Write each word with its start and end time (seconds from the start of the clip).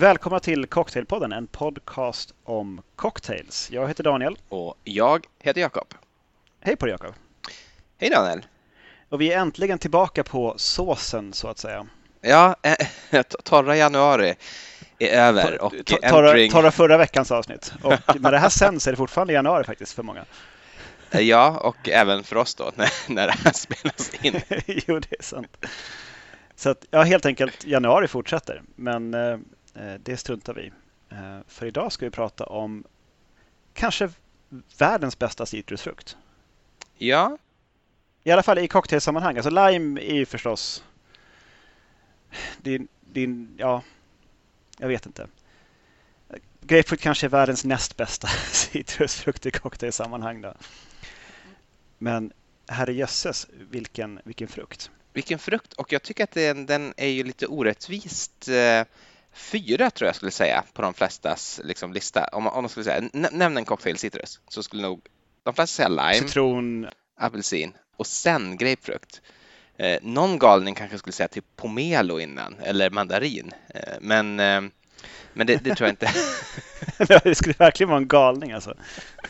Välkomna 0.00 0.40
till 0.40 0.66
Cocktailpodden, 0.66 1.32
en 1.32 1.46
podcast 1.46 2.34
om 2.44 2.82
cocktails. 2.96 3.70
Jag 3.70 3.88
heter 3.88 4.04
Daniel. 4.04 4.38
Och 4.48 4.74
jag 4.84 5.26
heter 5.38 5.60
Jakob. 5.60 5.94
Hej 6.60 6.76
på 6.76 6.86
dig 6.86 6.92
Jakob. 6.92 7.14
Hej 7.98 8.10
Daniel. 8.10 8.46
Och 9.08 9.20
vi 9.20 9.32
är 9.32 9.38
äntligen 9.38 9.78
tillbaka 9.78 10.24
på 10.24 10.54
såsen 10.56 11.32
så 11.32 11.48
att 11.48 11.58
säga. 11.58 11.86
Ja, 12.20 12.56
eh, 13.10 13.22
torra 13.22 13.76
januari 13.76 14.34
är 14.98 15.08
över 15.08 15.62
och 15.62 15.72
torra, 15.86 16.28
entering... 16.28 16.50
torra 16.50 16.70
förra 16.70 16.96
veckans 16.96 17.30
avsnitt. 17.30 17.72
Och 17.82 17.94
när 18.20 18.32
det 18.32 18.38
här 18.38 18.48
sänds 18.48 18.86
är 18.86 18.90
det 18.90 18.96
fortfarande 18.96 19.32
januari 19.32 19.64
faktiskt 19.64 19.92
för 19.92 20.02
många. 20.02 20.24
Eh, 21.10 21.20
ja, 21.20 21.58
och 21.58 21.88
även 21.88 22.24
för 22.24 22.36
oss 22.36 22.54
då 22.54 22.72
när, 22.76 23.12
när 23.12 23.26
det 23.26 23.34
här 23.44 23.52
spelas 23.52 24.14
in. 24.22 24.40
jo, 24.66 24.98
det 24.98 25.18
är 25.18 25.22
sant. 25.22 25.66
Så 26.56 26.70
att, 26.70 26.86
ja, 26.90 27.02
helt 27.02 27.26
enkelt 27.26 27.64
januari 27.64 28.08
fortsätter, 28.08 28.62
men 28.76 29.14
eh, 29.14 29.20
Eh, 29.20 29.38
det 30.00 30.16
struntar 30.16 30.54
vi 30.54 30.72
eh, 31.10 31.38
För 31.46 31.66
idag 31.66 31.92
ska 31.92 32.06
vi 32.06 32.10
prata 32.10 32.44
om 32.44 32.84
kanske 33.74 34.10
världens 34.78 35.18
bästa 35.18 35.46
citrusfrukt. 35.46 36.16
Ja. 36.98 37.38
I 38.24 38.30
alla 38.30 38.42
fall 38.42 38.58
i 38.58 38.68
cocktailsammanhang. 38.68 39.36
Alltså 39.36 39.50
lime 39.50 40.00
är 40.00 40.14
ju 40.14 40.26
förstås 40.26 40.84
din, 42.58 42.88
din, 43.00 43.54
ja, 43.56 43.82
jag 44.78 44.88
vet 44.88 45.06
inte. 45.06 45.28
Grapefrukt 46.60 47.02
kanske 47.02 47.26
är 47.26 47.28
världens 47.28 47.64
näst 47.64 47.96
bästa 47.96 48.28
citrusfrukt 48.52 49.46
i 49.46 49.50
cocktailsammanhang. 49.50 50.40
Då. 50.40 50.54
Men 51.98 52.32
herrejösses, 52.66 53.46
vilken, 53.70 54.20
vilken 54.24 54.48
frukt. 54.48 54.90
Vilken 55.12 55.38
frukt 55.38 55.72
och 55.72 55.92
jag 55.92 56.02
tycker 56.02 56.24
att 56.24 56.30
den, 56.30 56.66
den 56.66 56.94
är 56.96 57.08
ju 57.08 57.24
lite 57.24 57.46
orättvist 57.46 58.48
eh, 58.48 58.84
fyra 59.32 59.90
tror 59.90 60.08
jag 60.08 60.16
skulle 60.16 60.30
säga 60.30 60.64
på 60.72 60.82
de 60.82 60.94
flestas 60.94 61.60
liksom, 61.64 61.92
lista. 61.92 62.24
Om, 62.32 62.46
om 62.46 62.62
man 62.62 62.68
skulle 62.68 62.84
säga, 62.84 63.08
nämn 63.12 63.56
en 63.56 63.64
cocktail 63.64 63.98
citrus 63.98 64.40
så 64.48 64.62
skulle 64.62 64.82
nog 64.82 65.00
de 65.42 65.54
flesta 65.54 65.76
säga 65.76 65.88
lime, 65.88 66.28
citron, 66.28 66.88
apelsin 67.20 67.72
och 67.96 68.06
sen 68.06 68.56
grapefrukt. 68.56 69.20
Eh, 69.76 69.98
någon 70.02 70.38
galning 70.38 70.74
kanske 70.74 70.98
skulle 70.98 71.12
säga 71.12 71.28
typ 71.28 71.44
pomelo 71.56 72.20
innan 72.20 72.54
eller 72.62 72.90
mandarin. 72.90 73.52
Eh, 73.68 73.94
men 74.00 74.40
eh, 74.40 74.60
men 75.32 75.46
det, 75.46 75.64
det, 75.64 75.74
tror 75.74 75.88
jag 75.88 75.92
inte. 75.92 76.10
det 77.24 77.34
skulle 77.34 77.54
verkligen 77.58 77.90
vara 77.90 78.00
en 78.00 78.08
galning 78.08 78.52
alltså. 78.52 78.74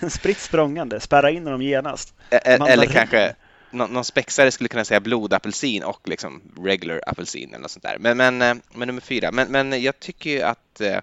Spritt 0.08 0.38
språngande, 0.38 1.00
spärra 1.00 1.30
in 1.30 1.44
dem 1.44 1.62
genast. 1.62 2.14
Mandarin. 2.30 2.72
Eller 2.72 2.86
kanske 2.86 3.34
någon, 3.70 3.92
någon 3.92 4.04
spexare 4.04 4.50
skulle 4.50 4.68
kunna 4.68 4.84
säga 4.84 5.00
blodapelsin 5.00 5.82
och 5.82 6.08
liksom 6.08 6.42
regular 6.58 7.00
apelsin 7.06 7.48
eller 7.48 7.58
något 7.58 7.70
sånt 7.70 7.82
där. 7.82 7.96
Men, 7.98 8.16
men, 8.16 8.42
eh, 8.42 8.54
men 8.74 8.86
nummer 8.86 9.00
fyra. 9.00 9.32
Men, 9.32 9.48
men 9.48 9.82
jag 9.82 10.00
tycker 10.00 10.30
ju 10.30 10.42
att 10.42 10.80
eh, 10.80 11.00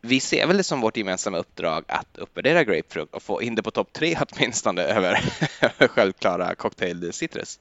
vi 0.00 0.20
ser 0.20 0.46
väl 0.46 0.56
det 0.56 0.62
som 0.62 0.80
vårt 0.80 0.96
gemensamma 0.96 1.38
uppdrag 1.38 1.84
att 1.88 2.18
uppvärdera 2.18 2.64
grapefrukt 2.64 3.14
och 3.14 3.22
få 3.22 3.42
in 3.42 3.54
det 3.54 3.62
på 3.62 3.70
topp 3.70 3.92
tre 3.92 4.16
åtminstone 4.20 4.82
över 4.82 5.20
självklara 5.88 6.54
cocktail 6.54 7.12
citrus. 7.12 7.58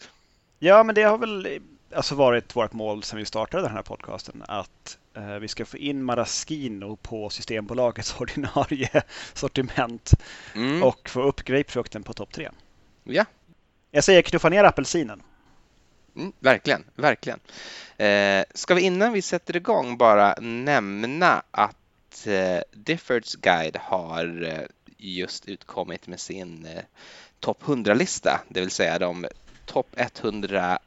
Ja, 0.59 0.83
men 0.83 0.95
det 0.95 1.03
har 1.03 1.17
väl 1.17 1.59
alltså 1.95 2.16
varit 2.16 2.55
vårt 2.55 2.73
mål 2.73 3.03
sedan 3.03 3.19
vi 3.19 3.25
startade 3.25 3.63
den 3.63 3.71
här 3.71 3.81
podcasten 3.81 4.44
att 4.47 4.97
eh, 5.13 5.35
vi 5.35 5.47
ska 5.47 5.66
få 5.66 5.77
in 5.77 6.03
Maraschino 6.03 6.95
på 6.95 7.29
Systembolagets 7.29 8.16
ordinarie 8.19 9.01
sortiment 9.34 10.11
mm. 10.55 10.84
och 10.84 11.09
få 11.09 11.22
upp 11.22 11.44
grapefrukten 11.44 12.03
på 12.03 12.13
topp 12.13 12.34
tre. 12.34 12.50
Ja, 13.03 13.25
jag 13.95 14.03
säger 14.03 14.21
knuffa 14.21 14.49
ner 14.49 14.63
apelsinen. 14.63 15.21
Mm, 16.15 16.33
verkligen, 16.39 16.83
verkligen. 16.95 17.39
Eh, 17.97 18.43
ska 18.53 18.73
vi 18.73 18.81
innan 18.81 19.13
vi 19.13 19.21
sätter 19.21 19.55
igång 19.55 19.97
bara 19.97 20.35
nämna 20.41 21.43
att 21.51 22.27
eh, 22.27 22.59
Diffords 22.71 23.35
Guide 23.35 23.77
har 23.77 24.43
eh, 24.45 24.65
just 24.97 25.45
utkommit 25.45 26.07
med 26.07 26.19
sin 26.19 26.65
eh, 26.65 26.83
topp 27.39 27.63
100-lista, 27.63 28.41
det 28.47 28.59
vill 28.59 28.71
säga 28.71 28.99
de 28.99 29.25
topp 29.65 29.87
100 29.95 30.79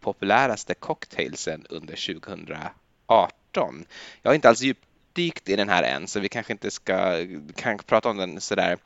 populäraste 0.00 0.74
cocktailsen 0.74 1.66
under 1.70 2.20
2018. 2.20 3.84
Jag 4.22 4.30
har 4.30 4.34
inte 4.34 4.48
alls 4.48 4.62
djupdykt 4.62 5.48
i 5.48 5.56
den 5.56 5.68
här 5.68 5.82
än, 5.82 6.06
så 6.06 6.20
vi 6.20 6.28
kanske 6.28 6.52
inte 6.52 6.70
ska 6.70 7.26
kan 7.54 7.78
prata 7.78 8.08
om 8.08 8.16
den 8.16 8.40
sådär 8.40 8.78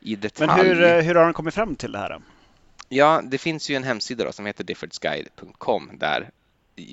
i 0.00 0.16
detalj. 0.16 0.48
Men 0.48 0.66
hur, 0.66 0.82
eh, 0.82 1.02
hur 1.02 1.14
har 1.14 1.24
den 1.24 1.32
kommit 1.32 1.54
fram 1.54 1.76
till 1.76 1.92
det 1.92 1.98
här? 1.98 2.10
Då? 2.10 2.22
Ja, 2.94 3.22
det 3.24 3.38
finns 3.38 3.70
ju 3.70 3.76
en 3.76 3.84
hemsida 3.84 4.24
då 4.24 4.32
som 4.32 4.46
heter 4.46 4.64
diffordsguide.com 4.64 5.90
där 5.94 6.30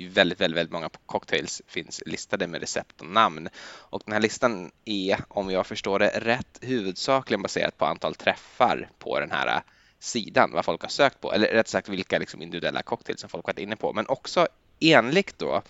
väldigt, 0.10 0.42
väldigt, 0.42 0.58
väldigt 0.58 0.72
många 0.72 0.90
cocktails 1.06 1.62
finns 1.68 2.04
listade 2.06 2.48
med 2.48 2.62
recept 2.62 3.02
och 3.02 3.08
namn. 3.08 3.50
Och 3.64 4.02
den 4.06 4.14
här 4.14 4.22
listan 4.22 4.72
är, 4.86 5.20
om 5.28 5.50
jag 5.50 5.68
förstår 5.68 6.00
det 6.00 6.08
rätt, 6.08 6.60
huvudsakligen 6.62 7.42
baserat 7.42 7.78
på 7.78 7.86
antal 7.86 8.16
träffar 8.16 8.90
på 9.00 9.20
den 9.20 9.32
här 9.32 9.64
sidan, 10.00 10.52
vad 10.54 10.66
folk 10.66 10.82
har 10.82 10.90
sökt 10.90 11.22
på, 11.22 11.34
eller 11.34 11.48
rätt 11.48 11.68
sagt 11.68 11.90
vilka 11.90 12.20
liksom 12.20 12.42
individuella 12.42 12.82
cocktails 12.82 13.22
som 13.22 13.30
folk 13.30 13.48
varit 13.48 13.60
inne 13.60 13.76
på. 13.76 13.94
Men 13.94 14.08
också 14.08 14.48
enligt 14.80 15.40
då 15.40 15.62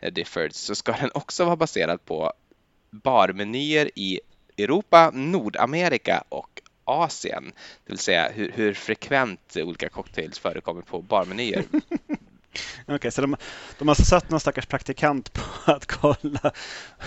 eh, 0.00 0.12
Diffords 0.12 0.58
så 0.58 0.74
ska 0.74 0.92
den 0.92 1.10
också 1.14 1.44
vara 1.44 1.56
baserad 1.56 2.04
på 2.04 2.32
barmenyer 2.90 3.90
i 3.94 4.20
Europa, 4.58 5.10
Nordamerika 5.14 6.24
och 6.28 6.49
Asien, 6.90 7.52
det 7.86 7.92
vill 7.92 7.98
säga 7.98 8.28
hur, 8.34 8.52
hur 8.54 8.74
frekvent 8.74 9.56
olika 9.56 9.88
cocktails 9.88 10.38
förekommer 10.38 10.82
på 10.82 11.02
barmenyer. 11.02 11.64
Okej, 12.82 12.94
okay, 12.94 13.10
så 13.10 13.20
de, 13.20 13.36
de 13.78 13.88
har 13.88 13.92
alltså 13.92 14.04
satt 14.04 14.30
någon 14.30 14.40
stackars 14.40 14.66
praktikant 14.66 15.32
på 15.32 15.72
att 15.72 15.86
kolla 15.86 16.52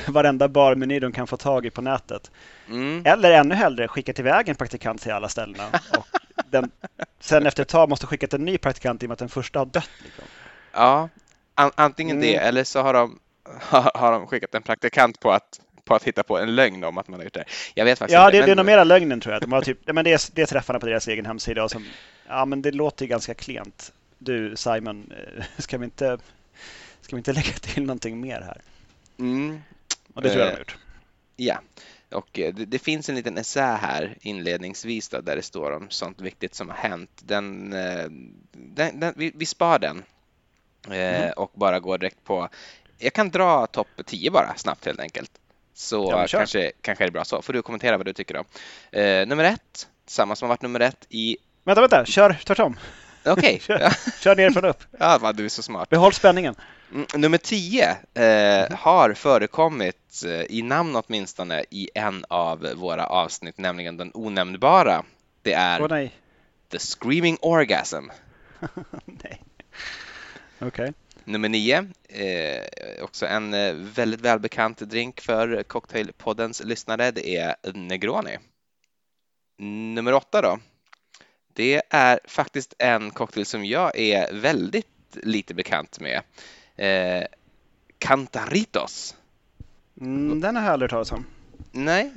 varenda 0.07 0.47
barmeny 0.47 0.99
de 0.99 1.11
kan 1.11 1.27
få 1.27 1.37
tag 1.37 1.65
i 1.65 1.69
på 1.69 1.81
nätet. 1.81 2.31
Mm. 2.67 3.05
Eller 3.05 3.31
ännu 3.31 3.55
hellre 3.55 3.87
skickat 3.87 4.19
iväg 4.19 4.49
en 4.49 4.55
praktikant 4.55 5.01
till 5.01 5.11
alla 5.11 5.29
ställena. 5.29 5.67
Och 5.97 6.07
den, 6.49 6.71
sen 7.19 7.45
efter 7.45 7.61
ett 7.61 7.69
tag 7.69 7.89
måste 7.89 8.07
skicka 8.07 8.27
en 8.31 8.45
ny 8.45 8.57
praktikant 8.57 9.03
i 9.03 9.05
och 9.05 9.07
med 9.07 9.13
att 9.13 9.19
den 9.19 9.29
första 9.29 9.59
har 9.59 9.65
dött. 9.65 9.89
Liksom. 10.03 10.23
Ja, 10.71 11.09
an, 11.55 11.71
antingen 11.75 12.17
mm. 12.17 12.29
det 12.29 12.35
eller 12.35 12.63
så 12.63 12.81
har 12.81 12.93
de, 12.93 13.19
har, 13.61 13.91
har 13.95 14.11
de 14.11 14.27
skickat 14.27 14.55
en 14.55 14.63
praktikant 14.63 15.19
på 15.19 15.31
att 15.31 15.59
på 15.85 15.95
att 15.95 16.03
hitta 16.03 16.23
på 16.23 16.37
en 16.37 16.55
lögn 16.55 16.83
om 16.83 16.97
att 16.97 17.07
man 17.07 17.19
har 17.19 17.23
gjort 17.23 17.33
det. 17.33 17.45
Jag 17.75 17.85
vet 17.85 17.99
faktiskt 17.99 18.13
ja, 18.13 18.25
inte. 18.25 18.37
Det, 18.37 18.41
men... 18.41 18.47
det 18.47 18.51
är 18.51 18.55
nog 18.55 18.65
mera 18.65 18.83
lögnen 18.83 19.19
tror 19.19 19.33
jag. 19.33 19.41
De 19.41 19.51
har 19.51 19.61
typ, 19.61 19.77
men 19.85 20.05
det, 20.05 20.11
är, 20.11 20.35
det 20.35 20.41
är 20.41 20.45
träffarna 20.45 20.79
på 20.79 20.85
deras 20.85 21.07
egen 21.07 21.25
hemsida. 21.25 21.63
Och 21.63 21.71
som, 21.71 21.85
ja, 22.27 22.45
men 22.45 22.61
det 22.61 22.71
låter 22.71 23.05
ju 23.05 23.09
ganska 23.09 23.33
klent. 23.33 23.93
Du 24.17 24.55
Simon, 24.55 25.11
eh, 25.11 25.43
ska 25.57 25.77
vi 25.77 25.85
inte, 25.85 26.17
ska 27.01 27.15
vi 27.15 27.17
inte 27.17 27.33
lägga 27.33 27.53
till 27.53 27.83
någonting 27.83 28.21
mer 28.21 28.41
här? 28.41 28.61
Mm. 29.19 29.61
Och 30.13 30.21
det 30.21 30.29
tror 30.29 30.41
jag 30.41 30.51
de 30.51 30.53
har 30.53 30.59
gjort. 30.59 30.77
Ja, 31.35 31.61
och 32.11 32.39
eh, 32.39 32.53
det, 32.53 32.65
det, 32.65 32.79
finns 32.79 33.09
en 33.09 33.15
liten 33.15 33.37
essä 33.37 33.75
här 33.75 34.17
inledningsvis 34.21 35.09
då, 35.09 35.21
där 35.21 35.35
det 35.35 35.41
står 35.41 35.71
om 35.71 35.89
sånt 35.89 36.21
viktigt 36.21 36.55
som 36.55 36.69
har 36.69 36.77
hänt. 36.77 37.21
Den, 37.23 37.73
eh, 37.73 38.05
den, 38.51 38.99
den 38.99 39.13
vi, 39.17 39.31
vi 39.35 39.45
spar 39.45 39.79
den 39.79 40.03
mm. 40.89 41.31
och 41.37 41.51
bara 41.53 41.79
går 41.79 41.97
direkt 41.97 42.23
på 42.23 42.49
jag 42.97 43.13
kan 43.13 43.29
dra 43.29 43.67
topp 43.67 43.87
10 44.05 44.31
bara 44.31 44.53
snabbt 44.55 44.85
helt 44.85 44.99
enkelt. 44.99 45.31
Så 45.73 46.07
ja, 46.11 46.27
kanske, 46.29 46.71
kanske 46.81 47.03
är 47.03 47.07
det 47.07 47.11
bra 47.11 47.25
så. 47.25 47.41
Får 47.41 47.53
du 47.53 47.61
kommentera 47.61 47.97
vad 47.97 48.05
du 48.05 48.13
tycker 48.13 48.33
då. 48.33 48.43
Eh, 48.99 49.27
nummer 49.27 49.43
ett, 49.43 49.87
samma 50.05 50.35
som 50.35 50.45
har 50.45 50.49
varit 50.49 50.61
nummer 50.61 50.79
ett 50.79 51.05
i... 51.09 51.37
Vänta, 51.63 51.81
vänta, 51.81 52.05
kör 52.05 52.37
tvärtom. 52.45 52.79
Okej. 53.25 53.33
Okay. 53.33 53.59
kör, 53.59 53.93
kör 54.19 54.35
nerifrån 54.35 54.65
upp. 54.65 54.83
Ja, 54.99 55.17
vad 55.21 55.35
du 55.35 55.45
är 55.45 55.49
så 55.49 55.63
smart. 55.63 55.89
Behåll 55.89 56.13
spänningen. 56.13 56.55
Mm, 56.91 57.05
nummer 57.15 57.37
tio 57.37 57.97
eh, 58.13 58.77
har 58.77 59.13
förekommit, 59.13 60.23
eh, 60.25 60.31
i 60.31 60.61
namn 60.61 60.95
åtminstone, 60.95 61.63
i 61.69 61.89
en 61.95 62.25
av 62.29 62.73
våra 62.75 63.05
avsnitt, 63.05 63.57
nämligen 63.57 63.97
den 63.97 64.11
onämnbara. 64.13 65.03
Det 65.41 65.53
är 65.53 65.81
oh. 65.81 66.07
The 66.69 66.79
Screaming 66.79 67.37
Orgasm. 67.41 68.05
nej. 69.05 69.43
Okej. 70.59 70.67
Okay. 70.67 70.93
Nummer 71.25 71.49
nio, 71.49 71.87
eh, 72.09 73.03
också 73.03 73.25
en 73.25 73.53
eh, 73.53 73.73
väldigt 73.73 74.21
välbekant 74.21 74.77
drink 74.77 75.21
för 75.21 75.63
Cocktailpoddens 75.63 76.63
lyssnare, 76.63 77.11
det 77.11 77.35
är 77.35 77.55
Negroni. 77.73 78.37
Nummer 79.57 80.13
åtta 80.13 80.41
då, 80.41 80.59
det 81.53 81.81
är 81.89 82.19
faktiskt 82.25 82.73
en 82.77 83.11
cocktail 83.11 83.45
som 83.45 83.65
jag 83.65 83.99
är 83.99 84.33
väldigt 84.33 84.87
lite 85.13 85.53
bekant 85.53 85.99
med. 85.99 86.21
Eh, 86.75 87.27
Cantaritos. 87.97 89.15
Mm, 90.01 90.41
den 90.41 90.55
har 90.55 90.63
jag 90.63 90.73
aldrig 90.73 90.89
talas 90.89 91.11
om. 91.11 91.25
Nej, 91.71 92.11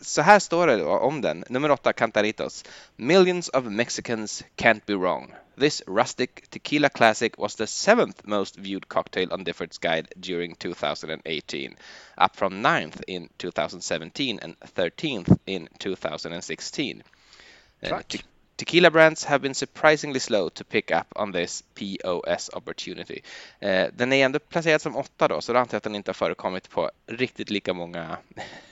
så 0.00 0.22
här 0.22 0.38
står 0.38 0.66
det 0.66 0.84
om 0.84 1.20
den. 1.20 1.44
Nummer 1.48 1.70
åtta, 1.70 1.92
Cantaritos. 1.92 2.64
Millions 2.96 3.48
of 3.48 3.64
Mexicans 3.64 4.44
can't 4.56 4.80
be 4.86 4.94
wrong. 4.94 5.34
This 5.56 5.82
rustic 5.86 6.48
tequila 6.50 6.90
classic 6.90 7.38
was 7.38 7.54
the 7.56 7.66
seventh 7.66 8.26
most 8.26 8.56
viewed 8.56 8.88
cocktail 8.88 9.32
on 9.32 9.44
Difford's 9.44 9.78
Guide 9.78 10.08
during 10.18 10.54
2018, 10.54 11.76
up 12.18 12.36
from 12.36 12.62
ninth 12.62 13.02
in 13.06 13.28
2017 13.38 14.38
and 14.42 14.58
13th 14.60 15.38
in 15.46 15.68
2016. 15.78 17.02
Eh, 17.82 18.00
Te 18.08 18.20
tequila 18.56 18.90
brands 18.90 19.24
have 19.24 19.42
been 19.42 19.54
surprisingly 19.54 20.20
slow 20.20 20.48
to 20.48 20.64
pick 20.64 20.90
up 20.90 21.06
on 21.16 21.32
this 21.32 21.62
POS 21.74 22.50
opportunity. 22.52 23.22
Eh, 23.60 23.88
den 23.92 24.12
är 24.12 24.24
ändå 24.24 24.38
placerad 24.38 24.82
som 24.82 24.96
åtta 24.96 25.28
då, 25.28 25.40
så 25.40 25.52
då 25.52 25.58
antar 25.58 25.74
jag 25.74 25.78
att 25.78 25.84
den 25.84 25.94
inte 25.94 26.08
har 26.08 26.14
förekommit 26.14 26.70
på 26.70 26.90
riktigt 27.06 27.50
lika 27.50 27.74
många 27.74 28.16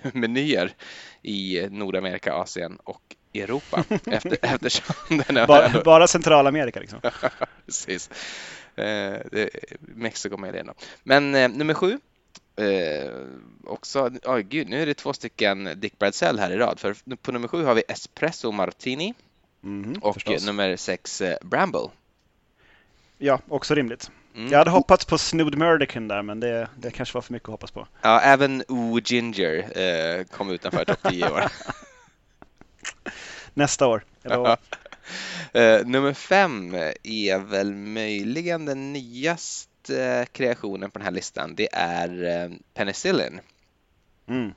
menyer 0.13 0.75
i 1.23 1.69
Nordamerika, 1.71 2.35
Asien 2.35 2.79
och 2.85 3.17
Europa 3.35 3.85
efter, 4.07 4.37
eftersom 4.43 4.95
den 5.09 5.37
är 5.37 5.47
bara, 5.47 5.67
ändå... 5.67 5.83
bara 5.83 6.07
Centralamerika 6.07 6.81
liksom. 6.81 7.01
Precis. 7.67 8.11
Eh, 8.77 9.17
Mexiko 9.81 10.37
med 10.37 10.55
det 10.55 10.61
ändå. 10.61 10.75
Men 11.03 11.35
eh, 11.35 11.49
nummer 11.49 11.75
sju. 11.75 11.99
Eh, 12.57 13.11
också, 13.67 14.11
oh, 14.25 14.39
gud, 14.39 14.69
nu 14.69 14.83
är 14.83 14.87
det 14.87 14.95
två 14.95 15.13
stycken 15.13 15.71
Dick 15.77 15.99
Bradsell 15.99 16.39
här 16.39 16.51
i 16.51 16.57
rad. 16.57 16.81
För 16.81 17.17
på 17.17 17.33
nummer 17.33 17.49
sju 17.49 17.65
har 17.65 17.75
vi 17.75 17.83
Espresso 17.89 18.53
Martini 18.53 19.15
mm, 19.65 19.99
och 20.03 20.15
förstås. 20.15 20.47
nummer 20.47 20.77
sex 20.77 21.21
eh, 21.21 21.37
Bramble. 21.43 21.89
Ja, 23.19 23.41
också 23.49 23.75
rimligt. 23.75 24.11
Mm. 24.35 24.53
Jag 24.53 24.59
hade 24.59 24.71
hoppats 24.71 25.05
på 25.05 25.19
Snood 25.19 25.59
Murdican 25.59 26.09
där, 26.09 26.23
men 26.23 26.41
det, 26.41 26.69
det 26.77 26.91
kanske 26.91 27.15
var 27.15 27.23
för 27.23 27.33
mycket 27.33 27.49
att 27.49 27.53
hoppas 27.53 27.71
på. 27.71 27.87
Ja, 28.03 28.21
även 28.21 28.63
O 28.69 29.01
Ginger 29.05 29.79
eh, 29.79 30.25
kom 30.25 30.51
utanför 30.51 30.85
topp 30.85 31.03
10 31.11 31.31
år. 31.31 31.45
Nästa 33.55 33.87
år. 33.87 34.05
uh, 34.27 34.57
nummer 35.87 36.13
fem 36.13 36.75
är 37.03 37.39
väl 37.39 37.75
möjligen 37.75 38.65
den 38.65 38.93
nyaste 38.93 40.27
kreationen 40.33 40.91
på 40.91 40.99
den 40.99 41.05
här 41.05 41.13
listan. 41.13 41.55
Det 41.55 41.69
är 41.73 42.25
uh, 42.49 42.57
Penicillin. 42.75 43.41
Mm. 44.27 44.53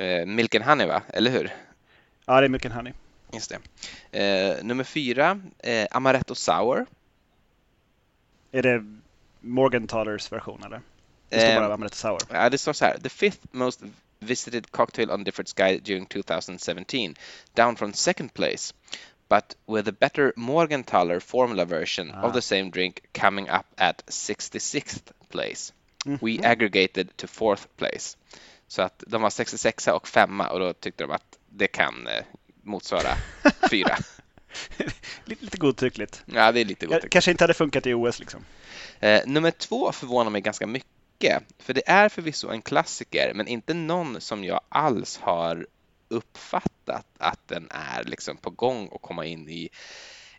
Uh, 0.00 0.26
Milk 0.26 0.54
and 0.54 0.64
Honey, 0.64 0.86
va? 0.86 1.02
Eller 1.08 1.30
hur? 1.30 1.54
Ja, 2.26 2.40
det 2.40 2.46
är 2.46 2.48
Milk 2.48 2.64
and 2.64 2.74
Honey. 2.74 2.92
Just 3.32 3.54
det. 4.12 4.62
nummer 4.62 4.84
fyra, 4.84 5.40
Amaretto 5.90 6.34
Sour. 6.34 6.86
Är 8.52 8.62
det 8.62 8.84
Morgenthalers 9.40 10.32
version 10.32 10.62
eller? 10.62 10.80
Det 11.28 11.40
står 11.40 11.60
bara 11.60 11.74
Amaretto 11.74 11.96
Sour. 11.96 12.18
Ja, 12.30 12.50
det 12.50 12.58
står 12.58 12.72
så 12.72 12.84
här. 12.84 12.98
The 12.98 13.08
fifth 13.08 13.46
most 13.50 13.82
visited 14.20 14.72
Cocktail 14.72 15.10
on 15.10 15.24
Difford's 15.24 15.52
Guide 15.52 15.84
during 15.84 16.06
2017, 16.06 17.16
down 17.54 17.76
from 17.76 17.92
second 17.92 18.34
place, 18.34 18.72
but 19.28 19.54
with 19.66 19.88
a 19.88 19.92
better 19.92 20.32
Morgenthaler 20.36 21.20
formula 21.20 21.64
version 21.64 22.12
ah. 22.14 22.22
of 22.22 22.32
the 22.32 22.42
same 22.42 22.70
drink 22.70 23.02
coming 23.12 23.48
up 23.48 23.66
at 23.78 24.06
66th 24.06 25.12
place. 25.28 25.72
Mm 26.06 26.16
-hmm. 26.16 26.24
We 26.24 26.48
aggregated 26.48 27.16
to 27.16 27.26
fourth 27.26 27.66
place. 27.76 28.16
Så 28.68 28.82
att 28.82 29.04
de 29.06 29.22
var 29.22 29.30
66 29.30 29.88
och 29.88 30.08
femma 30.08 30.48
och 30.48 30.60
då 30.60 30.72
tyckte 30.72 31.04
de 31.04 31.10
att 31.10 31.38
det 31.50 31.66
kan 31.66 32.06
eh, 32.06 32.24
motsvara 32.62 33.16
fyra. 33.70 33.96
lite 35.24 35.58
godtyckligt. 35.58 36.22
Ja, 36.26 36.52
det 36.52 36.60
är 36.60 36.64
lite 36.64 36.86
godtyckligt. 36.86 37.12
Kanske 37.12 37.30
inte 37.30 37.44
hade 37.44 37.54
funkat 37.54 37.86
i 37.86 37.94
OS 37.94 38.18
liksom. 38.18 38.44
Eh, 39.00 39.20
nummer 39.26 39.50
två 39.50 39.92
förvånar 39.92 40.30
mig 40.30 40.40
ganska 40.40 40.66
mycket 40.66 40.95
mycket. 41.16 41.42
För 41.58 41.74
det 41.74 41.88
är 41.88 42.08
förvisso 42.08 42.48
en 42.48 42.62
klassiker, 42.62 43.34
men 43.34 43.48
inte 43.48 43.74
någon 43.74 44.20
som 44.20 44.44
jag 44.44 44.60
alls 44.68 45.18
har 45.18 45.66
uppfattat 46.08 47.06
att 47.18 47.48
den 47.48 47.68
är 47.70 48.04
liksom 48.04 48.36
på 48.36 48.50
gång 48.50 48.90
att 48.94 49.02
komma 49.02 49.24
in 49.24 49.48
i, 49.48 49.68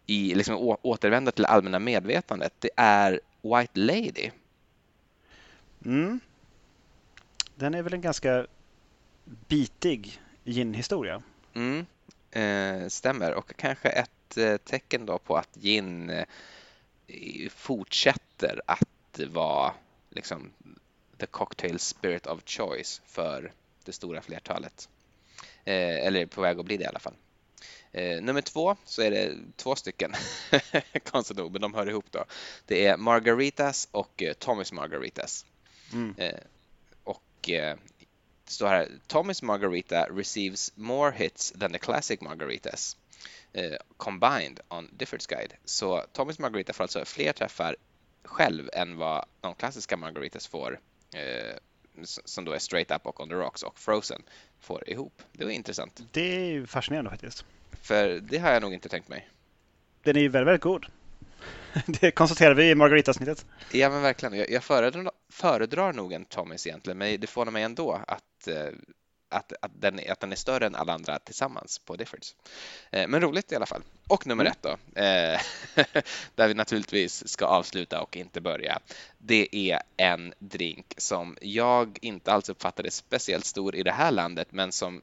i 0.06 0.36
liksom 0.36 0.78
återvända 0.82 1.32
till 1.32 1.46
allmänna 1.46 1.80
medvetandet. 1.80 2.54
Det 2.60 2.70
är 2.76 3.20
White 3.42 3.80
Lady. 3.80 4.32
Mm. 5.86 6.20
Den 7.56 7.74
är 7.74 7.82
väl 7.84 7.94
en 7.94 8.02
ganska 8.02 8.48
bitig 9.48 10.22
gin-historia. 10.46 11.22
Mm. 11.54 11.86
Eh, 12.32 12.88
stämmer 12.88 13.34
och 13.34 13.56
kanske 13.56 13.90
ett 13.90 14.38
eh, 14.38 14.58
tecken 14.58 15.06
då 15.06 15.18
på 15.20 15.38
att 15.38 15.56
gin 15.56 16.10
eh, 16.10 16.26
fortsätter 17.50 18.62
att 18.66 19.20
vara 19.30 19.74
liksom 20.18 20.54
the 21.18 21.25
cocktail 21.25 21.80
spirit 21.80 22.28
of 22.28 22.42
choice 22.46 23.02
för 23.06 23.52
det 23.84 23.92
stora 23.92 24.22
flertalet. 24.22 24.90
Eh, 25.66 26.06
eller 26.06 26.25
på 26.25 26.42
väg 26.42 26.60
att 26.60 26.66
bli 26.66 26.78
det 26.78 26.84
i 26.84 26.88
alla 26.88 27.00
fall. 27.00 27.16
Eh, 27.92 28.22
nummer 28.22 28.42
två 28.42 28.75
så 28.86 29.02
är 29.02 29.12
det 29.12 29.36
två 29.56 29.75
stycken, 29.75 30.14
konstigt 31.12 31.38
nog, 31.38 31.52
men 31.52 31.62
de 31.62 31.74
hör 31.74 31.90
ihop 31.90 32.06
då. 32.12 32.25
Det 32.66 32.86
är 32.86 32.98
Margaritas 32.98 33.88
och 33.92 34.24
eh, 34.24 34.34
Thomas 34.34 34.72
Margaritas. 34.72 35.46
Mm. 35.94 36.16
Eh, 36.18 36.40
och 37.04 37.50
eh, 37.50 37.78
det 38.46 38.52
står 38.52 38.68
här, 38.68 38.90
Thomas 39.08 39.42
Margarita 39.42 40.08
receives 40.10 40.72
more 40.75 41.12
hits 41.12 41.52
than 41.52 41.72
the 41.72 41.80
classic 41.80 42.22
Margaritas 42.22 42.98
eh, 43.54 43.78
combined 43.98 44.60
on 44.69 44.90
Difford's 44.98 45.30
Guide. 45.30 45.54
Så 45.66 46.06
Thomas 46.14 46.40
Margarita 46.40 46.74
får 46.74 46.84
alltså 46.84 47.06
fler 47.06 47.34
träffar 47.34 47.75
själv 48.28 48.70
än 48.74 48.98
vad 48.98 49.26
de 49.42 49.56
klassiska 49.56 49.98
Margaritas 49.98 50.48
får 50.48 50.80
eh, 51.16 51.58
som 52.04 52.46
då 52.46 52.52
är 52.52 52.60
Straight 52.60 52.92
Up 52.92 53.06
och 53.06 53.22
On 53.22 53.30
the 53.30 53.36
Rocks 53.36 53.64
och 53.64 53.80
Frozen 53.80 54.22
får 54.60 54.90
ihop. 54.90 55.22
Det 55.32 55.44
var 55.46 55.52
intressant. 55.52 56.02
Det 56.12 56.56
är 56.56 56.66
fascinerande 56.66 57.10
faktiskt. 57.12 57.46
För 57.82 58.20
det 58.20 58.38
har 58.38 58.52
jag 58.52 58.62
nog 58.62 58.74
inte 58.74 58.90
tänkt 58.90 59.10
mig. 59.10 59.30
Den 60.04 60.16
är 60.16 60.22
ju 60.22 60.30
väldigt, 60.30 60.48
väldigt 60.48 60.64
god. 60.64 60.86
Det 61.86 62.12
konstaterar 62.12 62.54
vi 62.54 62.70
i 62.70 62.76
Margarita-snittet. 62.76 63.46
Ja, 63.72 63.90
men 63.90 64.02
verkligen. 64.02 64.38
Jag, 64.38 64.50
jag 64.50 64.64
föredrar, 64.64 65.12
föredrar 65.30 65.94
nog 65.94 66.14
en 66.14 66.26
Thomas 66.26 66.68
egentligen, 66.68 66.98
men 66.98 67.20
det 67.20 67.28
förvånar 67.28 67.52
mig 67.52 67.64
ändå 67.64 68.02
att 68.08 68.48
eh, 68.48 68.56
att, 69.30 69.54
att, 69.62 69.72
den, 69.82 70.00
att 70.10 70.20
den 70.20 70.32
är 70.32 70.36
större 70.36 70.66
än 70.66 70.76
alla 70.76 70.94
andra 70.94 71.20
tillsammans 71.20 71.80
på 71.80 71.96
Diffords. 71.96 72.36
Eh, 72.92 73.08
men 73.08 73.22
roligt 73.22 73.52
i 73.52 73.56
alla 73.56 73.66
fall. 73.66 73.82
Och 74.08 74.28
nummer 74.28 74.44
mm. 74.44 74.52
ett 74.52 74.62
då, 74.62 75.02
eh, 75.02 75.42
där 76.36 76.48
vi 76.48 76.54
naturligtvis 76.54 77.28
ska 77.28 77.46
avsluta 77.46 78.02
och 78.02 78.18
inte 78.18 78.42
börja. 78.42 78.80
Det 79.18 79.72
är 79.72 79.82
en 79.98 80.34
drink 80.40 80.94
som 80.98 81.38
jag 81.42 81.98
inte 82.02 82.32
alls 82.32 82.50
uppfattade 82.50 82.92
speciellt 82.92 83.46
stor 83.46 83.76
i 83.76 83.84
det 83.84 83.92
här 83.92 84.12
landet, 84.12 84.48
men 84.52 84.72
som 84.72 85.02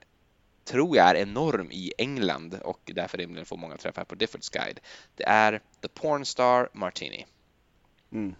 tror 0.65 0.97
jag 0.97 1.11
är 1.11 1.15
enorm 1.15 1.71
i 1.71 1.93
England 1.99 2.55
och 2.63 2.91
därför 2.95 3.19
rimligen 3.19 3.47
får 3.47 3.57
många 3.57 3.77
träffar 3.77 4.05
på 4.05 4.15
Diffords 4.15 4.51
Guide. 4.51 4.81
Det 5.17 5.25
är 5.25 5.61
The 5.81 5.89
Pornstar 5.89 6.69
Martini. 6.73 7.27
Mm. 8.13 8.35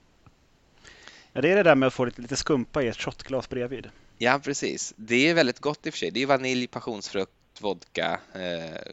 Ja, 1.33 1.41
det 1.41 1.51
är 1.51 1.57
det 1.57 1.63
där 1.63 1.75
med 1.75 1.87
att 1.87 1.95
få 1.95 2.05
lite, 2.05 2.23
lite 2.23 2.37
skumpa 2.37 2.83
i 2.83 2.89
ett 2.89 3.01
shotglas 3.01 3.49
bredvid. 3.49 3.91
Ja, 4.19 4.41
precis. 4.45 4.95
Det 4.97 5.29
är 5.29 5.35
väldigt 5.35 5.59
gott 5.59 5.87
i 5.87 5.91
och 5.91 5.95
för 5.95 5.99
sig. 5.99 6.11
Det 6.11 6.23
är 6.23 6.27
vanilj, 6.27 6.67
passionsfrukt, 6.67 7.61
vodka, 7.61 8.21
eh, 8.35 8.93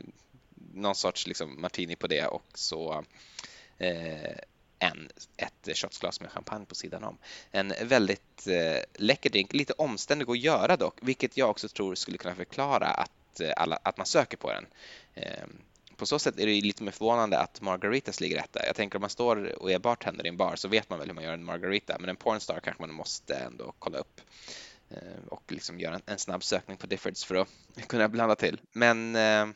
någon 0.74 0.96
sorts 0.96 1.28
liksom 1.28 1.62
martini 1.62 1.96
på 1.96 2.08
det 2.08 2.26
och 2.26 2.46
så 2.54 3.06
eh, 3.78 4.38
en, 4.80 5.10
ett 5.38 5.78
shotsglas 5.78 6.22
med 6.22 6.32
champagne 6.32 6.66
på 6.66 6.76
sidan 6.76 7.04
om. 7.04 7.18
En 7.52 7.74
väldigt 7.84 8.48
eh, 8.48 8.84
läcker 8.94 9.30
drink, 9.30 9.54
lite 9.54 9.74
omständig 9.74 10.30
att 10.30 10.40
göra 10.40 10.78
dock, 10.78 10.98
vilket 11.02 11.38
jag 11.38 11.50
också 11.50 11.68
tror 11.68 11.96
skulle 11.96 12.18
kunna 12.18 12.36
förklara 12.36 12.88
att, 12.88 13.40
eh, 13.40 13.52
alla, 13.58 13.80
att 13.84 13.98
man 13.98 14.06
söker 14.06 14.38
på 14.38 14.52
den. 14.52 14.66
Eh, 15.14 15.46
på 15.96 16.06
så 16.06 16.20
sätt 16.20 16.40
är 16.40 16.46
det 16.46 16.62
lite 16.62 16.84
mer 16.84 16.92
förvånande 16.92 17.40
att 17.40 17.62
Margaritas 17.62 18.22
ligger 18.22 18.38
rätta. 18.38 18.66
Jag 18.66 18.76
tänker 18.76 18.98
om 18.98 19.02
man 19.02 19.10
står 19.10 19.62
och 19.62 19.72
är 19.72 19.80
bartender 19.80 20.26
i 20.26 20.30
en 20.30 20.38
bar 20.38 20.56
så 20.56 20.68
vet 20.68 20.90
man 20.90 21.00
väl 21.00 21.08
hur 21.08 21.16
man 21.16 21.24
gör 21.24 21.34
en 21.34 21.44
Margarita, 21.44 21.98
men 22.00 22.10
en 22.10 22.16
Pornstar 22.16 22.60
kanske 22.60 22.84
man 22.84 22.94
måste 22.94 23.36
ändå 23.36 23.74
kolla 23.80 23.98
upp. 23.98 24.22
Eh, 24.92 25.28
och 25.28 25.44
liksom 25.52 25.80
göra 25.80 25.96
en, 25.96 26.02
en 26.06 26.18
snabb 26.18 26.44
sökning 26.44 26.78
på 26.78 26.88
Diffords 26.88 27.26
för 27.26 27.36
att 27.36 27.48
kunna 27.88 28.10
blanda 28.10 28.36
till. 28.36 28.60
Men 28.74 29.16
eh, 29.16 29.48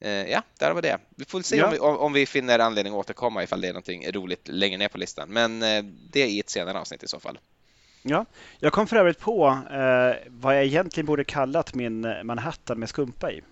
eh, 0.00 0.30
ja, 0.30 0.42
där 0.58 0.72
var 0.72 0.82
det. 0.82 0.98
Vi 1.16 1.24
får 1.24 1.42
se 1.42 1.56
ja. 1.56 1.66
om, 1.66 1.72
vi, 1.72 1.78
om, 1.78 2.12
vi, 2.12 2.26
finner 2.26 2.58
anledning 2.58 2.92
att 2.92 2.98
återkomma 2.98 3.42
ifall 3.42 3.60
det 3.60 3.68
är 3.68 3.72
någonting 3.72 4.12
roligt 4.12 4.48
längre 4.48 4.78
ner 4.78 4.88
på 4.88 4.98
listan. 4.98 5.28
Men 5.28 5.60
det 6.10 6.22
är 6.22 6.26
i 6.26 6.40
ett 6.40 6.50
senare 6.50 6.78
avsnitt 6.78 7.02
i 7.02 7.08
så 7.08 7.20
fall. 7.20 7.38
Ja, 8.02 8.26
jag 8.58 8.72
kom 8.72 8.86
för 8.86 8.96
övrigt 8.96 9.18
på 9.18 9.48
eh, 9.70 10.28
vad 10.28 10.56
jag 10.56 10.64
egentligen 10.64 11.06
borde 11.06 11.24
kallat 11.24 11.74
min 11.74 12.00
Manhattan 12.22 12.78
med 12.78 12.88
skumpa 12.88 13.32
i. 13.32 13.42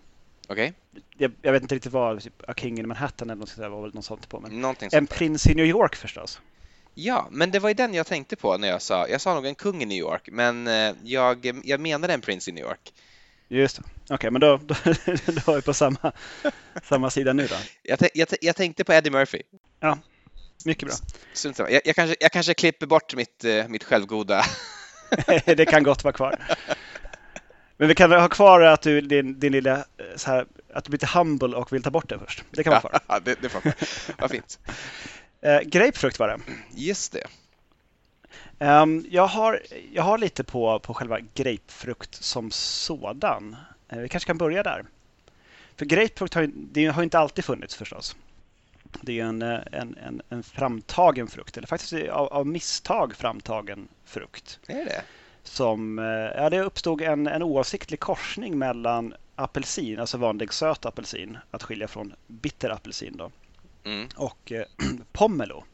Okej. 0.48 0.72
Okay. 0.92 1.02
Jag, 1.18 1.32
jag, 1.42 1.52
vet 1.52 1.62
inte 1.62 1.74
riktigt 1.74 1.92
vad, 1.92 2.22
typ 2.22 2.48
A 2.48 2.54
King 2.56 2.78
in 2.78 2.88
Manhattan 2.88 3.30
eller 3.30 3.40
något 3.40 3.48
sånt, 3.48 3.70
var 3.70 3.82
väl 3.82 3.94
något 3.94 4.04
sånt 4.04 4.28
på. 4.28 4.40
Men 4.40 4.60
Någonting 4.60 4.90
sånt 4.90 4.98
en 5.00 5.06
prins 5.06 5.46
i 5.46 5.54
New 5.54 5.66
York 5.66 5.96
förstås. 5.96 6.40
Ja, 6.94 7.28
men 7.30 7.50
det 7.50 7.58
var 7.58 7.70
ju 7.70 7.74
den 7.74 7.94
jag 7.94 8.06
tänkte 8.06 8.36
på 8.36 8.56
när 8.56 8.68
jag 8.68 8.82
sa, 8.82 9.08
jag 9.08 9.20
sa 9.20 9.34
nog 9.34 9.46
en 9.46 9.54
kung 9.54 9.82
i 9.82 9.86
New 9.86 9.98
York, 9.98 10.28
men 10.32 10.66
eh, 10.66 10.94
jag, 11.02 11.60
jag 11.64 11.80
menade 11.80 12.14
en 12.14 12.20
prins 12.20 12.48
i 12.48 12.52
New 12.52 12.64
York. 12.64 12.92
Just 13.48 13.76
det, 13.76 13.82
okej, 14.04 14.14
okay, 14.14 14.30
men 14.30 14.40
då, 14.40 14.56
då, 14.56 14.74
då 15.26 15.52
är 15.52 15.56
vi 15.56 15.62
på 15.62 15.74
samma, 15.74 16.12
samma 16.82 17.10
sida 17.10 17.32
nu 17.32 17.46
då. 17.46 17.56
Jag, 17.82 17.98
jag, 18.14 18.28
jag 18.40 18.56
tänkte 18.56 18.84
på 18.84 18.92
Eddie 18.92 19.10
Murphy. 19.10 19.42
Ja, 19.80 19.98
mycket 20.64 20.88
bra. 20.88 20.96
Jag, 21.70 21.80
jag, 21.84 21.96
kanske, 21.96 22.16
jag 22.20 22.32
kanske 22.32 22.54
klipper 22.54 22.86
bort 22.86 23.14
mitt, 23.14 23.44
eh, 23.44 23.68
mitt 23.68 23.84
självgoda. 23.84 24.44
det 25.44 25.66
kan 25.66 25.82
gott 25.82 26.04
vara 26.04 26.12
kvar. 26.12 26.38
Men 27.80 27.88
vi 27.88 27.94
kan 27.94 28.12
ha 28.12 28.28
kvar 28.28 28.60
att 28.60 28.82
du, 28.82 29.00
din, 29.00 29.40
din 29.40 29.52
lilla, 29.52 29.84
så 30.16 30.30
här, 30.30 30.46
att 30.74 30.84
du 30.84 30.90
blir 30.90 30.96
lite 30.96 31.18
humble 31.18 31.56
och 31.56 31.72
vill 31.72 31.82
ta 31.82 31.90
bort 31.90 32.08
det 32.08 32.18
först. 32.18 32.44
Det 32.50 32.64
kan 32.64 32.70
vara 32.70 32.80
kvar. 32.80 33.00
Ja, 33.08 33.20
det, 33.20 33.42
det 33.42 33.48
får 33.48 33.62
Vad 34.18 34.30
fint. 34.30 34.58
Eh, 35.40 35.60
grapefrukt 35.60 36.18
var 36.18 36.28
det. 36.28 36.38
Just 36.74 37.12
det. 37.12 37.26
Um, 38.58 39.06
jag, 39.10 39.26
har, 39.26 39.62
jag 39.92 40.02
har 40.02 40.18
lite 40.18 40.44
på, 40.44 40.78
på 40.78 40.94
själva 40.94 41.18
grapefrukt 41.34 42.14
som 42.14 42.50
sådan. 42.50 43.56
Uh, 43.92 43.98
vi 43.98 44.08
kanske 44.08 44.26
kan 44.26 44.38
börja 44.38 44.62
där. 44.62 44.84
För 45.76 45.84
grapefrukt 45.86 46.34
har 46.34 46.50
det 46.54 46.86
har 46.86 47.02
inte 47.02 47.18
alltid 47.18 47.44
funnits 47.44 47.74
förstås. 47.74 48.16
Det 49.00 49.20
är 49.20 49.24
en, 49.24 49.42
en, 49.42 49.96
en, 50.02 50.22
en 50.28 50.42
framtagen 50.42 51.28
frukt, 51.28 51.56
eller 51.56 51.66
faktiskt 51.66 51.92
av, 51.92 52.26
av 52.26 52.46
misstag 52.46 53.16
framtagen 53.16 53.88
frukt. 54.04 54.58
Är 54.66 54.84
det? 54.84 55.02
Som, 55.42 55.98
eh, 55.98 56.04
ja, 56.04 56.50
det 56.50 56.60
uppstod 56.60 57.00
en, 57.00 57.26
en 57.26 57.42
oavsiktlig 57.42 58.00
korsning 58.00 58.58
mellan 58.58 59.14
apelsin, 59.36 60.00
alltså 60.00 60.18
vanlig 60.18 60.52
söt 60.52 60.86
apelsin, 60.86 61.38
att 61.50 61.62
skilja 61.62 61.88
från 61.88 62.14
bitter 62.26 62.70
apelsin 62.70 63.16
då, 63.16 63.30
Mm. 63.84 64.08
och 64.16 64.52
eh, 64.52 64.64
pomelo. 65.12 65.64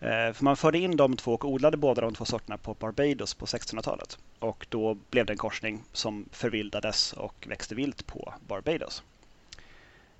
Eh, 0.00 0.32
för 0.32 0.44
man 0.44 0.56
förde 0.56 0.78
in 0.78 0.96
de 0.96 1.16
två 1.16 1.34
och 1.34 1.44
odlade 1.44 1.76
båda 1.76 2.00
de 2.00 2.14
två 2.14 2.24
sorterna 2.24 2.58
på 2.58 2.74
Barbados 2.74 3.34
på 3.34 3.46
1600-talet. 3.46 4.18
Och 4.38 4.66
då 4.68 4.94
blev 5.10 5.26
det 5.26 5.32
en 5.32 5.38
korsning 5.38 5.82
som 5.92 6.28
förvildades 6.32 7.12
och 7.12 7.46
växte 7.48 7.74
vilt 7.74 8.06
på 8.06 8.34
Barbados. 8.46 9.02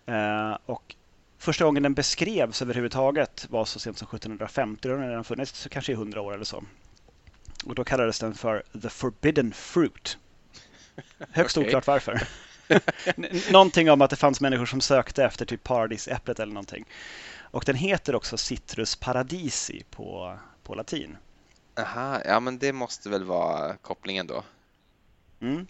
Eh, 0.06 0.56
och 0.66 0.94
första 1.38 1.64
gången 1.64 1.82
den 1.82 1.94
beskrevs 1.94 2.62
överhuvudtaget 2.62 3.46
var 3.50 3.64
så 3.64 3.78
sent 3.78 3.98
som 3.98 4.06
1750. 4.06 4.88
Den 4.88 5.00
har 5.00 5.08
redan 5.08 5.24
funnits 5.24 5.68
kanske 5.70 5.92
i 5.92 5.94
100 5.94 6.20
år 6.20 6.34
eller 6.34 6.44
så. 6.44 6.64
Och 7.64 7.74
då 7.74 7.84
kallades 7.84 8.18
den 8.18 8.34
för 8.34 8.62
The 8.82 8.88
Forbidden 8.88 9.52
Fruit. 9.52 10.18
Högst 11.30 11.56
Okej. 11.56 11.68
oklart 11.68 11.86
varför. 11.86 12.22
Någonting 13.50 13.90
om 13.90 14.02
att 14.02 14.10
det 14.10 14.16
fanns 14.16 14.40
människor 14.40 14.66
som 14.66 14.80
sökte 14.80 15.24
efter 15.24 15.46
typ 15.46 15.64
paradisäpplet 15.64 16.40
eller 16.40 16.52
någonting. 16.52 16.84
Och 17.40 17.64
den 17.66 17.76
heter 17.76 18.14
också 18.14 18.36
Citrus 18.36 18.96
paradisi 18.96 19.84
på, 19.90 20.38
på 20.62 20.74
latin. 20.74 21.16
Aha, 21.78 22.20
ja 22.24 22.40
men 22.40 22.58
det 22.58 22.72
måste 22.72 23.08
väl 23.08 23.24
vara 23.24 23.76
kopplingen 23.76 24.26
då. 24.26 24.42
Mm. 25.40 25.66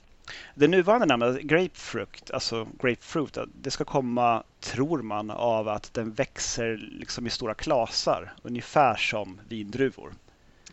Det 0.55 0.69
nuvarande 0.69 1.07
namnet, 1.07 1.43
grapefrukt, 1.43 2.31
alltså 2.31 2.69
grapefruit, 2.83 3.39
det 3.55 3.71
ska 3.71 3.85
komma, 3.85 4.43
tror 4.61 5.03
man, 5.03 5.31
av 5.31 5.69
att 5.69 5.95
den 5.95 6.13
växer 6.13 6.77
liksom 6.77 7.27
i 7.27 7.31
stora 7.31 7.55
klasar, 7.55 8.35
ungefär 8.43 8.97
som 8.97 9.41
vindruvor. 9.49 10.13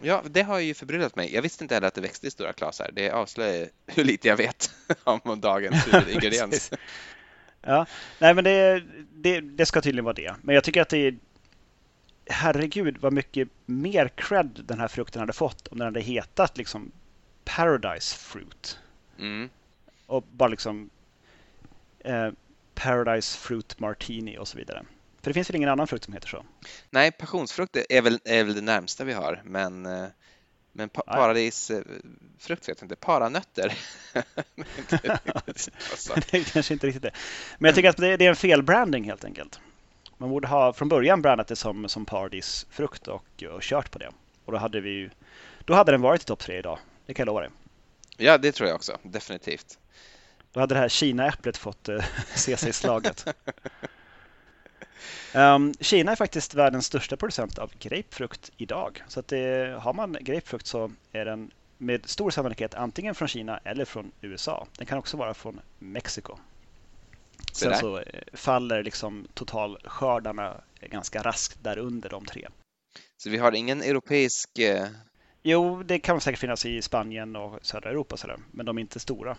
Ja, 0.01 0.23
det 0.29 0.41
har 0.41 0.59
ju 0.59 0.73
förbryllat 0.73 1.15
mig. 1.15 1.33
Jag 1.33 1.41
visste 1.41 1.63
inte 1.63 1.75
heller 1.75 1.87
att 1.87 1.93
det 1.93 2.01
växte 2.01 2.27
i 2.27 2.31
stora 2.31 2.53
klasar. 2.53 2.89
Det 2.93 3.11
avslöjar 3.11 3.67
hur 3.87 4.03
lite 4.03 4.27
jag 4.27 4.37
vet 4.37 4.71
om 5.03 5.41
dagens. 5.41 5.85
Precis. 5.91 6.71
ja, 7.61 7.85
nej 8.19 8.33
men 8.33 8.43
det, 8.43 8.83
det, 9.13 9.41
det 9.41 9.65
ska 9.65 9.81
tydligen 9.81 10.05
vara 10.05 10.13
det. 10.13 10.35
Men 10.41 10.55
jag 10.55 10.63
tycker 10.63 10.81
att 10.81 10.89
det 10.89 10.97
är 10.97 11.17
Herregud 12.29 12.97
vad 12.97 13.13
mycket 13.13 13.49
mer 13.65 14.07
cred 14.07 14.63
den 14.65 14.79
här 14.79 14.87
frukten 14.87 15.19
hade 15.19 15.33
fått 15.33 15.67
om 15.67 15.77
den 15.77 15.85
hade 15.85 16.01
hetat 16.01 16.57
liksom 16.57 16.91
Paradise 17.43 18.15
Fruit. 18.17 18.79
Mm. 19.19 19.49
Och 20.05 20.23
bara 20.31 20.49
liksom 20.49 20.89
eh, 21.99 22.29
Paradise 22.75 23.37
Fruit 23.37 23.79
Martini 23.79 24.37
och 24.37 24.47
så 24.47 24.57
vidare. 24.57 24.85
För 25.27 25.29
det 25.29 25.33
finns 25.33 25.49
väl 25.49 25.55
ingen 25.55 25.69
annan 25.69 25.87
frukt 25.87 26.05
som 26.05 26.13
heter 26.13 26.27
så? 26.27 26.45
Nej, 26.89 27.11
passionsfrukt 27.11 27.77
är 27.89 28.01
väl, 28.01 28.19
är 28.25 28.43
väl 28.43 28.55
det 28.55 28.61
närmsta 28.61 29.03
vi 29.03 29.13
har, 29.13 29.41
men, 29.45 29.85
eh, 29.85 30.05
men 30.71 30.89
pa 30.89 31.03
Nej. 31.07 31.15
paradisfrukt 31.15 31.89
vet 32.49 32.67
jag 32.67 32.81
inte. 32.81 32.95
Paranötter? 32.95 33.77
Det 36.31 36.33
är 36.33 36.43
kanske 36.53 36.73
inte 36.73 36.87
riktigt 36.87 37.03
det. 37.03 37.11
Men 37.57 37.69
jag 37.69 37.75
tycker 37.75 37.89
att 37.89 37.97
det, 37.97 38.17
det 38.17 38.25
är 38.25 38.29
en 38.29 38.35
felbranding 38.35 39.03
helt 39.03 39.25
enkelt. 39.25 39.59
Man 40.17 40.29
borde 40.29 40.47
ha 40.47 40.73
från 40.73 40.89
början 40.89 41.21
brandat 41.21 41.47
det 41.47 41.55
som, 41.55 41.89
som 41.89 42.05
paradisfrukt 42.05 43.07
och, 43.07 43.43
och 43.51 43.61
kört 43.61 43.91
på 43.91 43.99
det. 43.99 44.11
Och 44.45 44.51
då 44.51 44.57
hade 44.57 44.81
vi 44.81 44.89
ju, 44.89 45.09
då 45.65 45.73
hade 45.73 45.91
den 45.91 46.01
varit 46.01 46.21
i 46.21 46.25
topp 46.25 46.39
tre 46.39 46.57
idag. 46.57 46.79
Det 47.05 47.13
kan 47.13 47.23
jag 47.23 47.27
lova 47.27 47.41
dig. 47.41 47.49
ja, 48.17 48.37
det 48.37 48.51
tror 48.51 48.69
jag 48.69 48.75
också. 48.75 48.97
Definitivt. 49.03 49.79
Då 50.51 50.59
hade 50.59 50.75
det 50.75 50.79
här 50.79 50.89
Kina-äpplet 50.89 51.57
fått 51.57 51.89
uh, 51.89 52.03
se 52.35 52.57
sig 52.57 52.73
slaget. 52.73 53.25
Um, 55.35 55.73
Kina 55.79 56.11
är 56.11 56.15
faktiskt 56.15 56.53
världens 56.53 56.85
största 56.85 57.17
producent 57.17 57.57
av 57.57 57.71
grapefrukt 57.79 58.51
idag. 58.57 59.03
Så 59.07 59.19
att 59.19 59.27
det, 59.27 59.77
har 59.81 59.93
man 59.93 60.17
grapefrukt 60.21 60.67
så 60.67 60.91
är 61.11 61.25
den 61.25 61.51
med 61.77 62.09
stor 62.09 62.31
sannolikhet 62.31 62.73
antingen 62.73 63.15
från 63.15 63.27
Kina 63.27 63.57
eller 63.57 63.85
från 63.85 64.11
USA. 64.21 64.67
Den 64.77 64.85
kan 64.85 64.97
också 64.97 65.17
vara 65.17 65.33
från 65.33 65.59
Mexiko. 65.79 66.37
Sen 67.53 67.77
så 67.77 67.97
eh, 67.97 68.03
faller 68.33 68.83
liksom 68.83 69.27
totalskördarna 69.33 70.61
ganska 70.81 71.23
raskt 71.23 71.63
där 71.63 71.77
under 71.77 72.09
de 72.09 72.25
tre. 72.25 72.47
Så 73.17 73.29
vi 73.29 73.37
har 73.37 73.51
ingen 73.51 73.81
europeisk... 73.81 74.59
eh, 74.59 74.87
Jo, 75.43 75.83
det 75.83 75.99
kan 75.99 76.21
säkert 76.21 76.39
finnas 76.39 76.65
i 76.65 76.81
Spanien 76.81 77.35
och 77.35 77.65
södra 77.65 77.89
Europa 77.89 78.17
sådär, 78.17 78.37
men 78.51 78.65
de 78.65 78.77
är 78.77 78.81
inte 78.81 78.99
stora. 78.99 79.37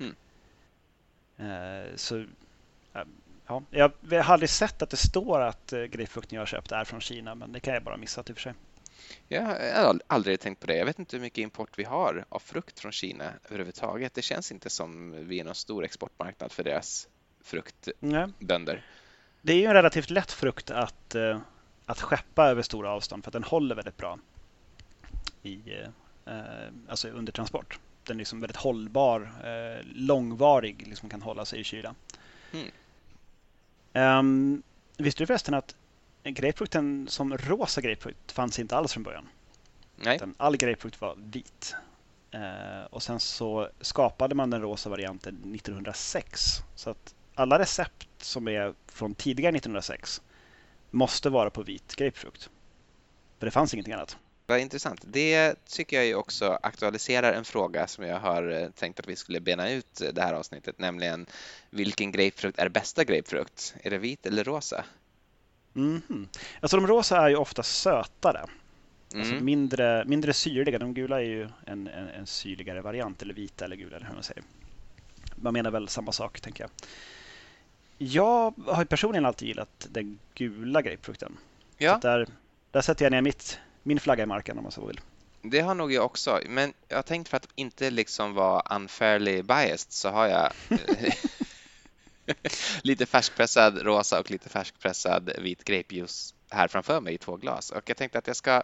Mm. 0.00 0.14
Så, 1.96 2.24
ja, 3.70 3.90
jag 4.10 4.22
har 4.22 4.32
aldrig 4.34 4.50
sett 4.50 4.82
att 4.82 4.90
det 4.90 4.96
står 4.96 5.40
att 5.40 5.72
eh, 5.72 5.82
grapefrukten 5.82 6.36
jag 6.36 6.40
har 6.40 6.46
köpt 6.46 6.72
är 6.72 6.84
från 6.84 7.00
Kina, 7.00 7.34
men 7.34 7.52
det 7.52 7.60
kan 7.60 7.74
jag 7.74 7.82
bara 7.82 7.96
missat 7.96 8.30
i 8.30 8.32
och 8.32 8.36
för 8.36 8.42
sig. 8.42 8.54
Jag 9.28 9.42
har 9.42 9.54
ald- 9.54 10.00
aldrig 10.06 10.40
tänkt 10.40 10.60
på 10.60 10.66
det. 10.66 10.76
Jag 10.76 10.86
vet 10.86 10.98
inte 10.98 11.16
hur 11.16 11.22
mycket 11.22 11.38
import 11.38 11.70
vi 11.76 11.84
har 11.84 12.24
av 12.28 12.38
frukt 12.38 12.80
från 12.80 12.92
Kina 12.92 13.32
överhuvudtaget. 13.44 14.14
Det 14.14 14.22
känns 14.22 14.52
inte 14.52 14.70
som 14.70 15.10
vi 15.28 15.40
är 15.40 15.44
någon 15.44 15.54
stor 15.54 15.84
exportmarknad 15.84 16.52
för 16.52 16.64
deras 16.64 17.08
fruktbönder. 17.44 18.84
Det 19.42 19.52
är 19.52 19.56
ju 19.56 19.64
en 19.64 19.72
relativt 19.74 20.10
lätt 20.10 20.32
frukt 20.32 20.70
att, 20.70 21.14
eh, 21.14 21.40
att 21.86 22.00
skeppa 22.00 22.46
över 22.48 22.62
stora 22.62 22.90
avstånd 22.90 23.24
för 23.24 23.28
att 23.30 23.32
den 23.32 23.44
håller 23.44 23.74
väldigt 23.74 23.96
bra 23.96 24.18
i, 25.42 25.62
eh, 26.26 26.32
alltså 26.88 27.08
under 27.08 27.32
transport. 27.32 27.78
Den 28.04 28.16
är 28.16 28.18
liksom 28.18 28.40
väldigt 28.40 28.56
hållbar, 28.56 29.32
långvarig, 29.94 30.86
liksom 30.86 31.08
kan 31.08 31.22
hålla 31.22 31.44
sig 31.44 31.60
i 31.60 31.64
kyla. 31.64 31.94
Mm. 32.52 32.70
Ehm, 33.92 34.62
visste 34.96 35.22
du 35.22 35.26
förresten 35.26 35.54
att 35.54 35.76
grapefrukten 36.24 37.08
som 37.08 37.38
rosa 37.38 37.80
grapefrukt 37.80 38.32
fanns 38.32 38.58
inte 38.58 38.76
alls 38.76 38.92
från 38.92 39.02
början? 39.02 39.28
Nej, 39.96 40.16
Utan 40.16 40.34
all 40.38 40.56
grapefrukt 40.56 41.00
var 41.00 41.14
vit. 41.16 41.74
Eh, 42.30 42.84
och 42.90 43.02
sen 43.02 43.20
så 43.20 43.68
skapade 43.80 44.34
man 44.34 44.50
den 44.50 44.62
rosa 44.62 44.90
varianten 44.90 45.54
1906. 45.54 46.40
Så 46.74 46.90
att 46.90 47.14
alla 47.34 47.58
recept 47.58 48.08
som 48.18 48.48
är 48.48 48.74
från 48.86 49.14
tidigare 49.14 49.56
1906 49.56 50.22
måste 50.90 51.30
vara 51.30 51.50
på 51.50 51.62
vit 51.62 51.96
grapefrukt. 51.96 52.50
För 53.38 53.46
det 53.46 53.50
fanns 53.50 53.74
ingenting 53.74 53.94
annat. 53.94 54.18
Vad 54.50 54.60
intressant. 54.60 55.00
Det 55.04 55.54
tycker 55.68 55.96
jag 55.96 56.06
ju 56.06 56.14
också 56.14 56.58
aktualiserar 56.62 57.32
en 57.32 57.44
fråga 57.44 57.86
som 57.86 58.04
jag 58.04 58.20
har 58.20 58.50
eh, 58.50 58.68
tänkt 58.70 59.00
att 59.00 59.08
vi 59.08 59.16
skulle 59.16 59.40
bena 59.40 59.70
ut 59.70 60.00
eh, 60.00 60.08
det 60.08 60.22
här 60.22 60.34
avsnittet, 60.34 60.78
nämligen 60.78 61.26
vilken 61.70 62.12
grapefrukt 62.12 62.58
är 62.58 62.68
bästa 62.68 63.04
grapefrukt? 63.04 63.74
Är 63.82 63.90
det 63.90 63.98
vit 63.98 64.26
eller 64.26 64.44
rosa? 64.44 64.84
Mhm. 65.72 66.28
Alltså 66.60 66.76
de 66.76 66.86
rosa 66.86 67.16
är 67.24 67.28
ju 67.28 67.36
ofta 67.36 67.62
sötare. 67.62 68.44
Alltså 69.14 69.32
Mm. 69.32 69.44
mindre, 69.44 70.04
mindre 70.04 70.32
syrliga. 70.32 70.78
De 70.78 70.94
gula 70.94 71.20
är 71.20 71.24
ju 71.24 71.48
en, 71.66 71.86
en, 71.86 72.08
en 72.08 72.26
syrligare 72.26 72.80
variant, 72.82 73.22
eller 73.22 73.34
vita 73.34 73.64
eller 73.64 73.76
gula 73.76 73.96
eller 73.96 74.06
hur 74.06 74.14
man 74.14 74.22
säger. 74.22 74.42
Man 75.36 75.52
menar 75.52 75.70
väl 75.70 75.88
samma 75.88 76.12
sak, 76.12 76.40
tänker 76.40 76.64
jag. 76.64 76.70
Jag 77.98 78.54
har 78.66 78.82
ju 78.82 78.86
personligen 78.86 79.26
alltid 79.26 79.48
gillat 79.48 79.86
den 79.90 80.18
gula 80.34 80.82
grapefrukten. 80.82 81.36
Så 81.78 81.84
Ja, 81.84 81.94
att 81.94 82.02
där, 82.02 82.26
där 82.70 82.80
sätter 82.80 83.04
jag 83.04 83.10
ner 83.12 83.22
mitt, 83.22 83.58
min 83.82 84.00
flagga 84.00 84.22
i 84.22 84.26
marken 84.26 84.56
om 84.58 84.62
man 84.62 84.72
så 84.72 84.86
vill. 84.86 85.00
det 85.42 85.60
har 85.60 85.74
nog 85.74 85.92
jag 85.92 86.04
också, 86.04 86.40
men 86.46 86.72
jag 86.88 86.96
har 86.96 87.02
tänkt 87.02 87.28
för 87.28 87.36
att 87.36 87.48
inte 87.54 87.90
liksom 87.90 88.34
vara 88.34 88.76
unfairly 88.76 89.42
biased 89.42 89.92
så 89.92 90.08
har 90.08 90.26
jag 90.26 90.52
eh, 90.68 91.14
lite 92.82 93.06
färskpressad 93.06 93.82
rosa 93.82 94.20
och 94.20 94.30
lite 94.30 94.48
färskpressad 94.48 95.30
vit 95.38 95.64
grapejuice 95.64 96.34
här 96.50 96.68
framför 96.68 97.00
mig 97.00 97.14
i 97.14 97.18
två 97.18 97.36
glas. 97.36 97.70
Och 97.70 97.82
jag 97.90 97.96
tänkte 97.96 98.18
att 98.18 98.26
jag 98.26 98.36
ska, 98.36 98.62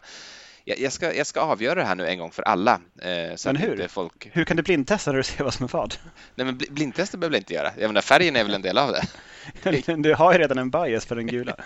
jag, 0.64 0.92
ska, 0.92 1.14
jag 1.14 1.26
ska 1.26 1.40
avgöra 1.40 1.74
det 1.74 1.84
här 1.84 1.94
nu 1.94 2.06
en 2.06 2.18
gång 2.18 2.30
för 2.30 2.42
alla. 2.42 2.80
Eh, 3.02 3.34
så 3.36 3.48
Men 3.48 3.56
hur? 3.56 3.72
inte 3.72 3.88
folk... 3.88 4.28
Hur 4.32 4.44
kan 4.44 4.56
du 4.56 4.62
blindtesta 4.62 5.10
när 5.10 5.16
du 5.18 5.22
ser 5.24 5.44
vad 5.44 5.54
som 5.54 5.64
är 5.64 5.68
vad? 5.68 5.94
Nej, 6.34 6.44
men 6.44 6.58
bl- 6.58 6.72
blindtester 6.72 7.18
behöver 7.18 7.36
jag 7.36 7.40
inte 7.40 7.54
göra. 7.54 7.72
Jag 7.78 7.88
menar, 7.88 8.00
färgen 8.00 8.36
är 8.36 8.44
väl 8.44 8.54
en 8.54 8.62
del 8.62 8.78
av 8.78 8.92
det. 8.92 9.02
Du 9.96 10.14
har 10.14 10.32
ju 10.32 10.38
redan 10.38 10.58
en 10.58 10.70
bias 10.70 11.06
för 11.06 11.16
den 11.16 11.26
gula. 11.26 11.56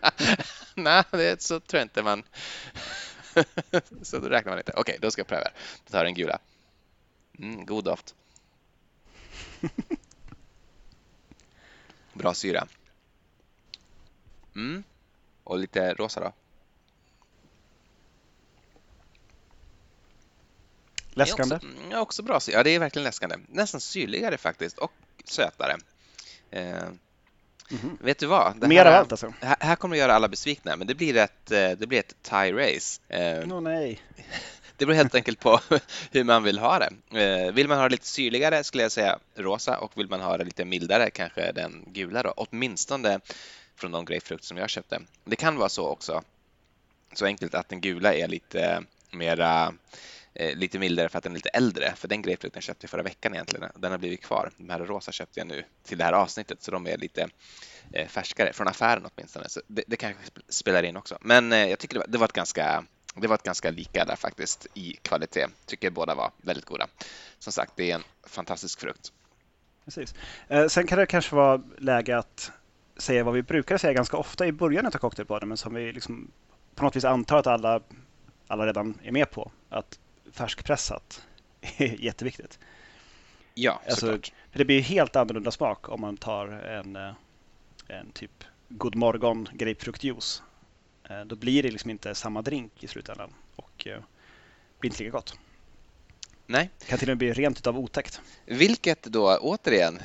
Nej, 0.84 1.04
det, 1.10 1.42
så 1.42 1.60
tror 1.60 1.78
jag 1.78 1.84
inte 1.84 2.02
man... 2.02 2.22
så 4.02 4.18
då 4.18 4.28
räknar 4.28 4.52
man 4.52 4.58
inte. 4.58 4.72
Okej, 4.76 4.98
då 5.00 5.10
ska 5.10 5.20
jag 5.20 5.26
pröva. 5.26 5.50
Då 5.84 5.90
tar 5.90 5.98
jag 5.98 6.06
den 6.06 6.14
gula. 6.14 6.38
Mm, 7.38 7.66
god 7.66 7.84
doft. 7.84 8.14
Bra 12.12 12.34
syra. 12.34 12.66
Mm. 14.54 14.84
Och 15.44 15.58
lite 15.58 15.94
rosa 15.94 16.20
då. 16.20 16.32
Läskande. 21.10 21.54
Också, 21.54 21.68
mm, 21.68 22.00
också 22.00 22.22
bra. 22.22 22.40
Ja, 22.48 22.62
det 22.62 22.70
är 22.70 22.78
verkligen 22.78 23.04
läskande. 23.04 23.36
Nästan 23.48 23.80
syrligare 23.80 24.38
faktiskt 24.38 24.78
och 24.78 24.92
sötare. 25.24 25.76
Eh, 26.50 26.88
Mhm. 27.70 27.98
vet 28.00 28.18
du 28.18 28.26
vad? 28.26 28.56
Det 28.60 28.68
Mer 28.68 28.84
av 28.84 28.92
här- 28.92 28.98
allt 28.98 29.12
alltså. 29.12 29.32
Här, 29.40 29.56
här 29.60 29.76
kommer 29.76 29.96
att 29.96 30.00
göra 30.00 30.14
alla 30.14 30.28
besvikna, 30.28 30.76
men 30.76 30.86
det 30.86 30.94
blir 30.94 31.16
ett, 31.16 31.50
eh, 31.50 31.70
det 31.70 31.86
blir 31.88 31.98
ett 31.98 32.14
tie 32.22 32.52
race. 32.52 33.00
Eh, 33.08 33.52
Åh 33.52 33.60
nej. 33.60 34.00
Det 34.76 34.86
beror 34.86 34.96
helt 34.96 35.14
enkelt 35.14 35.40
på 35.40 35.60
hur 36.10 36.24
man 36.24 36.42
vill 36.42 36.58
ha 36.58 36.78
det. 36.78 37.20
Eh, 37.24 37.52
vill 37.52 37.68
man 37.68 37.76
ha 37.78 37.84
det 37.84 37.92
lite 37.92 38.06
syrligare 38.06 38.64
skulle 38.64 38.82
jag 38.82 38.92
säga 38.92 39.18
rosa 39.36 39.78
och 39.78 39.92
vill 39.98 40.08
man 40.08 40.20
ha 40.20 40.36
det 40.38 40.44
lite 40.44 40.64
mildare 40.64 41.10
kanske 41.10 41.52
den 41.52 41.84
gula 41.86 42.22
då. 42.22 42.34
Åtminstone 42.36 43.20
från 43.76 43.92
de 43.92 44.04
grapefrukt 44.04 44.44
som 44.44 44.56
jag 44.56 44.70
köpte. 44.70 45.00
Det 45.24 45.36
kan 45.36 45.56
vara 45.56 45.68
så 45.68 45.86
också, 45.88 46.22
så 47.12 47.26
enkelt 47.26 47.54
att 47.54 47.68
den 47.68 47.80
gula 47.80 48.14
är 48.14 48.28
lite 48.28 48.82
mera 49.10 49.74
eh, 50.40 50.56
lite 50.56 50.78
mildare 50.78 51.08
för 51.08 51.18
att 51.18 51.24
den 51.24 51.32
är 51.32 51.36
lite 51.36 51.48
äldre. 51.48 51.92
För 51.96 52.08
den 52.08 52.22
grapefrukten 52.22 52.62
köpte 52.62 52.84
jag 52.84 52.90
förra 52.90 53.02
veckan 53.02 53.34
egentligen. 53.34 53.70
Den 53.76 53.90
har 53.90 53.98
blivit 53.98 54.22
kvar. 54.22 54.50
De 54.56 54.70
här 54.70 54.78
rosa 54.78 55.12
köpte 55.12 55.40
jag 55.40 55.46
nu 55.46 55.64
till 55.82 55.98
det 55.98 56.04
här 56.04 56.12
avsnittet 56.12 56.62
så 56.62 56.70
de 56.70 56.86
är 56.86 56.96
lite 56.96 57.28
eh, 57.92 58.08
färskare, 58.08 58.52
från 58.52 58.68
affären 58.68 59.06
åtminstone. 59.14 59.48
Så 59.48 59.60
det, 59.66 59.84
det 59.86 59.96
kanske 59.96 60.22
spelar 60.48 60.82
in 60.82 60.96
också. 60.96 61.18
Men 61.20 61.52
eh, 61.52 61.68
jag 61.68 61.78
tycker 61.78 61.94
det 61.94 62.00
var, 62.00 62.06
det 62.06 62.18
var 62.18 62.24
ett 62.24 62.32
ganska 62.32 62.84
det 63.14 63.26
var 63.26 63.34
ett 63.34 63.42
ganska 63.42 63.70
lika 63.70 64.04
där 64.04 64.16
faktiskt 64.16 64.66
i 64.74 64.92
kvalitet. 65.02 65.46
Tycker 65.66 65.90
båda 65.90 66.14
var 66.14 66.30
väldigt 66.36 66.64
goda. 66.64 66.86
Som 67.38 67.52
sagt, 67.52 67.72
det 67.76 67.90
är 67.90 67.94
en 67.94 68.04
fantastisk 68.26 68.80
frukt. 68.80 69.12
Precis. 69.84 70.14
Eh, 70.48 70.66
sen 70.66 70.86
kan 70.86 70.98
det 70.98 71.06
kanske 71.06 71.36
vara 71.36 71.62
läge 71.78 72.18
att 72.18 72.52
säga 72.96 73.24
vad 73.24 73.34
vi 73.34 73.42
brukar 73.42 73.78
säga 73.78 73.92
ganska 73.92 74.16
ofta 74.16 74.46
i 74.46 74.52
början 74.52 74.86
av 74.86 74.90
cocktailbaden, 74.90 75.48
men 75.48 75.56
som 75.56 75.74
vi 75.74 75.92
liksom 75.92 76.30
på 76.74 76.84
något 76.84 76.96
vis 76.96 77.04
antar 77.04 77.36
att 77.38 77.46
alla, 77.46 77.80
alla 78.46 78.66
redan 78.66 78.98
är 79.02 79.12
med 79.12 79.30
på. 79.30 79.50
Att 79.68 79.98
färskpressat 80.32 81.26
är 81.60 81.86
jätteviktigt. 82.04 82.58
Ja, 83.54 83.80
alltså, 83.84 84.06
såklart. 84.06 84.32
För 84.50 84.58
det 84.58 84.64
blir 84.64 84.80
helt 84.80 85.16
annorlunda 85.16 85.50
smak 85.50 85.88
om 85.88 86.00
man 86.00 86.16
tar 86.16 86.46
en, 86.48 86.96
eh, 86.96 87.12
en 87.88 88.10
typ 88.12 88.44
God 88.68 88.94
morgon 88.94 89.48
grapefruktjuice. 89.52 90.42
Eh, 91.10 91.20
då 91.20 91.36
blir 91.36 91.62
det 91.62 91.70
liksom 91.70 91.90
inte 91.90 92.14
samma 92.14 92.42
drink 92.42 92.84
i 92.84 92.86
slutändan 92.86 93.34
och 93.56 93.86
eh, 93.86 94.00
blir 94.78 94.90
inte 94.90 95.02
lika 95.02 95.16
gott. 95.16 95.38
Nej. 96.50 96.70
Kan 96.86 96.98
till 96.98 97.08
och 97.08 97.10
med 97.10 97.18
bli 97.18 97.32
rent 97.32 97.58
utav 97.58 97.78
otäckt. 97.78 98.20
Vilket 98.46 99.02
då, 99.02 99.38
återigen, 99.38 100.00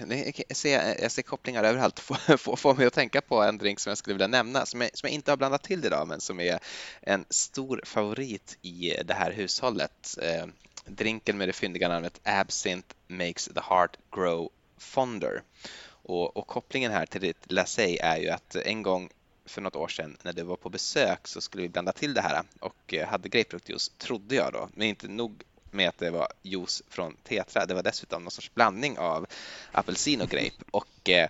jag 0.48 0.58
ser, 0.58 1.02
jag 1.02 1.12
ser 1.12 1.22
kopplingar 1.22 1.64
överallt, 1.64 2.00
får, 2.38 2.56
får 2.56 2.74
mig 2.74 2.86
att 2.86 2.94
tänka 2.94 3.22
på 3.22 3.42
en 3.42 3.58
drink 3.58 3.80
som 3.80 3.92
jag 3.92 3.98
skulle 3.98 4.14
vilja 4.14 4.28
nämna, 4.28 4.66
som 4.66 4.82
jag, 4.82 4.98
som 4.98 5.08
jag 5.08 5.14
inte 5.14 5.32
har 5.32 5.38
blandat 5.38 5.64
till 5.64 5.86
idag, 5.86 6.08
men 6.08 6.22
som 6.22 6.40
är 6.40 6.60
en 7.02 7.26
stor 7.30 7.82
favorit 7.86 8.58
i 8.62 8.94
det 9.06 9.14
här 9.14 9.32
hushållet. 9.32 10.18
Eh, 10.22 10.46
drinken 10.86 11.38
med 11.38 11.50
det 11.50 11.54
fyndiga 11.54 11.88
namnet 11.88 12.20
Absinthe 12.24 12.94
makes 13.08 13.46
the 13.46 13.62
heart 13.70 13.98
grow 14.16 14.50
fonder. 14.78 15.42
Och, 15.88 16.38
och 16.38 16.48
kopplingen 16.48 16.92
här 16.92 17.06
till 17.06 17.22
ditt 17.22 17.52
Lassay 17.52 17.98
är 17.98 18.18
ju 18.18 18.30
att 18.30 18.56
en 18.56 18.84
gång 18.84 19.10
för 19.46 19.62
något 19.62 19.76
år 19.76 19.88
sedan 19.88 20.18
när 20.24 20.34
du 20.34 20.44
var 20.44 20.56
på 20.56 20.70
besök 20.70 21.28
så 21.28 21.42
skulle 21.42 21.64
vi 21.64 21.70
blanda 21.70 21.92
till 21.92 22.14
det 22.14 22.22
här 22.22 22.44
och 22.60 22.94
hade 23.08 23.30
grapefruktjuice, 23.30 23.92
trodde 23.98 24.36
jag 24.36 24.54
då, 24.54 24.70
men 24.74 24.88
inte 24.88 25.08
nog 25.08 25.44
med 25.76 25.90
att 25.90 25.98
det 25.98 26.10
var 26.10 26.28
juice 26.42 26.84
från 26.90 27.16
tetra. 27.24 27.66
Det 27.66 27.74
var 27.74 27.84
dessutom 27.84 28.24
någon 28.24 28.32
sorts 28.32 28.54
blandning 28.54 28.98
av 28.98 29.26
apelsin 29.72 30.22
och 30.22 30.30
grape. 30.30 30.52
Och 30.72 31.10
eh, 31.10 31.30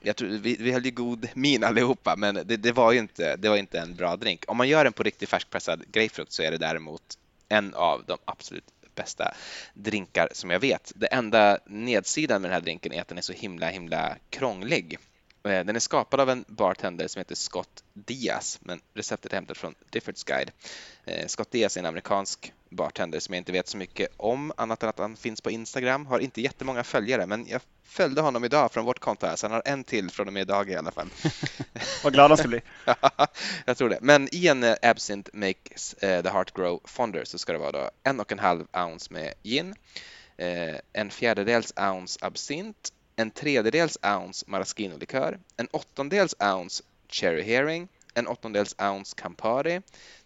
jag 0.00 0.16
tror, 0.16 0.28
vi, 0.28 0.56
vi 0.60 0.72
höll 0.72 0.84
ju 0.84 0.90
god 0.90 1.28
min 1.34 1.64
allihopa, 1.64 2.14
men 2.16 2.34
det, 2.34 2.56
det, 2.56 2.72
var 2.72 2.92
ju 2.92 2.98
inte, 2.98 3.36
det 3.36 3.48
var 3.48 3.56
inte 3.56 3.78
en 3.78 3.94
bra 3.94 4.16
drink. 4.16 4.44
Om 4.48 4.56
man 4.56 4.68
gör 4.68 4.84
den 4.84 4.92
på 4.92 5.02
riktigt 5.02 5.28
färskpressad 5.28 5.84
grapefrukt 5.92 6.32
så 6.32 6.42
är 6.42 6.50
det 6.50 6.58
däremot 6.58 7.18
en 7.48 7.74
av 7.74 8.04
de 8.06 8.18
absolut 8.24 8.64
bästa 8.94 9.34
drinkar 9.74 10.28
som 10.32 10.50
jag 10.50 10.60
vet. 10.60 10.92
Det 10.96 11.06
enda 11.06 11.58
nedsidan 11.66 12.42
med 12.42 12.50
den 12.50 12.54
här 12.54 12.60
drinken 12.60 12.92
är 12.92 13.00
att 13.00 13.08
den 13.08 13.18
är 13.18 13.22
så 13.22 13.32
himla, 13.32 13.68
himla 13.68 14.16
krånglig. 14.30 14.98
Eh, 15.44 15.64
den 15.64 15.76
är 15.76 15.80
skapad 15.80 16.20
av 16.20 16.30
en 16.30 16.44
bartender 16.48 17.08
som 17.08 17.20
heter 17.20 17.34
Scott 17.34 17.84
Diaz, 17.92 18.58
men 18.62 18.80
receptet 18.94 19.32
är 19.32 19.36
hämtat 19.36 19.58
från 19.58 19.74
Difford's 19.90 20.26
Guide. 20.26 20.50
Eh, 21.04 21.26
Scott 21.26 21.50
Diaz 21.50 21.76
är 21.76 21.80
en 21.80 21.86
amerikansk 21.86 22.52
bartender 22.68 23.20
som 23.20 23.34
jag 23.34 23.40
inte 23.40 23.52
vet 23.52 23.68
så 23.68 23.76
mycket 23.76 24.08
om, 24.16 24.52
annat 24.56 24.82
än 24.82 24.88
att 24.88 24.98
han 24.98 25.16
finns 25.16 25.40
på 25.40 25.50
Instagram. 25.50 26.06
Har 26.06 26.18
inte 26.18 26.40
jättemånga 26.40 26.84
följare, 26.84 27.26
men 27.26 27.46
jag 27.48 27.60
följde 27.84 28.20
honom 28.20 28.44
idag 28.44 28.72
från 28.72 28.84
vårt 28.84 28.98
konto 28.98 29.26
här, 29.26 29.36
så 29.36 29.46
han 29.46 29.52
har 29.52 29.62
en 29.64 29.84
till 29.84 30.10
från 30.10 30.26
och 30.26 30.32
med 30.32 30.40
idag 30.40 30.70
i 30.70 30.74
alla 30.76 30.90
fall. 30.90 31.08
Vad 32.04 32.12
glad 32.12 32.30
han 32.30 32.38
skulle 32.38 32.60
bli. 32.84 32.94
jag 33.64 33.76
tror 33.76 33.88
det. 33.88 33.98
Men 34.00 34.28
i 34.32 34.46
en 34.46 34.64
uh, 34.64 34.74
Absinthe 34.82 35.30
Makes 35.34 35.94
the 36.00 36.28
Heart 36.28 36.52
Grow 36.56 36.80
Fonder 36.84 37.24
så 37.24 37.38
ska 37.38 37.52
det 37.52 37.58
vara 37.58 37.72
då 37.72 37.90
en 38.02 38.20
och 38.20 38.32
en 38.32 38.38
halv 38.38 38.66
ounce 38.72 39.12
med 39.12 39.34
gin, 39.42 39.74
en 40.92 41.10
fjärdedels 41.10 41.72
ounce 41.76 42.18
absint, 42.22 42.92
en 43.16 43.30
tredjedels 43.30 43.98
ounce 44.02 44.44
maraschino-likör, 44.48 45.40
en 45.56 45.68
åttondels 45.72 46.34
ounce 46.40 46.84
cherry 47.08 47.42
herring, 47.42 47.88
en 48.14 48.26
åttondels 48.26 48.74
ounce 48.78 49.14
Campari, 49.16 49.82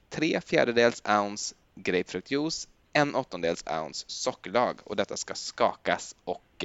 tre 0.08 0.40
fjärdedels 0.40 1.02
ounce 1.08 1.54
grapefruktjuice, 1.74 2.68
en 2.92 3.14
åttondels 3.14 3.64
ounce 3.66 4.04
sockerlag 4.08 4.78
och 4.84 4.96
detta 4.96 5.16
ska 5.16 5.34
skakas 5.34 6.16
och 6.24 6.64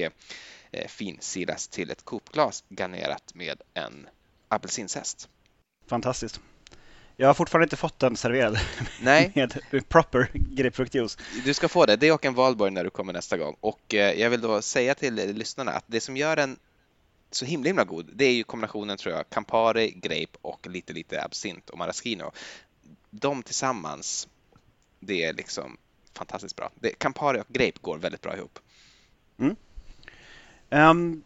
eh, 0.70 0.86
finsilas 0.88 1.68
till 1.68 1.90
ett 1.90 2.04
kopglas 2.04 2.64
garnerat 2.68 3.34
med 3.34 3.62
en 3.74 4.08
apelsinzest. 4.48 5.28
Fantastiskt. 5.86 6.40
Jag 7.16 7.26
har 7.26 7.34
fortfarande 7.34 7.64
inte 7.64 7.76
fått 7.76 7.98
den 7.98 8.16
serverad 8.16 8.58
Nej. 9.02 9.32
med 9.34 9.88
proper 9.88 10.30
grapefruktjuice. 10.32 11.18
Du 11.44 11.54
ska 11.54 11.68
få 11.68 11.86
det. 11.86 11.96
Det 11.96 12.12
och 12.12 12.24
en 12.24 12.34
valborg 12.34 12.70
när 12.70 12.84
du 12.84 12.90
kommer 12.90 13.12
nästa 13.12 13.36
gång. 13.36 13.56
Och 13.60 13.94
eh, 13.94 14.20
jag 14.20 14.30
vill 14.30 14.40
då 14.40 14.62
säga 14.62 14.94
till 14.94 15.14
lyssnarna 15.14 15.72
att 15.72 15.84
det 15.86 16.00
som 16.00 16.16
gör 16.16 16.36
den 16.36 16.56
så 17.30 17.44
himla 17.44 17.66
himla 17.66 17.84
god, 17.84 18.10
det 18.12 18.24
är 18.24 18.32
ju 18.32 18.44
kombinationen 18.44 18.96
tror 18.96 19.14
jag, 19.14 19.30
Campari, 19.30 19.90
grape 19.90 20.38
och 20.42 20.66
lite 20.66 20.92
lite 20.92 21.22
absint 21.22 21.70
och 21.70 21.78
maraschino. 21.78 22.32
De 23.10 23.42
tillsammans, 23.42 24.28
det 25.00 25.24
är 25.24 25.32
liksom 25.32 25.76
fantastiskt 26.12 26.56
bra. 26.56 26.70
Det, 26.74 26.98
Campari 26.98 27.40
och 27.40 27.46
grape 27.48 27.78
går 27.80 27.98
väldigt 27.98 28.20
bra 28.20 28.36
ihop. 28.36 28.58
Mm. 29.38 29.56
Um, 30.70 31.22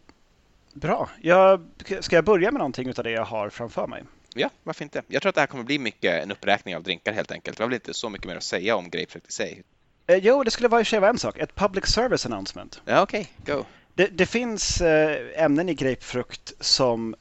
bra. 0.72 1.11
Jag, 1.22 1.66
ska 2.01 2.16
jag 2.16 2.24
börja 2.24 2.51
med 2.51 2.59
någonting 2.59 2.88
av 2.88 3.05
det 3.05 3.11
jag 3.11 3.24
har 3.24 3.51
framför 3.51 3.87
mig? 3.87 4.05
Ja, 4.35 4.51
varför 4.62 4.85
inte? 4.85 5.03
Jag 5.09 5.23
tror 5.23 5.29
att 5.29 5.35
det 5.35 5.41
här 5.41 5.47
kommer 5.47 5.64
bli 5.64 5.79
mycket 5.79 6.23
en 6.23 6.33
uppräkning 6.33 6.77
av 6.77 6.83
drinkar 6.83 7.12
helt 7.12 7.33
enkelt. 7.33 7.57
Det 7.57 7.62
var 7.62 7.69
väl 7.69 7.75
inte 7.75 7.95
så 7.95 8.09
mycket 8.09 8.27
mer 8.27 8.37
att 8.37 8.43
säga 8.43 8.77
om 8.77 8.91
grapefrukt 8.91 9.29
i 9.29 9.33
sig. 9.33 9.62
Eh, 10.07 10.17
jo, 10.17 10.45
det 10.45 10.51
skulle 10.51 10.69
vara 10.69 10.81
i 10.81 10.85
sig 10.85 10.99
en 10.99 11.19
sak. 11.19 11.38
Ett 11.38 11.55
public 11.55 11.87
service 11.87 12.27
announcement. 12.27 12.83
Ja, 12.85 13.03
okej. 13.03 13.33
Okay. 13.43 13.55
Go. 13.55 13.64
Det, 13.95 14.07
det 14.07 14.27
finns 14.27 14.81
eh, 14.81 15.45
ämnen 15.45 15.69
i 15.69 15.75
grapefrukt 15.75 16.53
som 16.61 17.14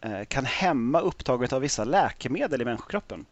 eh, 0.00 0.24
kan 0.24 0.44
hämma 0.44 1.00
upptaget 1.00 1.52
av 1.52 1.60
vissa 1.60 1.84
läkemedel 1.84 2.62
i 2.62 2.64
människokroppen. 2.64 3.26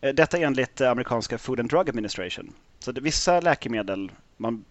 Eh, 0.00 0.14
detta 0.14 0.38
enligt 0.38 0.80
amerikanska 0.80 1.38
Food 1.38 1.60
and 1.60 1.70
Drug 1.70 1.88
Administration. 1.88 2.52
Så 2.78 2.92
det, 2.92 3.00
vissa 3.00 3.40
läkemedel, 3.40 4.12
man, 4.36 4.64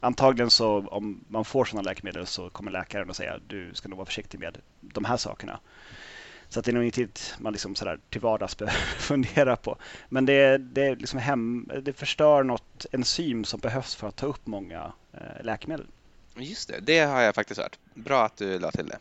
antagligen 0.00 0.50
så 0.50 0.88
om 0.88 1.24
man 1.28 1.44
får 1.44 1.64
sådana 1.64 1.88
läkemedel 1.88 2.26
så 2.26 2.50
kommer 2.50 2.70
läkaren 2.70 3.10
att 3.10 3.16
säga 3.16 3.40
du 3.46 3.70
ska 3.74 3.88
nog 3.88 3.96
vara 3.96 4.06
försiktig 4.06 4.40
med 4.40 4.58
de 4.80 5.04
här 5.04 5.16
sakerna. 5.16 5.60
Så 6.48 6.58
att 6.58 6.64
det 6.64 6.70
är 6.70 6.74
nog 6.74 6.84
inget 6.84 7.34
man 7.38 7.52
liksom 7.52 7.74
sådär 7.74 7.98
till 8.10 8.20
vardags 8.20 8.56
behöver 8.56 8.80
fundera 8.98 9.56
på. 9.56 9.76
Men 10.08 10.26
det, 10.26 10.58
det, 10.58 10.94
liksom 10.94 11.18
hem, 11.18 11.70
det 11.82 11.92
förstör 11.92 12.42
något 12.42 12.86
enzym 12.92 13.44
som 13.44 13.60
behövs 13.60 13.94
för 13.94 14.08
att 14.08 14.16
ta 14.16 14.26
upp 14.26 14.46
många 14.46 14.92
eh, 15.12 15.44
läkemedel. 15.44 15.86
Just 16.36 16.68
det, 16.68 16.80
det 16.80 16.98
har 16.98 17.20
jag 17.20 17.34
faktiskt 17.34 17.60
hört. 17.60 17.78
Bra 17.94 18.24
att 18.24 18.36
du 18.36 18.58
la 18.58 18.70
till 18.70 18.86
det. 18.86 18.98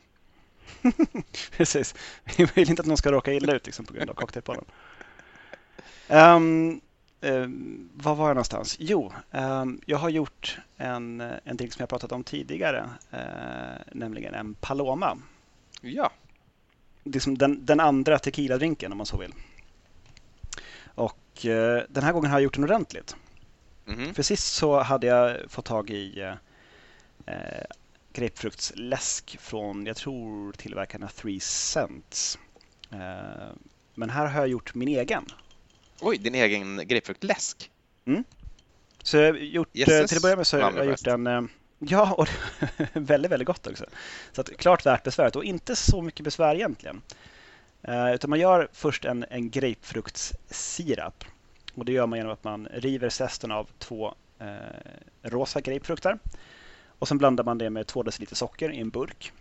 Precis. 1.52 1.96
Vi 2.38 2.46
vill 2.56 2.70
inte 2.70 2.82
att 2.82 2.88
någon 2.88 2.98
ska 2.98 3.12
råka 3.12 3.34
illa 3.34 3.54
ut 3.54 3.66
liksom, 3.66 3.86
på 3.86 3.94
grund 3.94 4.10
av 4.10 4.14
cocktailpollen. 4.14 4.66
Um, 6.10 6.82
um, 7.22 7.90
var 7.94 8.16
var 8.16 8.28
jag 8.28 8.36
någonstans? 8.36 8.76
Jo, 8.80 9.14
um, 9.32 9.82
jag 9.86 9.98
har 9.98 10.10
gjort 10.10 10.58
en, 10.78 11.22
en 11.22 11.58
drink 11.58 11.74
som 11.74 11.82
jag 11.82 11.90
pratat 11.90 12.12
om 12.12 12.24
tidigare, 12.24 12.90
uh, 13.14 13.20
nämligen 13.92 14.34
en 14.34 14.54
Paloma. 14.54 15.18
Ja. 15.82 16.12
Liksom 17.06 17.38
den, 17.38 17.66
den 17.66 17.80
andra 17.80 18.20
tequila-drinken 18.20 18.92
om 18.92 18.98
man 18.98 19.06
så 19.06 19.18
vill. 19.18 19.34
Och 20.86 21.46
uh, 21.46 21.82
den 21.90 22.04
här 22.04 22.14
gången 22.14 22.32
har 22.32 22.38
jag 22.38 22.44
gjort 22.44 22.56
den 22.56 22.64
ordentligt. 22.64 23.16
Mm. 23.88 24.14
För 24.14 24.24
sist 24.24 24.54
så 24.54 24.80
hade 24.80 25.08
jag 25.08 25.52
fått 25.52 25.66
tag 25.66 25.90
i 25.90 26.22
uh, 26.22 26.34
eh, 27.26 27.66
grapefruktsläsk 28.16 29.38
från, 29.40 29.86
jag 29.86 29.96
tror 29.96 30.52
tillverkarna 30.52 31.08
Three 31.08 31.40
Cents. 31.40 32.40
Eh, 32.92 33.54
men 33.94 34.10
här 34.10 34.26
har 34.26 34.40
jag 34.40 34.48
gjort 34.48 34.76
min 34.76 34.88
egen. 34.88 35.26
Oj, 36.02 36.18
din 36.18 36.36
egen 36.36 36.88
grapefruktläsk? 36.88 37.72
Mm. 38.06 38.24
Så 39.04 39.18
jag 39.18 39.34
har 39.34 39.40
gjort, 39.40 39.68
eh, 39.74 39.80
Jesus. 39.80 40.10
till 40.10 40.18
att 40.18 40.22
börja 40.22 40.36
med 40.36 40.48
så 40.48 40.62
har 40.62 40.74
jag 40.78 40.86
gjort 40.86 41.08
en 41.08 41.28
eh, 41.28 41.42
Ja, 41.90 42.14
och 42.14 42.28
väldigt, 42.94 43.32
väldigt 43.32 43.48
gott 43.48 43.68
också. 43.68 43.86
Så 44.32 44.42
att, 44.42 44.58
klart 44.58 44.86
värt 44.86 45.04
besväret 45.04 45.36
och 45.36 45.44
inte 45.44 45.76
så 45.76 46.02
mycket 46.02 46.24
besvär 46.24 46.56
egentligen. 46.56 47.02
Eh, 47.82 48.14
utan 48.14 48.30
man 48.30 48.40
gör 48.40 48.68
först 48.74 49.06
en, 49.06 49.26
en 49.30 49.50
grapefruktssirap. 49.50 51.24
Och 51.76 51.86
det 51.86 51.92
gör 51.92 52.08
man 52.08 52.20
genom 52.20 52.34
att 52.34 52.44
man 52.44 52.68
river 52.74 53.10
zesten 53.10 53.52
av 53.52 53.70
två 53.80 54.16
eh, 54.40 54.56
rosa 55.22 55.62
grapefrukter 55.62 56.20
och 57.00 57.08
sen 57.08 57.18
blandar 57.18 57.44
man 57.44 57.58
det 57.58 57.70
med 57.70 57.88
2 57.88 58.04
deciliter 58.04 58.36
socker 58.36 58.72
i 58.72 58.80
en 58.80 58.90
burk. 58.90 59.32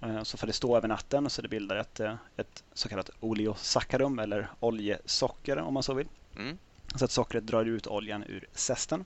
Eh, 0.00 0.22
så 0.22 0.36
får 0.36 0.46
det 0.46 0.52
stå 0.52 0.76
över 0.76 0.88
natten 0.88 1.30
så 1.30 1.42
det 1.42 1.48
bildar 1.48 1.76
ett, 1.76 2.00
eh, 2.00 2.14
ett 2.36 2.64
så 2.72 2.88
kallat 2.88 3.10
oleosaccharum 3.20 4.18
eller 4.18 4.50
oljesocker 4.60 5.58
om 5.58 5.74
man 5.74 5.82
så 5.82 5.94
vill. 5.94 6.08
Mm. 6.36 6.58
Så 6.94 7.04
att 7.04 7.10
sockret 7.10 7.46
drar 7.46 7.64
ut 7.64 7.86
oljan 7.86 8.24
ur 8.28 8.46
zesten. 8.52 9.04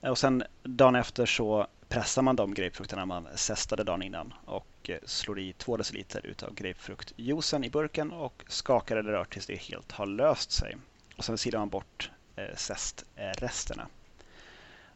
Och 0.00 0.18
sen 0.18 0.42
dagen 0.62 0.94
efter 0.94 1.26
så 1.26 1.66
pressar 1.88 2.22
man 2.22 2.36
de 2.36 2.54
grapefrukterna 2.54 3.06
man 3.06 3.28
zestade 3.34 3.84
dagen 3.84 4.02
innan 4.02 4.34
och 4.44 4.90
slår 5.04 5.38
i 5.38 5.52
2 5.52 5.76
deciliter 5.76 6.26
utav 6.26 6.54
grapefruktjuicen 6.54 7.64
i 7.64 7.70
burken 7.70 8.12
och 8.12 8.44
skakar 8.48 8.96
eller 8.96 9.10
rör 9.10 9.24
tills 9.24 9.46
det 9.46 9.56
helt 9.56 9.92
har 9.92 10.06
löst 10.06 10.50
sig. 10.50 10.76
Och 11.16 11.24
sen 11.24 11.38
silar 11.38 11.58
man 11.58 11.68
bort 11.68 12.10
zestresterna. 12.56 13.86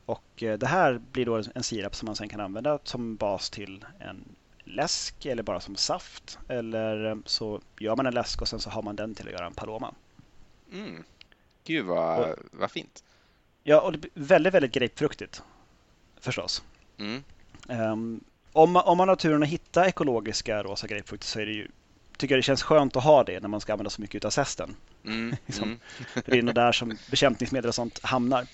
Och 0.06 0.24
det 0.36 0.66
här 0.66 1.00
blir 1.12 1.26
då 1.26 1.42
en 1.54 1.62
sirap 1.62 1.94
som 1.94 2.06
man 2.06 2.16
sen 2.16 2.28
kan 2.28 2.40
använda 2.40 2.78
som 2.84 3.16
bas 3.16 3.50
till 3.50 3.84
en 3.98 4.24
läsk 4.64 5.26
eller 5.26 5.42
bara 5.42 5.60
som 5.60 5.76
saft. 5.76 6.38
Eller 6.48 7.18
så 7.24 7.60
gör 7.78 7.96
man 7.96 8.06
en 8.06 8.14
läsk 8.14 8.42
och 8.42 8.48
sen 8.48 8.60
så 8.60 8.70
har 8.70 8.82
man 8.82 8.96
den 8.96 9.14
till 9.14 9.26
att 9.26 9.32
göra 9.32 9.46
en 9.46 9.54
paloma. 9.54 9.94
Mm. 10.72 11.04
Gud 11.64 11.86
vad, 11.86 12.30
och, 12.30 12.36
vad 12.52 12.70
fint. 12.70 13.04
Ja, 13.62 13.80
och 13.80 13.92
det 13.92 13.98
blir 13.98 14.10
väldigt, 14.14 14.54
väldigt 14.54 14.72
grapefruktigt 14.72 15.42
förstås. 16.20 16.62
Mm. 17.02 17.22
Um, 17.68 18.24
om, 18.52 18.72
man, 18.72 18.82
om 18.84 18.98
man 18.98 19.08
har 19.08 19.16
turen 19.16 19.42
att 19.42 19.48
hitta 19.48 19.88
ekologiska 19.88 20.62
rosa 20.62 20.86
grapefrukter 20.86 21.26
så 21.26 21.40
är 21.40 21.46
det 21.46 21.52
ju, 21.52 21.68
tycker 22.16 22.34
jag 22.34 22.38
det 22.38 22.42
känns 22.42 22.62
skönt 22.62 22.96
att 22.96 23.04
ha 23.04 23.24
det 23.24 23.40
när 23.40 23.48
man 23.48 23.60
ska 23.60 23.72
använda 23.72 23.90
så 23.90 24.00
mycket 24.00 24.24
av 24.24 24.30
zesten. 24.30 24.76
Mm. 25.04 25.36
liksom, 25.46 25.64
mm. 25.64 25.78
det 26.24 26.38
är 26.38 26.42
nog 26.42 26.54
där 26.54 26.72
som 26.72 26.98
bekämpningsmedel 27.10 27.68
och 27.68 27.74
sånt 27.74 28.04
hamnar. 28.04 28.46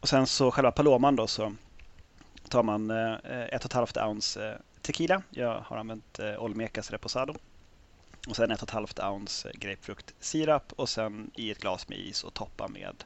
Och 0.00 0.08
sen 0.08 0.26
så 0.26 0.50
själva 0.50 0.70
paloman 0.70 1.16
då 1.16 1.26
så 1.26 1.52
tar 2.48 2.62
man 2.62 2.90
eh, 2.90 3.14
ett 3.24 3.64
och 3.64 3.70
ett 3.70 3.72
halvt 3.72 3.96
ounce 3.96 4.48
eh, 4.48 4.56
tequila. 4.82 5.22
Jag 5.30 5.60
har 5.60 5.76
använt 5.76 6.18
eh, 6.18 6.42
Olmecas 6.42 6.90
Reposado. 6.90 7.34
Och 8.28 8.36
sen 8.36 8.50
ett 8.50 8.62
och 8.62 8.68
ett 8.68 8.74
halvt 8.74 8.98
ounce 8.98 9.52
grapefruktsirap 9.54 10.72
och 10.76 10.88
sen 10.88 11.30
i 11.34 11.50
ett 11.50 11.58
glas 11.58 11.88
med 11.88 11.98
is 11.98 12.24
och 12.24 12.34
toppa 12.34 12.68
med 12.68 13.04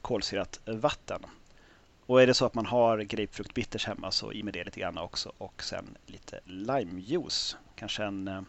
kolsyrat 0.00 0.60
vatten. 0.64 1.20
Och 2.06 2.22
är 2.22 2.26
det 2.26 2.34
så 2.34 2.46
att 2.46 2.54
man 2.54 2.66
har 2.66 2.98
grapefruktbitters 2.98 3.86
hemma 3.86 4.10
så 4.10 4.32
i 4.32 4.42
med 4.42 4.54
det 4.54 4.64
lite 4.64 4.80
grann 4.80 4.98
också 4.98 5.32
och 5.38 5.62
sen 5.62 5.96
lite 6.06 6.40
limejuice. 6.44 7.56
Kanske 7.74 8.04
en 8.04 8.28
eh, 8.28 8.42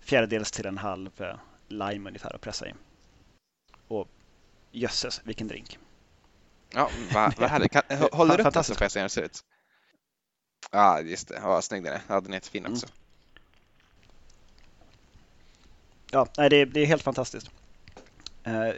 fjärdedels 0.00 0.50
till 0.50 0.66
en 0.66 0.78
halv 0.78 1.22
eh, 1.22 1.36
lime 1.68 2.08
ungefär 2.10 2.34
att 2.34 2.40
pressa 2.40 2.68
i. 2.68 2.72
Och 3.88 4.08
jösses, 4.70 5.20
vilken 5.24 5.48
drink! 5.48 5.78
Ja, 6.70 6.90
vad, 7.12 7.38
vad 7.38 7.50
härligt. 7.50 7.72
Kan, 7.72 7.82
håller 8.12 8.36
du 8.36 8.44
upp 8.44 8.54
den 8.54 8.64
så 8.64 8.74
får 8.74 8.84
jag 8.84 8.92
se 8.92 8.98
hur 8.98 9.02
den 9.02 9.10
ser 9.10 9.22
ut? 9.22 9.40
Ja, 10.70 10.78
ah, 10.78 11.00
just 11.00 11.28
det. 11.28 11.40
Vad 11.40 11.64
snygg 11.64 11.84
den 11.84 11.92
är. 11.92 12.00
Ja, 12.08 12.20
den 12.20 12.30
är 12.30 12.36
jättefin 12.36 12.66
också. 12.66 12.86
Mm. 12.86 12.96
Ja, 16.10 16.26
nej, 16.38 16.50
det, 16.50 16.56
är, 16.56 16.66
det 16.66 16.80
är 16.80 16.86
helt 16.86 17.02
fantastiskt. 17.02 17.50
Eh, 18.44 18.70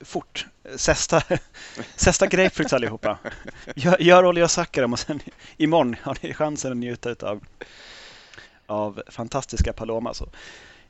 fort. 0.00 0.46
Zesta 0.76 2.26
grapefruits 2.26 2.72
allihopa. 2.72 3.18
Gör, 3.76 4.02
gör 4.02 4.24
olja 4.24 4.44
och 4.44 4.50
saccharum 4.50 4.92
och 4.92 4.98
sen 4.98 5.20
imorgon 5.56 5.96
har 6.02 6.18
ni 6.22 6.34
chansen 6.34 6.72
att 6.72 6.78
njuta 6.78 7.28
av, 7.28 7.44
av 8.66 9.02
fantastiska 9.08 9.72
Paloma. 9.72 10.14
Så 10.14 10.28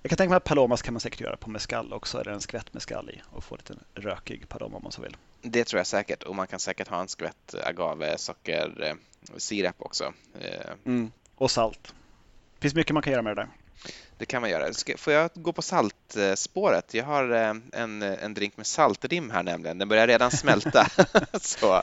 jag 0.02 0.10
kan 0.10 0.16
tänka 0.16 0.30
mig 0.30 0.36
att 0.36 0.44
Palomas 0.44 0.82
kan 0.82 0.94
man 0.94 1.00
säkert 1.00 1.20
göra 1.20 1.36
på 1.36 1.50
mescal 1.50 1.92
också, 1.92 2.20
eller 2.20 2.32
en 2.32 2.40
skvätt 2.40 2.74
mescal 2.74 3.10
i 3.10 3.22
och 3.30 3.44
få 3.44 3.56
lite 3.56 3.74
rökig 3.94 4.48
Paloma 4.48 4.76
om 4.76 4.82
man 4.82 4.92
så 4.92 5.02
vill. 5.02 5.16
Det 5.42 5.64
tror 5.64 5.78
jag 5.78 5.86
säkert 5.86 6.22
och 6.22 6.36
man 6.36 6.46
kan 6.46 6.60
säkert 6.60 6.88
ha 6.88 7.00
en 7.00 7.08
skvätt 7.08 7.54
agave, 7.64 8.18
socker, 8.18 8.82
eh, 8.82 8.94
sirap 9.36 9.76
också. 9.78 10.12
Eh, 10.40 10.70
mm. 10.84 11.10
Och 11.34 11.50
salt. 11.50 11.94
Det 12.54 12.62
finns 12.62 12.74
mycket 12.74 12.94
man 12.94 13.02
kan 13.02 13.12
göra 13.12 13.22
med 13.22 13.36
det 13.36 13.42
där. 13.42 13.48
Det 14.18 14.26
kan 14.26 14.40
man 14.40 14.50
göra. 14.50 14.72
Får 14.96 15.12
jag 15.12 15.30
gå 15.34 15.52
på 15.52 15.62
saltspåret? 15.62 16.94
Jag 16.94 17.04
har 17.04 17.32
eh, 17.32 17.54
en, 17.72 18.02
en 18.02 18.34
drink 18.34 18.56
med 18.56 18.66
saltrim 18.66 19.30
här 19.30 19.42
nämligen. 19.42 19.78
Den 19.78 19.88
börjar 19.88 20.06
redan 20.06 20.30
smälta. 20.30 20.86
Så. 21.40 21.82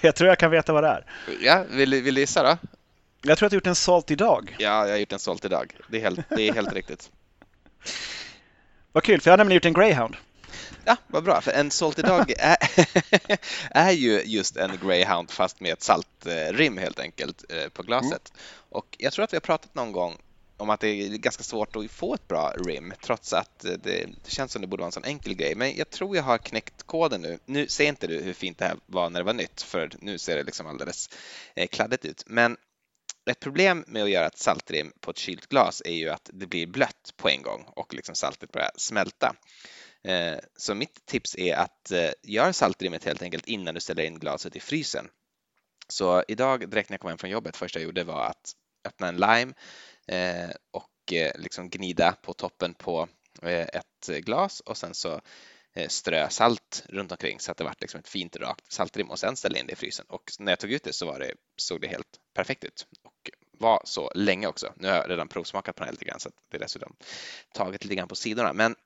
Jag 0.00 0.14
tror 0.14 0.28
jag 0.28 0.38
kan 0.38 0.50
veta 0.50 0.72
vad 0.72 0.84
det 0.84 0.88
är. 0.88 1.06
Ja, 1.40 1.64
vill, 1.70 2.02
vill 2.02 2.14
du 2.14 2.20
gissa 2.20 2.42
då? 2.42 2.58
Jag 3.22 3.38
tror 3.38 3.46
att 3.46 3.50
du 3.50 3.54
har 3.54 3.58
gjort 3.58 3.66
en 3.66 3.74
salt 3.74 4.10
idag. 4.10 4.56
Ja, 4.58 4.86
jag 4.86 4.92
har 4.92 4.98
gjort 4.98 5.12
en 5.12 5.18
salt 5.18 5.44
idag. 5.44 5.76
Det 5.88 5.96
är 5.96 6.00
helt, 6.00 6.20
det 6.28 6.48
är 6.48 6.52
helt 6.52 6.72
riktigt. 6.72 7.10
Vad 8.92 9.02
kul, 9.02 9.20
för 9.20 9.30
jag 9.30 9.32
har 9.32 9.38
nämligen 9.38 9.56
gjort 9.56 9.64
en 9.64 9.72
greyhound. 9.72 10.16
Ja, 10.84 10.96
vad 11.06 11.24
bra, 11.24 11.40
för 11.40 11.52
en 11.52 11.70
Salty 11.70 12.02
Dog 12.02 12.34
är, 12.38 12.56
är 13.70 13.90
ju 13.90 14.22
just 14.24 14.56
en 14.56 14.78
greyhound 14.82 15.30
fast 15.30 15.60
med 15.60 15.72
ett 15.72 15.82
saltrim 15.82 16.78
helt 16.78 17.00
enkelt 17.00 17.44
eh, 17.48 17.68
på 17.68 17.82
glaset. 17.82 18.32
Mm. 18.34 18.42
Och 18.68 18.96
jag 18.98 19.12
tror 19.12 19.24
att 19.24 19.32
vi 19.32 19.36
har 19.36 19.40
pratat 19.40 19.74
någon 19.74 19.92
gång 19.92 20.18
om 20.62 20.70
att 20.70 20.80
det 20.80 20.88
är 20.88 21.08
ganska 21.08 21.42
svårt 21.42 21.76
att 21.76 21.90
få 21.90 22.14
ett 22.14 22.28
bra 22.28 22.54
rim 22.66 22.92
trots 23.02 23.32
att 23.32 23.58
det, 23.58 23.76
det, 23.76 24.30
känns 24.30 24.52
som 24.52 24.62
det 24.62 24.68
borde 24.68 24.80
vara 24.80 24.88
en 24.88 24.92
sån 24.92 25.04
enkel 25.04 25.34
grej. 25.34 25.54
Men 25.54 25.76
jag 25.76 25.90
tror 25.90 26.16
jag 26.16 26.22
har 26.22 26.38
knäckt 26.38 26.82
koden 26.82 27.22
nu. 27.22 27.38
Nu 27.44 27.68
ser 27.68 27.84
inte 27.86 28.06
du 28.06 28.20
hur 28.20 28.32
fint 28.32 28.58
det 28.58 28.64
här 28.64 28.76
var 28.86 29.10
när 29.10 29.20
det 29.20 29.24
var 29.24 29.32
nytt 29.32 29.62
för 29.62 29.90
nu 30.00 30.18
ser 30.18 30.36
det 30.36 30.42
liksom 30.42 30.66
alldeles 30.66 31.08
eh, 31.56 31.66
kladdigt 31.66 32.04
ut. 32.04 32.24
Men 32.26 32.56
ett 33.30 33.40
problem 33.40 33.84
med 33.86 34.02
att 34.02 34.10
göra 34.10 34.26
ett 34.26 34.38
saltrim 34.38 34.92
på 35.00 35.10
ett 35.10 35.18
kylt 35.18 35.48
glas 35.48 35.82
är 35.84 35.94
ju 35.94 36.08
att 36.08 36.30
det 36.32 36.46
blir 36.46 36.66
blött 36.66 37.14
på 37.16 37.28
en 37.28 37.42
gång 37.42 37.64
och 37.76 37.94
liksom 37.94 38.14
saltet 38.14 38.52
börjar 38.52 38.70
smälta. 38.76 39.36
Eh, 40.04 40.38
så 40.56 40.74
mitt 40.74 41.06
tips 41.06 41.36
är 41.38 41.54
att 41.54 41.90
eh, 41.90 42.10
gör 42.22 42.52
saltrimmet 42.52 43.04
helt 43.04 43.22
enkelt 43.22 43.46
innan 43.46 43.74
du 43.74 43.80
ställer 43.80 44.02
in 44.02 44.18
glaset 44.18 44.56
i 44.56 44.60
frysen. 44.60 45.08
Så 45.88 46.24
idag 46.28 46.70
direkt 46.70 46.90
när 46.90 46.94
jag 46.94 47.00
kom 47.00 47.08
hem 47.08 47.18
från 47.18 47.30
jobbet, 47.30 47.56
första 47.56 47.78
jag 47.78 47.84
gjorde 47.84 48.04
var 48.04 48.26
att 48.26 48.52
öppna 48.84 49.08
en 49.08 49.16
lime 49.16 49.52
Eh, 50.06 50.50
och 50.70 51.12
eh, 51.12 51.32
liksom 51.34 51.68
gnida 51.68 52.12
på 52.12 52.32
toppen 52.32 52.74
på 52.74 53.08
eh, 53.42 53.68
ett 53.72 54.24
glas 54.24 54.60
och 54.60 54.76
sen 54.76 54.94
så 54.94 55.20
strö 55.88 56.28
salt 56.28 56.84
runt 56.88 57.12
omkring 57.12 57.40
så 57.40 57.50
att 57.50 57.56
det 57.56 57.64
vart 57.64 57.80
liksom 57.80 58.00
ett 58.00 58.08
fint 58.08 58.36
rakt 58.36 58.72
saltrim 58.72 59.10
och 59.10 59.18
sen 59.18 59.36
ställa 59.36 59.58
in 59.58 59.66
det 59.66 59.72
i 59.72 59.76
frysen. 59.76 60.06
Och 60.08 60.32
när 60.38 60.52
jag 60.52 60.58
tog 60.58 60.72
ut 60.72 60.84
det 60.84 60.92
så 60.92 61.06
var 61.06 61.18
det, 61.18 61.34
såg 61.56 61.80
det 61.80 61.88
helt 61.88 62.20
perfekt 62.34 62.64
ut 62.64 62.86
och 63.02 63.30
var 63.58 63.82
så 63.84 64.10
länge 64.14 64.46
också. 64.46 64.72
Nu 64.76 64.88
har 64.88 64.94
jag 64.94 65.10
redan 65.10 65.28
provsmakat 65.28 65.76
på 65.76 65.80
den 65.80 65.86
här 65.86 65.92
lite 65.92 66.04
grann 66.04 66.20
så 66.20 66.30
det 66.50 66.56
är 66.56 66.60
dessutom 66.60 66.96
tagit 67.54 67.84
lite 67.84 67.94
grann 67.94 68.08
på 68.08 68.14
sidorna. 68.14 68.52
Men 68.52 68.76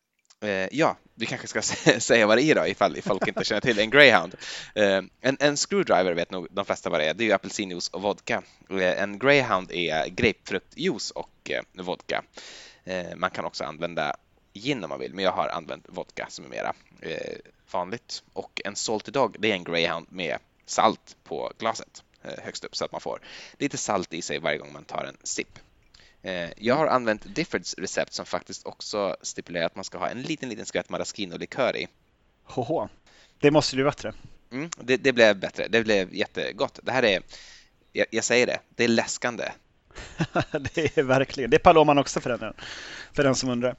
Eh, 0.40 0.68
ja, 0.70 0.96
vi 1.14 1.26
kanske 1.26 1.46
ska 1.46 1.62
säga 2.00 2.26
vad 2.26 2.38
det 2.38 2.42
är 2.42 2.54
då 2.54 2.66
ifall 2.66 3.02
folk 3.02 3.28
inte 3.28 3.44
känner 3.44 3.60
till 3.60 3.78
en 3.78 3.90
greyhound. 3.90 4.34
Eh, 4.74 5.02
en, 5.20 5.36
en, 5.40 5.56
screwdriver 5.56 6.12
vet 6.12 6.30
nog 6.30 6.48
de 6.50 6.64
flesta 6.64 6.90
vad 6.90 7.00
det 7.00 7.08
är. 7.08 7.14
Det 7.14 7.24
är 7.24 7.26
ju 7.26 7.32
apelsinjuice 7.32 7.88
och 7.88 8.02
vodka. 8.02 8.42
Eh, 8.70 9.02
en 9.02 9.18
greyhound 9.18 9.72
är 9.72 10.08
grapefruktjuice 10.08 11.10
och 11.10 11.50
eh, 11.50 11.62
vodka. 11.84 12.22
Eh, 12.84 13.16
man 13.16 13.30
kan 13.30 13.44
också 13.44 13.64
använda 13.64 14.16
gin 14.54 14.84
om 14.84 14.90
man 14.90 15.00
vill, 15.00 15.14
men 15.14 15.24
jag 15.24 15.32
har 15.32 15.48
använt 15.48 15.84
vodka 15.88 16.26
som 16.28 16.44
är 16.44 16.48
mera 16.48 16.72
eh, 17.00 17.36
vanligt. 17.70 18.22
Och 18.32 18.60
en 18.64 18.76
salty 18.76 19.10
dog, 19.10 19.36
det 19.38 19.50
är 19.50 19.54
en 19.54 19.64
greyhound 19.64 20.06
med 20.10 20.38
salt 20.66 21.16
på 21.24 21.52
glaset 21.58 22.02
högst 22.42 22.64
upp 22.64 22.76
så 22.76 22.84
att 22.84 22.92
man 22.92 23.00
får 23.00 23.20
lite 23.58 23.76
salt 23.76 24.14
i 24.14 24.22
sig 24.22 24.38
varje 24.38 24.58
gång 24.58 24.72
man 24.72 24.84
tar 24.84 25.04
en 25.04 25.16
sipp. 25.22 25.58
Eh, 26.26 26.50
jag 26.56 26.74
har 26.74 26.86
använt 26.86 27.34
Diffords 27.34 27.74
recept 27.78 28.12
som 28.12 28.26
faktiskt 28.26 28.66
också 28.66 29.16
stipulerar 29.22 29.66
att 29.66 29.74
man 29.74 29.84
ska 29.84 29.98
ha 29.98 30.08
en 30.08 30.22
liten, 30.22 30.48
liten 30.48 30.66
skvätt 30.66 30.88
maraschino-likör 30.88 31.76
i. 31.76 31.88
Hoho, 32.44 32.88
det 33.40 33.50
måste 33.50 33.76
bli 33.76 33.84
bättre. 33.84 34.12
Mm, 34.52 34.70
det, 34.80 34.96
det, 34.96 35.12
blev 35.12 35.36
bättre. 35.36 35.68
Det 35.68 35.82
blev 35.82 36.14
jättegott. 36.14 36.80
Det 36.82 36.92
här 36.92 37.02
är, 37.02 37.22
jag, 37.92 38.06
jag 38.10 38.24
säger 38.24 38.46
det, 38.46 38.60
det 38.74 38.84
är 38.84 38.88
läskande. 38.88 39.44
det 40.74 40.98
är 40.98 41.02
verkligen, 41.02 41.50
det 41.50 41.56
är 41.56 41.58
Paloman 41.58 41.98
också 41.98 42.20
för 42.20 42.38
den, 42.38 42.54
för 43.12 43.24
den 43.24 43.34
som 43.34 43.48
undrar. 43.48 43.76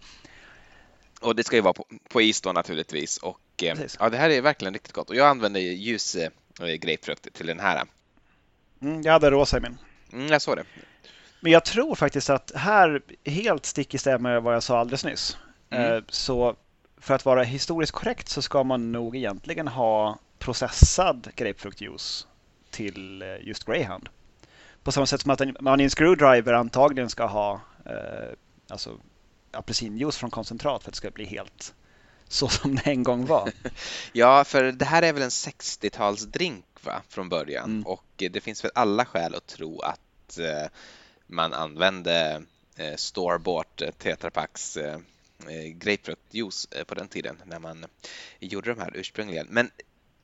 Och 1.22 1.36
det 1.36 1.44
ska 1.44 1.56
ju 1.56 1.62
vara 1.62 1.74
på, 1.74 1.86
på 2.10 2.22
is 2.22 2.42
då 2.42 2.52
naturligtvis. 2.52 3.18
Och, 3.18 3.64
eh, 3.64 3.78
ja, 4.00 4.10
det 4.10 4.18
här 4.18 4.30
är 4.30 4.42
verkligen 4.42 4.74
riktigt 4.74 4.94
gott. 4.94 5.10
Och 5.10 5.16
jag 5.16 5.28
använder 5.28 5.60
ljus 5.60 6.16
eh, 6.16 6.30
grapefrukt 6.80 7.34
till 7.34 7.48
den 7.48 7.60
här. 7.60 7.84
Mm, 8.82 9.02
jag 9.02 9.14
hade 9.14 9.32
rosa 9.32 9.58
i 9.58 9.62
min. 9.62 9.78
Mm, 10.14 10.28
jag 10.28 10.42
såg 10.42 10.58
det. 10.58 10.64
Men 11.40 11.52
jag 11.52 11.66
tror 11.66 11.96
faktiskt 11.96 12.30
att 12.30 12.52
här, 12.56 13.02
helt 13.26 13.66
stick 13.66 13.94
i 13.94 13.98
stäv 13.98 14.22
med 14.22 14.44
vad 14.44 14.56
jag 14.56 14.64
sa 14.64 14.80
alldeles 14.80 15.06
nyss, 15.06 15.38
mm. 15.70 15.94
Eh, 15.94 16.04
så 16.10 16.56
för 16.98 17.14
att 17.14 17.26
vara 17.26 17.44
historiskt 17.44 17.92
korrekt 17.92 18.30
så 18.30 18.42
ska 18.42 18.64
man 18.64 18.92
nog 18.92 19.16
egentligen 19.16 19.68
ha 19.68 20.20
processad 20.40 21.28
grapefruktjuice 21.36 22.28
till 22.72 23.22
eh, 23.22 23.28
just 23.42 23.66
Greyhound. 23.66 24.10
På 24.84 24.92
samma 24.92 25.06
sätt 25.06 25.22
som 25.22 25.32
att 25.32 25.62
man 25.62 25.80
i 25.80 25.84
en 25.84 25.90
screwdriver 25.90 26.54
antagligen 26.54 27.10
ska 27.10 27.26
ha 27.26 27.62
eh, 27.86 28.34
alltså, 28.70 28.98
apelsinjuice 29.52 30.18
från 30.18 30.32
koncentrat 30.32 30.84
för 30.84 30.90
att 30.90 30.94
det 30.94 30.98
ska 30.98 31.12
bli 31.12 31.26
helt 31.26 31.74
så 32.28 32.48
som 32.48 32.76
det 32.76 32.88
en 32.88 33.04
gång 33.04 33.26
var. 33.26 33.52
ja, 34.12 34.44
för 34.44 34.64
det 34.64 34.86
här 34.86 35.02
är 35.02 35.14
väl 35.14 35.24
en 35.24 35.30
60-talsdrink 35.30 36.64
va, 36.82 37.02
från 37.10 37.30
början 37.30 37.70
mm. 37.70 37.88
och 37.88 38.06
det 38.16 38.42
finns 38.42 38.64
väl 38.64 38.72
alla 38.76 39.06
skäl 39.06 39.36
att 39.36 39.48
tro 39.48 39.80
att 39.82 40.38
eh, 40.40 40.70
man 41.28 41.54
använde 41.54 42.44
eh, 42.76 42.96
store-bought 42.96 43.82
eh, 43.82 43.92
Tetrapacks 43.92 44.78
eh, 44.78 45.00
grapefruktjuice 45.74 46.68
på 46.88 46.96
den 46.96 47.08
tiden 47.08 47.42
när 47.46 47.60
man 47.60 47.86
gjorde 48.40 48.74
de 48.74 48.82
här 48.82 48.92
ursprungligen. 48.96 49.48
Men 49.50 49.72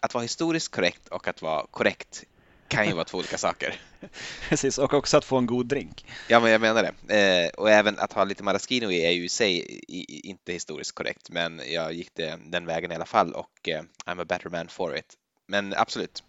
att 0.01 0.13
vara 0.13 0.21
historiskt 0.21 0.71
korrekt 0.71 1.07
och 1.07 1.27
att 1.27 1.41
vara 1.41 1.65
korrekt 1.71 2.23
kan 2.67 2.87
ju 2.87 2.93
vara 2.93 3.05
två 3.05 3.17
olika 3.17 3.37
saker. 3.37 3.75
Precis, 4.49 4.77
och 4.77 4.93
också 4.93 5.17
att 5.17 5.25
få 5.25 5.37
en 5.37 5.45
god 5.45 5.65
drink. 5.65 6.05
Ja, 6.27 6.39
men 6.39 6.51
jag 6.51 6.61
menar 6.61 6.93
det. 7.07 7.15
Eh, 7.15 7.49
och 7.49 7.69
även 7.69 7.99
att 7.99 8.13
ha 8.13 8.23
lite 8.23 8.43
maraschino 8.43 8.91
i 8.91 9.05
är 9.05 9.11
ju 9.11 9.25
i 9.25 9.29
sig 9.29 9.79
inte 10.07 10.53
historiskt 10.53 10.91
korrekt, 10.91 11.29
men 11.29 11.61
jag 11.67 11.93
gick 11.93 12.09
det, 12.13 12.39
den 12.45 12.65
vägen 12.65 12.91
i 12.91 12.95
alla 12.95 13.05
fall 13.05 13.33
och 13.33 13.69
eh, 13.69 13.81
I'm 14.05 14.21
a 14.21 14.25
better 14.25 14.49
man 14.49 14.67
for 14.67 14.97
it. 14.97 15.17
Men 15.47 15.73
absolut. 15.73 16.23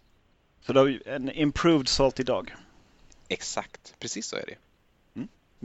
Så 0.61 0.73
då 0.73 0.79
har 0.79 1.07
en 1.07 1.31
improved 1.31 1.87
salty 1.87 2.23
dog. 2.23 2.53
Exakt, 3.27 3.95
precis 3.99 4.27
så 4.27 4.35
är 4.35 4.45
det. 4.47 4.55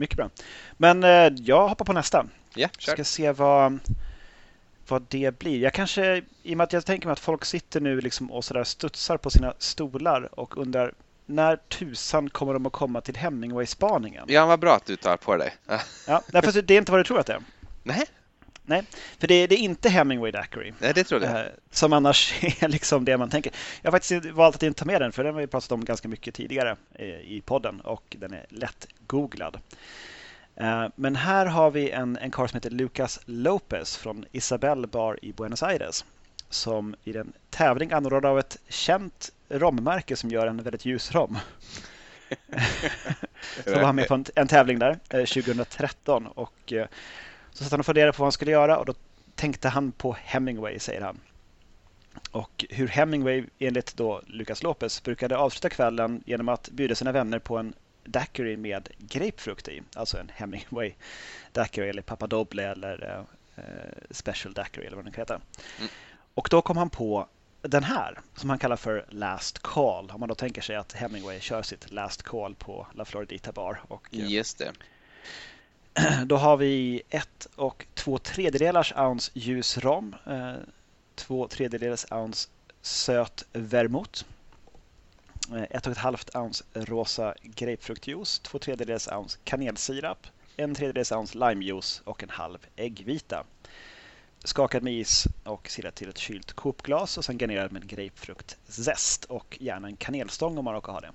Mycket 0.01 0.17
bra. 0.17 0.29
Men 0.77 1.03
eh, 1.03 1.33
jag 1.35 1.67
hoppar 1.67 1.85
på 1.85 1.93
nästa. 1.93 2.25
Ja, 2.55 2.69
kör. 2.77 2.91
Ska 2.91 3.03
se 3.03 3.31
vad, 3.31 3.79
vad 4.87 5.05
det 5.09 5.39
blir. 5.39 5.59
Jag 5.59 5.73
kanske, 5.73 6.21
i 6.43 6.53
och 6.53 6.57
med 6.57 6.63
att 6.63 6.73
jag 6.73 6.85
tänker 6.85 7.07
mig 7.07 7.13
att 7.13 7.19
folk 7.19 7.45
sitter 7.45 7.81
nu 7.81 8.01
liksom 8.01 8.31
och 8.31 8.45
sådär 8.45 8.63
studsar 8.63 9.17
på 9.17 9.29
sina 9.29 9.53
stolar 9.57 10.39
och 10.39 10.57
undrar 10.57 10.93
när 11.25 11.55
tusan 11.55 12.29
kommer 12.29 12.53
de 12.53 12.65
att 12.65 12.71
komma 12.73 13.01
till 13.01 13.15
Hemingway-spaningen? 13.15 14.25
Ja, 14.27 14.45
vad 14.45 14.59
bra 14.59 14.75
att 14.75 14.85
du 14.85 14.95
tar 14.95 15.17
på 15.17 15.37
dig. 15.37 15.53
ja, 16.07 16.21
därför 16.27 16.61
det 16.61 16.73
är 16.73 16.77
inte 16.77 16.91
vad 16.91 16.99
du 16.99 17.03
tror 17.03 17.19
att 17.19 17.25
det 17.25 17.33
är. 17.33 17.43
Nej. 17.83 18.05
Nej, 18.71 18.83
för 19.19 19.27
det, 19.27 19.47
det 19.47 19.55
är 19.55 19.59
inte 19.59 19.89
Hemingway 19.89 20.31
Daiquiri. 20.31 20.73
Nej, 20.79 20.93
det 20.93 21.03
tror 21.03 21.23
jag. 21.23 21.39
Eh, 21.39 21.45
som 21.71 21.93
annars 21.93 22.33
är 22.59 22.67
liksom 22.67 23.05
det 23.05 23.17
man 23.17 23.29
tänker. 23.29 23.53
Jag 23.81 23.91
har 23.91 23.91
faktiskt 23.91 24.25
valt 24.25 24.55
att 24.55 24.63
inte 24.63 24.79
ta 24.79 24.85
med 24.85 25.01
den 25.01 25.11
för 25.11 25.23
den 25.23 25.33
har 25.33 25.41
vi 25.41 25.47
pratat 25.47 25.71
om 25.71 25.85
ganska 25.85 26.07
mycket 26.07 26.35
tidigare 26.35 26.75
eh, 26.93 27.05
i 27.07 27.41
podden 27.45 27.81
och 27.81 28.15
den 28.19 28.33
är 28.33 28.45
lätt 28.49 28.87
googlad. 29.07 29.59
Eh, 30.55 30.87
men 30.95 31.15
här 31.15 31.45
har 31.45 31.71
vi 31.71 31.89
en, 31.89 32.17
en 32.17 32.31
karl 32.31 32.47
som 32.47 32.57
heter 32.57 32.69
Lucas 32.69 33.19
Lopez 33.25 33.97
från 33.97 34.25
Isabel 34.31 34.87
Bar 34.87 35.19
i 35.21 35.33
Buenos 35.33 35.63
Aires 35.63 36.05
som 36.49 36.95
i 37.03 37.17
en 37.17 37.33
tävling 37.49 37.91
anordnad 37.91 38.25
av 38.25 38.39
ett 38.39 38.57
känt 38.67 39.31
rommärke 39.49 40.15
som 40.15 40.29
gör 40.29 40.47
en 40.47 40.63
väldigt 40.63 40.85
ljus 40.85 41.11
rom. 41.11 41.37
så 43.63 43.73
var 43.73 43.83
han 43.83 43.95
med 43.95 44.07
på 44.07 44.13
en, 44.13 44.25
en 44.35 44.47
tävling 44.47 44.79
där 44.79 44.99
2013 45.09 46.27
och 46.27 46.73
så 47.51 47.63
satt 47.63 47.71
han 47.71 47.79
och 47.79 47.85
funderade 47.85 48.13
på 48.13 48.21
vad 48.21 48.25
han 48.25 48.31
skulle 48.31 48.51
göra 48.51 48.77
och 48.77 48.85
då 48.85 48.93
tänkte 49.35 49.69
han 49.69 49.91
på 49.91 50.13
Hemingway, 50.13 50.79
säger 50.79 51.01
han. 51.01 51.19
Och 52.31 52.65
hur 52.69 52.87
Hemingway 52.87 53.45
enligt 53.59 53.97
då 53.97 54.21
Lucas 54.27 54.63
Lopez 54.63 55.03
brukade 55.03 55.37
avsluta 55.37 55.69
kvällen 55.69 56.23
genom 56.25 56.49
att 56.49 56.69
bjuda 56.69 56.95
sina 56.95 57.11
vänner 57.11 57.39
på 57.39 57.57
en 57.57 57.73
daiquiri 58.03 58.57
med 58.57 58.89
grapefrukt 58.97 59.67
i. 59.67 59.81
Alltså 59.95 60.17
en 60.17 60.31
Hemingway 60.35 60.93
daiquiri 61.51 61.89
eller 61.89 62.01
Papadoble 62.01 62.63
eller 62.63 63.25
eh, 63.55 63.63
Special 64.11 64.53
daiquiri 64.53 64.85
eller 64.85 64.95
vad 64.95 65.05
den 65.05 65.13
kan 65.13 65.21
heta. 65.21 65.41
Mm. 65.79 65.89
Och 66.33 66.47
då 66.51 66.61
kom 66.61 66.77
han 66.77 66.89
på 66.89 67.27
den 67.61 67.83
här 67.83 68.19
som 68.35 68.49
han 68.49 68.59
kallar 68.59 68.75
för 68.75 69.05
Last 69.09 69.59
Call. 69.59 70.11
Om 70.11 70.19
man 70.19 70.29
då 70.29 70.35
tänker 70.35 70.61
sig 70.61 70.75
att 70.75 70.93
Hemingway 70.93 71.39
kör 71.39 71.61
sitt 71.61 71.91
Last 71.91 72.23
Call 72.23 72.55
på 72.55 72.87
La 72.93 73.05
Floridita 73.05 73.51
Bar. 73.51 73.81
Och, 73.87 74.07
eh, 74.11 74.31
Just 74.31 74.57
det. 74.57 74.71
Då 76.25 76.35
har 76.35 76.57
vi 76.57 77.01
ett 77.09 77.47
och 77.55 77.85
två 77.93 78.17
tredjedelars 78.17 78.93
ounce 78.97 79.31
ljus 79.33 79.77
rom, 79.77 80.15
eh, 80.25 80.53
två 81.15 81.47
tredjedelars 81.47 82.05
ounce 82.11 82.49
söt 82.81 83.45
vermouth, 83.53 84.23
eh, 85.51 85.63
ett 85.69 85.85
och 85.85 85.91
ett 85.91 85.97
halvt 85.97 86.35
ounce 86.35 86.63
rosa 86.73 87.35
grapefruktjuice, 87.43 88.39
två 88.39 88.59
tredjedels 88.59 89.07
ounce 89.07 89.37
kanelsirap, 89.43 90.27
en 90.57 90.75
tredjedels 90.75 91.11
ounce 91.11 91.37
limejuice 91.37 92.01
och 92.03 92.23
en 92.23 92.29
halv 92.29 92.57
äggvita. 92.75 93.43
Skakad 94.43 94.83
med 94.83 94.93
is 94.93 95.27
och 95.43 95.69
silat 95.69 95.95
till 95.95 96.09
ett 96.09 96.17
kylt 96.17 96.53
kopglas 96.53 97.17
och 97.17 97.25
sen 97.25 97.37
garnerad 97.37 97.71
med 97.71 97.87
grapefruktzest 97.87 99.25
och 99.25 99.57
gärna 99.61 99.87
en 99.87 99.97
kanelstång 99.97 100.57
om 100.57 100.65
man 100.65 100.73
råkar 100.73 100.93
ha 100.93 100.99
det. 100.99 101.11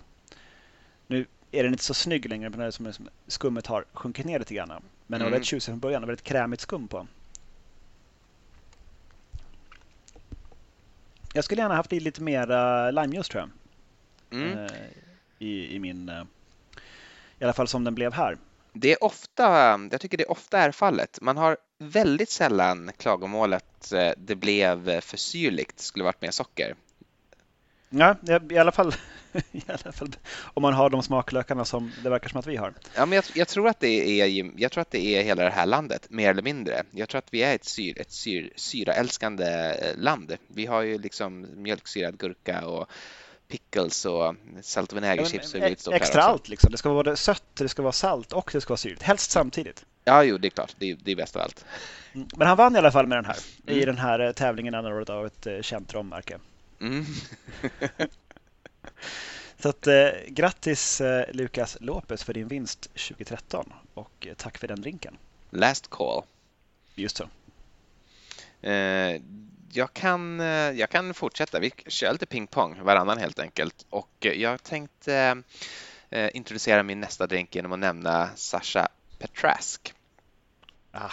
Nu 1.06 1.26
är 1.58 1.62
den 1.62 1.72
inte 1.72 1.84
så 1.84 1.94
snygg 1.94 2.28
längre 2.28 2.50
men 2.50 2.72
som 2.72 3.08
skummet 3.26 3.66
har 3.66 3.84
sjunkit 3.92 4.26
ner 4.26 4.38
lite 4.38 4.54
grann. 4.54 4.68
Men 4.68 4.80
den 5.06 5.20
var 5.20 5.26
mm. 5.26 5.32
väldigt 5.32 5.48
tjusig 5.48 5.72
från 5.72 5.78
början 5.78 6.02
och 6.02 6.08
väldigt 6.08 6.24
krämigt 6.24 6.60
skum 6.60 6.88
på. 6.88 7.06
Jag 11.32 11.44
skulle 11.44 11.62
gärna 11.62 11.74
haft 11.74 11.92
i 11.92 12.00
lite 12.00 12.22
mer 12.22 12.92
limejuice 12.92 13.28
tror 13.28 13.40
jag. 13.40 13.50
Mm. 14.40 14.58
Eh, 14.58 14.70
I, 15.38 15.76
I 15.76 15.78
min... 15.78 16.08
Eh, 16.08 16.22
I 17.38 17.44
alla 17.44 17.52
fall 17.52 17.68
som 17.68 17.84
den 17.84 17.94
blev 17.94 18.12
här. 18.12 18.38
Det 18.72 18.92
är 18.92 19.04
ofta, 19.04 19.44
jag 19.90 20.00
tycker 20.00 20.18
det 20.18 20.24
ofta 20.24 20.58
är 20.58 20.72
fallet. 20.72 21.18
Man 21.20 21.36
har 21.36 21.56
väldigt 21.78 22.30
sällan 22.30 22.90
klagomålet 22.96 23.92
eh, 23.92 24.12
det 24.16 24.34
blev 24.34 25.00
för 25.00 25.16
syrligt, 25.16 25.80
skulle 25.80 26.04
varit 26.04 26.22
mer 26.22 26.30
socker. 26.30 26.74
Ja, 27.98 28.16
i 28.50 28.58
alla 28.58 28.72
fall 28.72 28.94
I 29.52 29.62
alla 29.66 29.92
fall 29.92 30.16
om 30.54 30.62
man 30.62 30.74
har 30.74 30.90
de 30.90 31.02
smaklökarna 31.02 31.64
som 31.64 31.92
det 32.02 32.10
verkar 32.10 32.28
som 32.28 32.40
att 32.40 32.46
vi 32.46 32.56
har. 32.56 32.74
Ja, 32.94 33.06
men 33.06 33.16
jag, 33.16 33.24
jag, 33.34 33.48
tror 33.48 33.68
att 33.68 33.80
det 33.80 34.20
är, 34.20 34.50
jag 34.56 34.72
tror 34.72 34.82
att 34.82 34.90
det 34.90 35.06
är 35.06 35.22
hela 35.22 35.44
det 35.44 35.50
här 35.50 35.66
landet, 35.66 36.06
mer 36.10 36.30
eller 36.30 36.42
mindre. 36.42 36.82
Jag 36.90 37.08
tror 37.08 37.18
att 37.18 37.28
vi 37.30 37.42
är 37.42 37.54
ett, 37.54 37.64
syr, 37.64 38.00
ett 38.00 38.12
syr, 38.12 38.52
syraälskande 38.56 39.44
eh, 39.44 39.96
land. 39.96 40.36
Vi 40.46 40.66
har 40.66 40.82
ju 40.82 40.98
liksom 40.98 41.46
mjölksyrad 41.54 42.18
gurka 42.18 42.66
och 42.66 42.90
pickles 43.48 44.04
och 44.04 44.34
salt 44.62 44.92
och 44.92 44.96
vinägerchips. 44.96 45.54
Ja, 45.54 45.94
extra 45.94 46.22
allt 46.22 46.48
liksom. 46.48 46.70
Det 46.70 46.78
ska 46.78 46.88
vara 46.88 47.04
både 47.04 47.16
sött, 47.16 47.44
det 47.54 47.68
ska 47.68 47.82
vara 47.82 47.92
salt 47.92 48.32
och 48.32 48.50
det 48.52 48.60
ska 48.60 48.70
vara 48.70 48.76
syrligt. 48.76 49.02
Helst 49.02 49.30
samtidigt. 49.30 49.84
Ja, 50.04 50.22
jo, 50.22 50.38
det 50.38 50.48
är 50.48 50.50
klart. 50.50 50.74
Det 50.78 50.90
är, 50.90 50.96
det 51.02 51.12
är 51.12 51.16
bäst 51.16 51.36
av 51.36 51.42
allt. 51.42 51.64
Mm. 52.12 52.28
Men 52.36 52.48
han 52.48 52.56
vann 52.56 52.74
i 52.76 52.78
alla 52.78 52.92
fall 52.92 53.06
med 53.06 53.18
den 53.18 53.24
här 53.24 53.36
mm. 53.66 53.80
i 53.80 53.84
den 53.84 53.98
här 53.98 54.20
eh, 54.20 54.32
tävlingen 54.32 54.74
anordnad 54.74 55.10
av 55.10 55.26
ett 55.26 55.46
eh, 55.46 55.60
känt 55.60 55.94
rommärke. 55.94 56.38
Mm. 56.80 57.04
Så 59.58 59.68
att, 59.68 59.86
eh, 59.86 60.08
grattis 60.28 61.00
eh, 61.00 61.34
Lukas 61.34 61.76
Lopez 61.80 62.24
för 62.24 62.34
din 62.34 62.48
vinst 62.48 62.82
2013 62.82 63.72
och 63.94 64.26
eh, 64.26 64.34
tack 64.34 64.58
för 64.58 64.68
den 64.68 64.80
drinken. 64.80 65.18
Last 65.50 65.90
call. 65.90 66.22
Just 66.94 67.16
så. 67.16 67.28
Eh, 68.66 69.20
jag, 69.72 69.92
kan, 69.92 70.40
eh, 70.40 70.46
jag 70.70 70.90
kan 70.90 71.14
fortsätta. 71.14 71.60
Vi 71.60 71.72
kör 71.86 72.12
lite 72.12 72.26
pingpong 72.26 72.82
varannan 72.82 73.18
helt 73.18 73.38
enkelt. 73.38 73.86
Och 73.90 74.10
jag 74.20 74.62
tänkte 74.62 75.42
eh, 76.10 76.30
introducera 76.36 76.82
min 76.82 77.00
nästa 77.00 77.26
drink 77.26 77.54
genom 77.54 77.72
att 77.72 77.78
nämna 77.78 78.30
Sasha 78.34 78.88
Petrask. 79.18 79.94
Ah, 80.92 81.12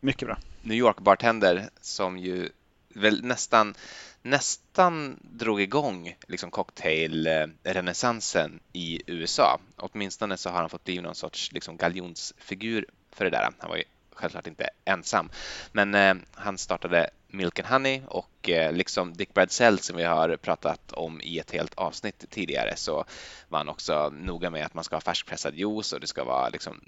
mycket 0.00 0.28
bra. 0.28 0.38
New 0.62 0.78
York-bartender 0.78 1.70
som 1.80 2.18
ju 2.18 2.48
väl 2.88 3.24
nästan 3.24 3.74
nästan 4.22 5.18
drog 5.22 5.60
igång 5.60 6.16
liksom 6.28 6.50
cocktailrenässansen 6.50 8.52
eh, 8.52 8.80
i 8.80 9.02
USA. 9.06 9.60
Åtminstone 9.76 10.36
så 10.36 10.50
har 10.50 10.60
han 10.60 10.70
fått 10.70 10.84
bli 10.84 11.00
någon 11.00 11.14
sorts 11.14 11.52
liksom 11.52 11.76
galjonsfigur 11.76 12.86
för 13.10 13.24
det 13.24 13.30
där. 13.30 13.50
Han 13.58 13.70
var 13.70 13.76
ju 13.76 13.84
självklart 14.12 14.46
inte 14.46 14.68
ensam, 14.84 15.30
men 15.72 15.94
eh, 15.94 16.14
han 16.34 16.58
startade 16.58 17.10
Milk 17.28 17.58
and 17.58 17.68
Honey 17.68 18.02
och 18.08 18.50
eh, 18.50 18.72
liksom 18.72 19.12
Dick 19.12 19.34
Bradsell 19.34 19.78
som 19.78 19.96
vi 19.96 20.04
har 20.04 20.36
pratat 20.36 20.92
om 20.92 21.20
i 21.20 21.38
ett 21.38 21.50
helt 21.50 21.74
avsnitt 21.74 22.24
tidigare 22.30 22.76
så 22.76 23.04
var 23.48 23.58
han 23.58 23.68
också 23.68 24.08
noga 24.08 24.50
med 24.50 24.66
att 24.66 24.74
man 24.74 24.84
ska 24.84 24.96
ha 24.96 25.00
färskpressad 25.00 25.54
juice 25.54 25.92
och 25.92 26.00
det 26.00 26.06
ska 26.06 26.24
vara 26.24 26.48
liksom 26.48 26.80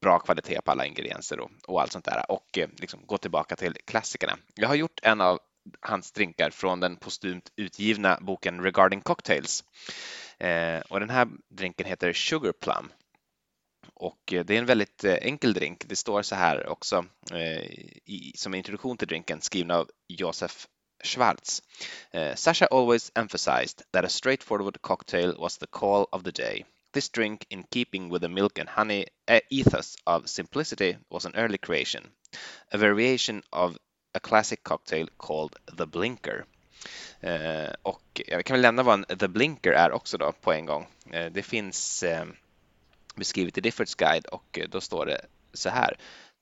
bra 0.00 0.18
kvalitet 0.18 0.60
på 0.64 0.70
alla 0.70 0.86
ingredienser 0.86 1.40
och, 1.40 1.50
och 1.66 1.82
allt 1.82 1.92
sånt 1.92 2.04
där 2.04 2.24
och 2.28 2.58
eh, 2.58 2.68
liksom 2.76 3.00
gå 3.06 3.18
tillbaka 3.18 3.56
till 3.56 3.76
klassikerna. 3.84 4.38
Jag 4.54 4.68
har 4.68 4.74
gjort 4.74 5.00
en 5.02 5.20
av 5.20 5.40
hans 5.80 6.12
drinkar 6.12 6.50
från 6.50 6.80
den 6.80 6.96
postumt 6.96 7.52
utgivna 7.56 8.18
boken 8.20 8.62
Regarding 8.62 9.00
Cocktails. 9.00 9.64
Eh, 10.38 10.80
och 10.88 11.00
den 11.00 11.10
här 11.10 11.28
drinken 11.48 11.86
heter 11.86 12.12
Sugar 12.12 12.52
Plum. 12.52 12.92
Och 13.94 14.32
eh, 14.32 14.44
det 14.44 14.54
är 14.54 14.58
en 14.58 14.66
väldigt 14.66 15.04
eh, 15.04 15.14
enkel 15.14 15.52
drink. 15.52 15.84
Det 15.86 15.96
står 15.96 16.22
så 16.22 16.34
här 16.34 16.66
också 16.66 17.04
i, 18.04 18.32
som 18.34 18.54
introduktion 18.54 18.96
till 18.96 19.08
drinken 19.08 19.40
skriven 19.40 19.70
av 19.70 19.90
Josef 20.08 20.66
Schwartz. 21.04 21.62
Sasha 22.34 22.66
always 22.66 23.12
emphasized 23.14 23.82
that 23.92 24.04
a 24.04 24.08
straightforward 24.08 24.82
cocktail 24.82 25.34
was 25.38 25.58
the 25.58 25.66
call 25.66 26.06
of 26.12 26.22
the 26.22 26.30
day. 26.30 26.64
This 26.92 27.08
drink, 27.08 27.46
in 27.48 27.64
keeping 27.70 28.12
with 28.12 28.22
the 28.22 28.28
milk 28.28 28.58
and 28.58 28.68
honey 28.68 29.06
ethos 29.50 29.96
of 30.06 30.28
simplicity, 30.28 30.96
was 31.10 31.24
an 31.24 31.32
early 31.34 31.58
creation, 31.58 32.12
a 32.72 32.78
variation 32.78 33.42
of 33.52 33.78
a 34.12 34.18
classic 34.20 34.62
cocktail 34.62 35.08
called 35.16 35.56
The 35.78 35.86
Blinker. 35.86 36.44
Eh, 37.20 37.72
och 37.82 38.22
jag 38.26 38.44
kan 38.44 38.54
väl 38.54 38.62
nämna 38.62 38.82
vad 38.82 38.94
en 38.94 39.18
The 39.18 39.28
Blinker 39.28 39.72
är 39.72 39.92
också 39.92 40.18
då 40.18 40.32
på 40.32 40.52
en 40.52 40.66
gång. 40.66 40.86
Eh, 41.12 41.32
det 41.32 41.42
finns 41.42 42.02
eh, 42.02 42.24
beskrivet 43.14 43.58
i 43.58 43.60
Diffords 43.60 43.94
guide 43.94 44.26
och 44.26 44.58
eh, 44.58 44.68
då 44.68 44.80
står 44.80 45.06
det 45.06 45.26
så 45.52 45.68
här. 45.68 45.96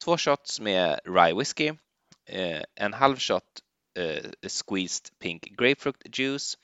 Två 0.05 0.19
shots 0.19 0.61
med 0.61 1.01
rye 1.05 1.35
whisky, 1.35 1.73
eh, 2.27 2.63
en 2.75 2.93
halv 2.93 3.17
shot 3.19 3.45
eh, 3.99 4.49
squeezed 4.49 5.19
pink 5.19 5.43
grapefruit 5.43 6.19
juice, 6.19 6.59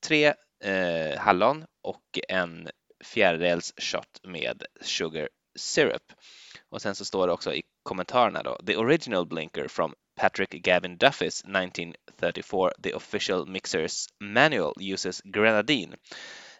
tre 0.00 0.34
eh, 0.64 1.18
hallon 1.18 1.64
och 1.82 2.18
en 2.28 2.68
fjärdedels 3.04 3.72
shot 3.76 4.20
med 4.22 4.64
sugar 4.80 5.28
syrup. 5.56 6.12
Och 6.68 6.82
sen 6.82 6.94
så 6.94 7.04
står 7.04 7.26
det 7.26 7.32
också 7.32 7.54
i 7.54 7.62
kommentarerna 7.82 8.42
då, 8.42 8.58
the 8.66 8.76
original 8.76 9.26
blinker 9.26 9.68
from 9.68 9.94
Patrick 10.22 10.50
Gavin 10.62 10.98
Duffy's 10.98 11.42
1934 11.42 12.72
The 12.82 12.94
Official 12.94 13.46
Mixer's 13.46 14.06
Manual 14.20 14.72
uses 14.80 15.20
grenadine. 15.24 15.96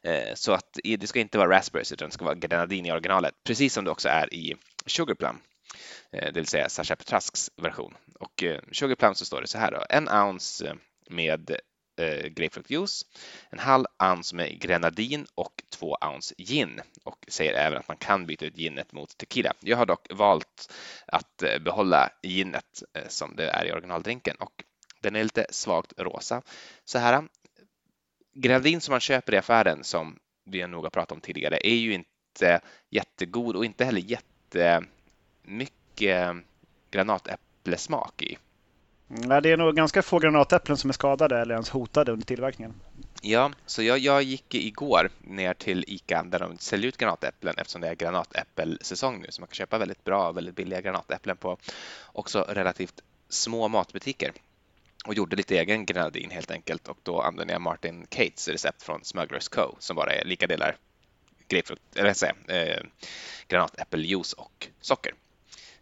Eh, 0.03 0.35
så 0.35 0.53
att 0.53 0.79
det 0.85 1.07
ska 1.07 1.21
inte 1.21 1.39
vara 1.39 1.57
raspberries 1.57 1.93
utan 1.93 2.09
det 2.09 2.15
ska 2.15 2.25
vara 2.25 2.35
grenadin 2.35 2.87
i 2.87 2.93
originalet, 2.93 3.35
precis 3.45 3.75
som 3.75 3.85
det 3.85 3.91
också 3.91 4.09
är 4.09 4.35
i 4.35 4.57
Sugarplum, 4.87 5.39
eh, 6.13 6.33
det 6.33 6.41
vill 6.41 6.47
säga 6.47 6.69
Sasha 6.69 6.97
Petrasks 6.97 7.51
version. 7.63 7.95
Och 8.21 8.43
eh, 8.43 8.61
Sugarplum 8.73 9.15
så 9.15 9.25
står 9.25 9.41
det 9.41 9.47
så 9.47 9.59
här 9.59 9.71
då, 9.71 9.85
en 9.89 10.09
ounce 10.09 10.77
med 11.11 11.57
eh, 12.03 12.29
grapefruktjuice, 12.29 13.07
en 13.51 13.59
halv 13.59 13.85
ounce 14.03 14.37
med 14.37 14.61
grenadin 14.61 15.27
och 15.35 15.63
två 15.69 15.97
ounce 16.01 16.35
gin 16.39 16.81
och 17.05 17.25
säger 17.29 17.53
även 17.53 17.79
att 17.79 17.89
man 17.89 17.97
kan 17.97 18.27
byta 18.27 18.45
ut 18.45 18.57
ginet 18.57 18.93
mot 18.93 19.19
tequila. 19.19 19.53
Jag 19.61 19.77
har 19.77 19.87
dock 19.87 20.07
valt 20.11 20.73
att 21.07 21.43
eh, 21.43 21.59
behålla 21.59 22.11
ginet 22.23 22.83
eh, 22.95 23.09
som 23.09 23.37
det 23.37 23.51
är 23.51 23.65
i 23.65 23.73
originaldrinken 23.73 24.37
och 24.37 24.65
den 25.01 25.17
är 25.17 25.23
lite 25.23 25.47
svagt 25.51 25.93
rosa. 25.97 26.43
Så 26.85 26.99
här, 26.99 27.23
grenadin 28.35 28.81
som 28.81 28.93
man 28.93 29.01
köper 29.01 29.35
i 29.35 29.37
affären 29.37 29.85
som 29.85 30.19
vi 30.45 30.67
nog 30.67 30.83
har 30.83 30.91
pratat 30.91 31.13
om 31.13 31.21
tidigare 31.21 31.59
är 31.67 31.75
ju 31.75 31.95
inte 31.95 32.61
jättegod 32.91 33.57
och 33.57 33.65
inte 33.65 33.85
heller 33.85 34.01
jättemycket 34.01 34.87
eh, 36.01 36.35
granatäpplesmak 36.91 38.23
i. 38.23 38.39
Nej, 39.15 39.43
det 39.43 39.51
är 39.51 39.57
nog 39.57 39.77
ganska 39.77 40.03
få 40.03 40.19
granatäpplen 40.19 40.77
som 40.77 40.91
är 40.91 40.95
skadade 40.95 41.39
eller 41.39 41.55
ens 41.55 41.71
hotade 41.71 42.13
under 42.13 42.27
tillverkningen. 42.27 42.75
Ja, 43.23 43.51
så 43.67 43.83
jag, 43.83 43.99
jag 43.99 44.23
gick 44.23 44.55
igår 44.55 45.11
ner 45.21 45.55
till 45.55 45.85
ICA 45.89 46.23
där 46.23 46.39
de 46.39 46.59
säljer 46.59 46.89
ut 46.89 46.97
granatäpplen 46.97 47.55
eftersom 47.59 47.81
det 47.81 47.89
är 47.89 47.95
granatäppelsäsong 47.95 49.21
nu 49.21 49.27
så 49.31 49.41
man 49.41 49.49
kan 49.49 49.55
köpa 49.55 49.79
väldigt 49.79 50.05
bra 50.05 50.29
och 50.29 50.37
väldigt 50.37 50.57
billiga 50.57 50.81
granatäpplen 50.81 51.37
på 51.37 51.57
också 52.13 52.47
relativt 52.49 53.01
små 53.29 53.69
matbutiker 53.69 54.33
och 55.07 55.15
gjorde 55.15 55.37
lite 55.37 55.59
egen 55.59 55.87
grenadin 55.87 56.31
helt 56.31 56.51
enkelt 56.51 56.89
och 56.89 56.99
då 57.03 57.21
använde 57.21 57.53
jag 57.53 57.63
Martin 57.63 58.07
Cates 58.09 58.49
recept 58.49 58.83
från 58.83 59.05
Smugglers 59.05 59.49
Co 59.49 59.77
som 59.79 59.97
bara 59.97 60.13
är 60.13 60.25
lika 60.25 60.47
delar 60.47 60.77
grapefrukt, 61.49 61.97
eller 61.97 62.13
säga, 62.13 62.35
eh, 62.47 62.83
granatäppeljuice 63.49 64.33
och 64.33 64.69
socker. 64.81 65.15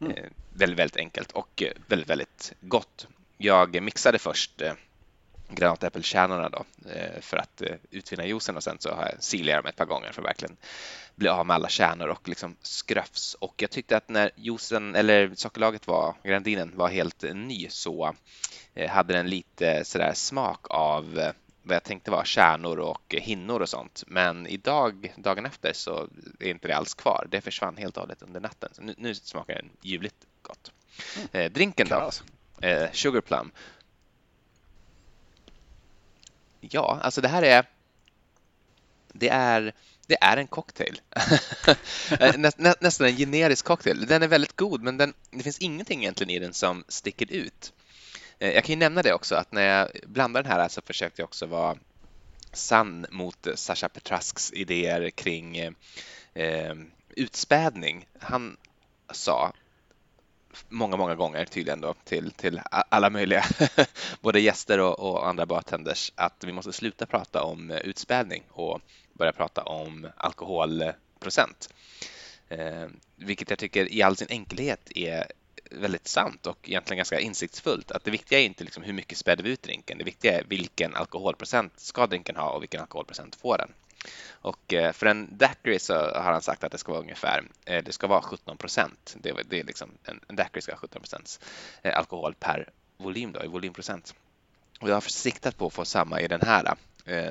Mm. 0.01 0.17
Eh, 0.17 0.25
väldigt, 0.55 0.79
väldigt 0.79 0.97
enkelt 0.97 1.33
och 1.33 1.63
väldigt, 1.87 2.11
väldigt 2.11 2.53
gott 2.61 3.07
jag 3.43 3.83
mixade 3.83 4.19
först 4.19 4.63
eh, 4.63 4.73
granatäppelkärnorna 5.49 6.49
då 6.49 6.65
eh, 6.91 7.21
för 7.21 7.37
att 7.37 7.63
eh, 7.63 7.77
utvinna 7.91 8.27
juicen 8.27 8.57
och 8.57 8.63
sen 8.63 8.77
så 8.79 8.91
har 8.91 9.03
jag 9.03 9.23
silat 9.23 9.57
dem 9.57 9.67
ett 9.67 9.77
par 9.77 9.85
gånger 9.85 10.13
för 10.13 10.23
att 10.23 10.29
verkligen 10.29 10.57
bli 11.15 11.29
av 11.29 11.47
med 11.47 11.55
alla 11.55 11.69
kärnor 11.69 12.09
och 12.09 12.29
liksom 12.29 12.57
skröfs. 12.63 13.35
Och 13.35 13.55
jag 13.57 13.71
tyckte 13.71 13.97
att 13.97 14.09
när 14.09 14.31
juicen 14.37 14.95
eller 14.95 15.35
sockerlaget 15.35 15.87
var, 15.87 16.15
grenadinen 16.23 16.73
var 16.75 16.89
helt 16.89 17.25
ny 17.35 17.69
så 17.69 18.15
hade 18.89 19.13
den 19.13 19.29
lite 19.29 19.85
sådär 19.85 20.13
smak 20.15 20.67
av 20.71 21.33
vad 21.63 21.77
jag 21.77 21.85
tänkte 21.85 22.11
var 22.11 22.25
kärnor 22.25 22.79
och 22.79 23.15
hinnor 23.15 23.61
och 23.61 23.69
sånt. 23.69 24.05
Men 24.07 24.47
idag, 24.47 25.15
dagen 25.17 25.47
efter, 25.47 25.73
så 25.73 26.09
är 26.41 26.51
inte 26.51 26.69
det 26.69 26.77
alls 26.77 26.95
kvar. 26.95 27.27
Det 27.31 27.41
försvann 27.41 27.77
helt 27.77 27.97
och 27.97 28.01
hållet 28.01 28.23
under 28.23 28.41
natten. 28.41 28.71
Så 28.73 28.83
nu, 28.83 28.95
nu 28.99 29.15
smakar 29.15 29.55
den 29.55 29.71
ljuvligt 29.83 30.27
gott. 30.43 30.73
Mm. 31.33 31.53
drinken 31.53 31.89
då? 31.89 32.11
Eh, 32.61 32.93
Sugar 32.93 33.21
Plum. 33.21 33.51
Ja, 36.61 37.01
alltså 37.03 37.21
det 37.21 37.29
här 37.29 37.43
är 37.43 37.67
det 39.13 39.29
är, 39.29 39.73
det 40.07 40.19
är 40.21 40.37
en 40.37 40.47
cocktail. 40.47 41.01
Eh, 42.21 42.39
nä, 42.39 42.51
nä, 42.57 42.75
nästan 42.81 43.07
en 43.07 43.17
generisk 43.17 43.65
cocktail. 43.65 44.07
Den 44.07 44.23
är 44.23 44.29
väldigt 44.29 44.57
god, 44.57 44.83
men 44.83 44.97
den, 44.97 45.15
det 45.31 45.43
finns 45.43 45.59
ingenting 45.59 46.01
egentligen 46.01 46.31
i 46.31 46.39
den 46.39 46.53
som 46.53 46.85
sticker 46.89 47.33
ut. 47.33 47.73
Eh, 48.39 48.51
jag 48.51 48.65
kan 48.65 48.73
ju 48.73 48.79
nämna 48.79 49.03
det 49.03 49.15
också 49.15 49.35
att 49.35 49.53
när 49.53 49.63
jag 49.63 49.89
blandade 50.07 50.49
den 50.49 50.53
här 50.53 50.69
så 50.69 50.81
försökte 50.83 51.23
jag 51.23 51.27
också 51.27 51.47
vara 51.47 51.77
sann 52.53 53.07
mot 53.11 53.47
Sasha 53.55 53.89
Petrasks 53.89 54.53
idéer 54.53 55.11
kring 55.11 55.57
eh, 55.57 55.73
eh 56.35 56.75
utspädning. 57.17 58.07
Han 58.19 58.57
sa 59.13 59.53
många, 60.69 60.97
många 60.97 61.15
gånger 61.15 61.45
tydligen 61.45 61.81
då 61.81 61.95
till, 62.05 62.31
till 62.31 62.61
alla 62.71 63.11
möjliga, 63.11 63.45
både 64.21 64.41
gäster 64.41 64.81
och, 64.81 65.01
och, 65.01 65.29
andra 65.29 65.47
bartenders, 65.47 66.13
att 66.15 66.45
vi 66.45 66.53
måste 66.53 66.73
sluta 66.73 67.07
prata 67.07 67.43
om 67.43 67.71
eh, 67.71 67.77
utspädning 67.77 68.43
och 68.51 68.81
börja 69.13 69.33
prata 69.33 69.63
om 69.63 70.09
alkoholprocent. 70.17 71.75
Eh, 72.49 72.87
vilket 73.17 73.51
jag 73.51 73.59
tycker 73.59 73.93
i 73.93 74.03
all 74.03 74.17
sin 74.17 74.29
enkelhet 74.31 74.93
är 74.95 75.27
väldigt 75.71 76.09
sant 76.09 76.47
och 76.47 76.69
egentligen 76.69 76.97
ganska 76.97 77.21
insiktsfullt. 77.21 77.91
Att 77.91 78.05
det 78.05 78.11
viktiga 78.11 78.39
är 78.39 78.45
inte 78.45 78.65
liksom 78.65 78.83
hur 78.83 78.93
mycket 78.93 79.19
späder 79.19 79.45
vi 79.45 79.51
ut 79.51 79.63
drinken, 79.63 79.99
det 79.99 80.05
viktiga 80.05 80.39
är 80.39 80.45
vilken 80.45 80.97
alkoholprocent 80.97 81.81
ska 81.81 82.07
drinken 82.07 82.37
ha 82.37 82.51
och 82.51 82.63
vilken 82.63 82.81
alkoholprocent 82.81 83.37
får 83.37 83.59
den. 83.59 83.71
Och 84.31 84.75
eh, 84.75 84.93
för 84.93 85.07
en 85.07 85.39
daiquiri 85.39 85.79
så 85.79 85.95
har 85.95 86.33
han 86.33 86.43
sagt 86.43 86.65
att 86.65 86.73
det 86.73 86.79
ska 86.79 86.93
vara 86.93 87.03
ungefär, 87.03 87.45
eh, 87.65 87.85
det 87.85 87.93
ska 87.93 88.07
vara 88.07 88.23
17 88.23 88.57
procent. 88.57 89.17
Det, 89.21 89.33
det 89.49 89.61
är 89.61 89.65
liksom, 89.65 89.91
en, 90.05 90.21
daiquiri 90.37 90.63
ska 90.63 90.73
ha 90.73 90.79
17 90.79 91.03
procents 91.03 91.41
eh, 91.83 91.99
alkohol 91.99 92.35
per 92.35 92.69
volym 92.97 93.33
då, 93.33 93.45
i 93.45 93.47
volymprocent. 93.47 94.15
Och 94.81 94.89
jag 94.89 94.95
har 94.95 95.01
siktat 95.01 95.57
på 95.57 95.67
att 95.67 95.73
få 95.73 95.85
samma 95.85 96.21
i 96.21 96.29
den 96.29 96.41
här. 96.41 96.75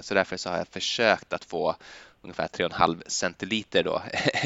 Så 0.01 0.13
därför 0.13 0.37
så 0.37 0.49
har 0.49 0.57
jag 0.57 0.67
försökt 0.67 1.33
att 1.33 1.45
få 1.45 1.75
ungefär 2.21 2.47
3,5 2.47 3.03
centiliter 3.07 3.83
då, 3.83 4.01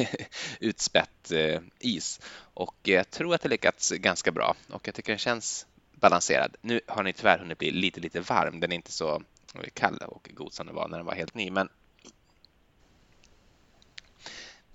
utspätt 0.59 1.31
is. 1.79 2.19
Och 2.53 2.75
jag 2.83 3.09
tror 3.09 3.35
att 3.35 3.41
det 3.41 3.49
lyckats 3.49 3.91
ganska 3.91 4.31
bra 4.31 4.55
och 4.69 4.87
jag 4.87 4.95
tycker 4.95 5.11
den 5.11 5.19
känns 5.19 5.65
balanserad. 5.91 6.55
Nu 6.61 6.81
har 6.87 7.03
den 7.03 7.13
tyvärr 7.13 7.39
hunnit 7.39 7.57
bli 7.57 7.71
lite, 7.71 7.99
lite 7.99 8.19
varm. 8.19 8.59
Den 8.59 8.71
är 8.71 8.75
inte 8.75 8.91
så 8.91 9.21
kall 9.73 9.97
och 9.97 10.29
god 10.33 10.53
som 10.53 10.65
den 10.65 10.75
var 10.75 10.87
när 10.87 10.97
den 10.97 11.05
var 11.05 11.15
helt 11.15 11.35
ny, 11.35 11.51
men 11.51 11.69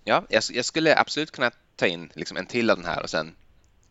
Ja, 0.09 0.25
jag, 0.29 0.42
jag, 0.51 0.64
skulle 0.64 0.99
absolut 0.99 1.31
kunna 1.31 1.51
ta 1.77 1.87
in 1.87 2.11
liksom 2.14 2.37
en 2.37 2.47
till 2.47 2.71
av 2.71 2.77
den 2.77 2.87
här 2.87 3.03
och 3.03 3.11
sen 3.11 3.35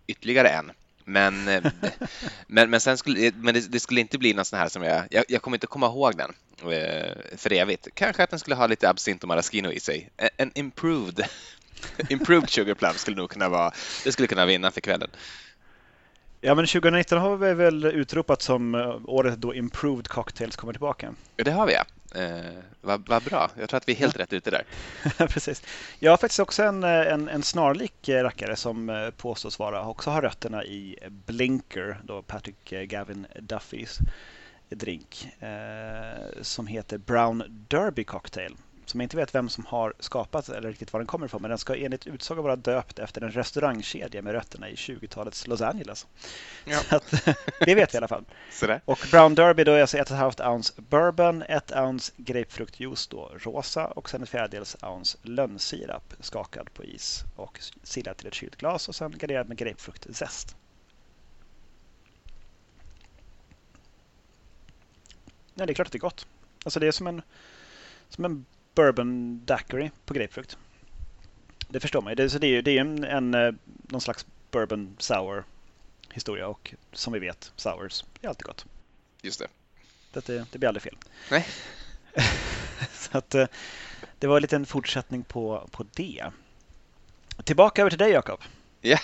ytterligare 0.07 0.49
en. 0.49 0.71
Men, 1.03 1.47
eh, 1.47 1.63
men, 2.47 2.69
men, 2.69 2.79
sen 2.79 2.97
skulle, 2.97 3.31
men 3.35 3.53
det, 3.53 3.71
det, 3.71 3.79
skulle 3.79 4.01
inte 4.01 4.17
bli 4.17 4.33
någon 4.33 4.45
sån 4.45 4.59
här 4.59 4.69
som 4.69 4.83
jag, 4.83 5.07
jag, 5.11 5.25
jag 5.27 5.41
kommer 5.41 5.57
inte 5.57 5.67
komma 5.67 5.85
ihåg 5.85 6.17
den 6.17 6.33
eh, 6.73 7.37
för 7.37 7.53
evigt. 7.53 7.87
Kanske 7.93 8.23
att 8.23 8.29
den 8.29 8.39
skulle 8.39 8.55
ha 8.55 8.67
lite 8.67 8.89
absint 8.89 9.23
och 9.23 9.27
maraschino 9.27 9.71
i 9.71 9.79
sig. 9.79 10.09
En 10.37 10.51
improved, 10.55 11.25
improved 12.09 12.49
sugar 12.49 12.73
plum 12.73 12.93
skulle 12.95 13.17
nog 13.17 13.29
kunna 13.29 13.49
vara, 13.49 13.71
det 14.03 14.11
skulle 14.11 14.27
kunna 14.27 14.45
vinna 14.45 14.71
för 14.71 14.81
kvällen. 14.81 15.09
Ja, 16.41 16.55
men 16.55 16.67
2019 16.67 17.17
har 17.17 17.37
vi 17.37 17.53
väl 17.53 17.85
utropat 17.85 18.41
som 18.41 18.75
eh, 18.75 18.99
året 19.05 19.37
då 19.37 19.55
Improved 19.55 20.07
Cocktails 20.07 20.55
kommer 20.55 20.73
tillbaka. 20.73 21.13
Ja, 21.35 21.43
det 21.43 21.51
har 21.51 21.67
vi 21.67 21.73
ja. 21.73 21.85
Eh, 22.15 22.61
vad, 22.81 23.07
vad 23.09 23.23
bra. 23.23 23.51
Jag 23.59 23.69
tror 23.69 23.77
att 23.77 23.87
vi 23.87 23.93
är 23.93 23.97
helt 23.97 24.17
rätt 24.17 24.33
ute 24.33 24.51
där. 24.51 24.63
Precis. 25.27 25.63
Jag 25.99 26.11
har 26.11 26.17
faktiskt 26.17 26.39
också 26.39 26.63
en, 26.63 26.83
en, 26.83 27.29
en 27.29 27.43
snarlik 27.43 28.09
rackare 28.09 28.55
som 28.55 28.89
eh, 28.89 29.09
påstås 29.09 29.59
vara 29.59 29.87
också 29.87 30.09
har 30.09 30.21
rötterna 30.21 30.63
i 30.65 30.97
Blinker, 31.09 31.99
då 32.03 32.21
Patrick 32.21 32.71
eh, 32.71 32.83
Gavin 32.83 33.27
Duffys 33.39 33.99
drink, 34.69 35.29
eh, 35.39 36.41
som 36.41 36.67
heter 36.67 36.97
Brown 36.97 37.65
Derby 37.69 38.03
Cocktail 38.03 38.55
som 38.89 38.99
jag 38.99 39.05
inte 39.05 39.17
vet 39.17 39.35
vem 39.35 39.49
som 39.49 39.65
har 39.65 39.93
skapat 39.99 40.49
eller 40.49 40.69
riktigt 40.69 40.93
var 40.93 40.99
den 40.99 41.07
kommer 41.07 41.25
ifrån. 41.25 41.41
Men 41.41 41.49
den 41.49 41.57
ska 41.57 41.75
enligt 41.75 42.07
utsago 42.07 42.41
vara 42.41 42.55
döpt 42.55 42.99
efter 42.99 43.21
en 43.21 43.31
restaurangkedja 43.31 44.21
med 44.21 44.33
rötterna 44.33 44.69
i 44.69 44.75
20-talets 44.75 45.47
Los 45.47 45.61
Angeles. 45.61 46.07
Ja. 46.65 46.79
Att, 46.89 47.11
det 47.59 47.75
vet 47.75 47.93
vi 47.93 47.95
i 47.95 47.97
alla 47.97 48.07
fall. 48.07 48.25
Och 48.85 48.99
Brown 49.11 49.35
Derby 49.35 49.63
då 49.63 49.71
är 49.71 49.81
alltså 49.81 49.97
1,5 49.97 50.53
ounce 50.53 50.73
bourbon, 50.77 51.41
1 51.41 51.71
ounce 51.71 52.13
grapefruktjuice 52.17 53.07
då 53.07 53.31
rosa 53.43 53.85
och 53.85 54.09
sen 54.09 54.23
ett 54.23 54.29
fjärdedels 54.29 54.75
ounce 54.81 55.17
lönnsirap 55.21 56.13
skakad 56.19 56.73
på 56.73 56.83
is 56.83 57.23
och 57.35 57.59
silad 57.83 58.17
till 58.17 58.27
ett 58.27 58.33
kylt 58.33 58.55
glas 58.55 58.89
och 58.89 58.95
sen 58.95 59.17
garnerad 59.17 59.47
med 59.47 59.57
grapefruktzest. 59.57 60.55
Ja, 65.55 65.65
det 65.65 65.71
är 65.71 65.75
klart 65.75 65.87
att 65.87 65.91
det 65.91 65.97
är 65.97 65.99
gott. 65.99 66.27
Alltså 66.63 66.79
det 66.79 66.87
är 66.87 66.91
som 66.91 67.07
en, 67.07 67.21
som 68.09 68.25
en 68.25 68.45
bourbon 68.77 69.41
daiquiri 69.45 69.91
på 70.05 70.13
grapefrukt. 70.13 70.57
Det 71.69 71.79
förstår 71.79 72.01
man 72.01 72.11
ju. 72.11 72.15
Det, 72.15 72.29
så 72.29 72.39
det 72.39 72.47
är 72.47 72.51
ju 72.51 72.61
det 72.61 72.71
är 72.71 72.81
en, 72.81 73.03
en, 73.03 73.33
eh, 73.33 73.53
någon 73.81 74.01
slags 74.01 74.25
bourbon 74.51 74.95
sour 74.99 75.43
historia 76.13 76.47
och 76.47 76.75
som 76.91 77.13
vi 77.13 77.19
vet, 77.19 77.51
sours 77.55 78.03
är 78.21 78.27
alltid 78.27 78.45
gott. 78.45 78.65
Just 79.21 79.39
det. 79.39 79.47
Det, 80.11 80.45
det 80.51 80.59
blir 80.59 80.67
aldrig 80.67 80.83
fel. 80.83 80.97
Nej. 81.31 81.47
så 82.93 83.17
att, 83.17 83.35
eh, 83.35 83.47
det 84.19 84.27
var 84.27 84.35
en 84.35 84.41
liten 84.41 84.65
fortsättning 84.65 85.23
på, 85.23 85.67
på 85.71 85.85
det. 85.93 86.25
Tillbaka 87.43 87.81
över 87.81 87.89
till 87.89 87.99
dig 87.99 88.11
Jakob. 88.11 88.39
Ja, 88.87 88.99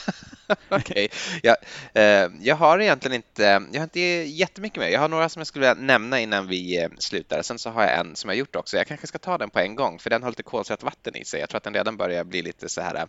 okej. 0.70 0.80
Okay. 0.80 1.10
Jag, 1.44 1.58
eh, 1.94 2.32
jag 2.42 2.56
har 2.56 2.80
egentligen 2.80 3.16
inte, 3.16 3.44
jag 3.44 3.80
har 3.80 3.84
inte 3.84 4.00
jättemycket 4.00 4.80
mer. 4.80 4.90
Jag 4.90 5.00
har 5.00 5.10
några 5.10 5.30
som 5.30 5.40
jag 5.40 5.48
skulle 5.48 5.70
vilja 5.70 5.86
nämna 5.86 6.20
innan 6.20 6.48
vi 6.48 6.82
eh, 6.82 6.90
slutar. 7.00 7.42
Sen 7.42 7.60
så 7.60 7.70
har 7.70 7.84
jag 7.84 8.00
en 8.00 8.16
som 8.16 8.30
jag 8.30 8.38
gjort 8.38 8.56
också. 8.56 8.78
Jag 8.78 8.88
kanske 8.88 9.08
ska 9.08 9.18
ta 9.18 9.38
den 9.38 9.50
på 9.50 9.60
en 9.60 9.76
gång 9.76 10.00
för 10.00 10.10
den 10.10 10.24
har 10.24 10.30
lite 10.30 10.44
kolsyrat 10.44 10.84
vatten 10.84 11.16
i 11.16 11.26
sig. 11.26 11.40
Jag 11.40 11.50
tror 11.50 11.58
att 11.58 11.64
den 11.64 11.74
redan 11.74 11.98
börjar 11.98 12.24
bli 12.24 12.42
lite 12.42 12.70
så 12.70 12.82
här 12.82 13.08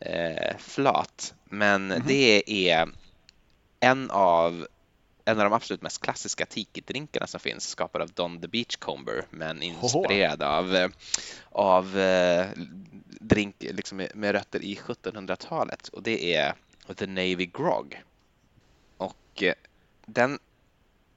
eh, 0.00 0.56
flat. 0.58 1.34
Men 1.44 1.90
mm 1.90 2.02
-hmm. 2.02 2.06
det 2.06 2.70
är 2.70 2.88
en 3.80 4.10
av 4.10 4.66
en 5.24 5.40
av 5.40 5.44
de 5.44 5.52
absolut 5.52 5.82
mest 5.82 6.02
klassiska 6.02 6.46
tiki-drinkarna 6.46 7.26
som 7.26 7.40
finns, 7.40 7.68
skapad 7.68 8.02
av 8.02 8.08
Don 8.08 8.40
the 8.40 8.48
Beachcomber, 8.48 9.24
men 9.30 9.62
inspirerad 9.62 10.42
av, 10.42 10.92
av 11.50 11.98
eh, 11.98 12.46
drink 13.20 13.56
liksom 13.58 14.06
med, 14.14 14.32
rötter 14.32 14.64
i 14.64 14.74
1700-talet. 14.74 15.88
Och 15.88 16.02
det 16.02 16.34
är 16.34 16.54
The 16.96 17.06
Navy 17.06 17.46
Grog. 17.46 18.02
Och 18.96 19.42
eh, 19.42 19.54
den 20.06 20.38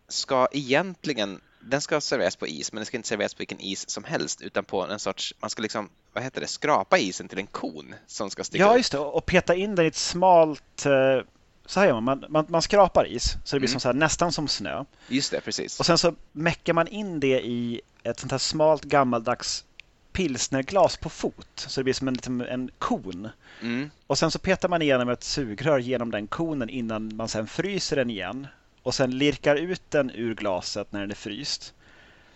ska 0.08 0.48
egentligen 0.52 1.42
den 1.60 1.82
ska 1.82 2.02
serveras 2.02 2.36
på 2.36 2.48
is, 2.48 2.72
men 2.72 2.80
den 2.80 2.86
ska 2.86 2.98
inte 2.98 3.10
serveras 3.10 3.34
på 3.34 3.38
vilken 3.38 3.60
is 3.60 3.90
som 3.90 4.04
helst, 4.04 4.42
utan 4.42 4.66
på 4.66 4.82
en 4.82 5.00
sorts, 5.00 5.34
man 5.40 5.50
ska 5.50 5.62
liksom, 5.62 5.90
vad 6.14 6.24
heter 6.24 6.42
det, 6.42 6.48
skrapa 6.48 6.98
isen 6.98 7.28
till 7.28 7.40
en 7.40 7.48
kon 7.48 7.96
som 8.08 8.30
ska 8.30 8.44
sticka 8.44 8.64
Ja, 8.64 8.78
just 8.78 8.92
det, 8.92 9.00
och 9.00 9.26
peta 9.26 9.56
in 9.56 9.76
den 9.76 9.86
i 9.86 9.88
ett 9.88 9.96
smalt 9.96 10.86
eh, 10.86 11.26
så 11.66 11.80
här 11.80 11.88
gör 11.88 11.94
man. 11.94 12.04
Man, 12.04 12.26
man, 12.30 12.46
man 12.50 12.62
skrapar 12.62 13.08
is 13.08 13.38
så 13.44 13.56
det 13.56 13.60
blir 13.60 13.70
mm. 13.70 13.72
som 13.74 13.80
så 13.80 13.88
här, 13.88 13.94
nästan 13.94 14.32
som 14.32 14.48
snö. 14.48 14.84
Just 15.08 15.32
det, 15.32 15.42
precis. 15.42 15.80
Och 15.80 15.86
sen 15.86 15.98
så 15.98 16.14
mäcker 16.32 16.74
man 16.74 16.88
in 16.88 17.20
det 17.20 17.42
i 17.42 17.82
ett 18.04 18.20
sånt 18.20 18.32
här 18.32 18.40
smalt 18.40 18.84
gammaldags 18.84 19.66
pilsnerglas 20.12 20.98
på 20.98 21.10
fot. 21.10 21.48
Så 21.56 21.80
det 21.80 21.84
blir 21.84 21.94
som 21.94 22.08
en, 22.08 22.14
liksom 22.14 22.42
en 22.42 22.72
kon. 22.80 23.30
Mm. 23.62 23.90
Och 24.08 24.18
sen 24.18 24.32
så 24.32 24.40
petar 24.40 24.70
man 24.70 24.82
igenom 24.82 25.10
ett 25.10 25.24
sugrör 25.24 25.80
genom 25.80 26.12
den 26.12 26.28
konen 26.28 26.70
innan 26.70 27.16
man 27.16 27.28
sen 27.28 27.48
fryser 27.48 27.96
den 27.96 28.10
igen. 28.10 28.48
Och 28.84 28.96
sen 28.96 29.18
lirkar 29.18 29.56
ut 29.56 29.92
den 29.92 30.12
ur 30.12 30.36
glaset 30.36 30.92
när 30.92 31.02
den 31.02 31.12
är 31.12 31.16
fryst. 31.16 31.74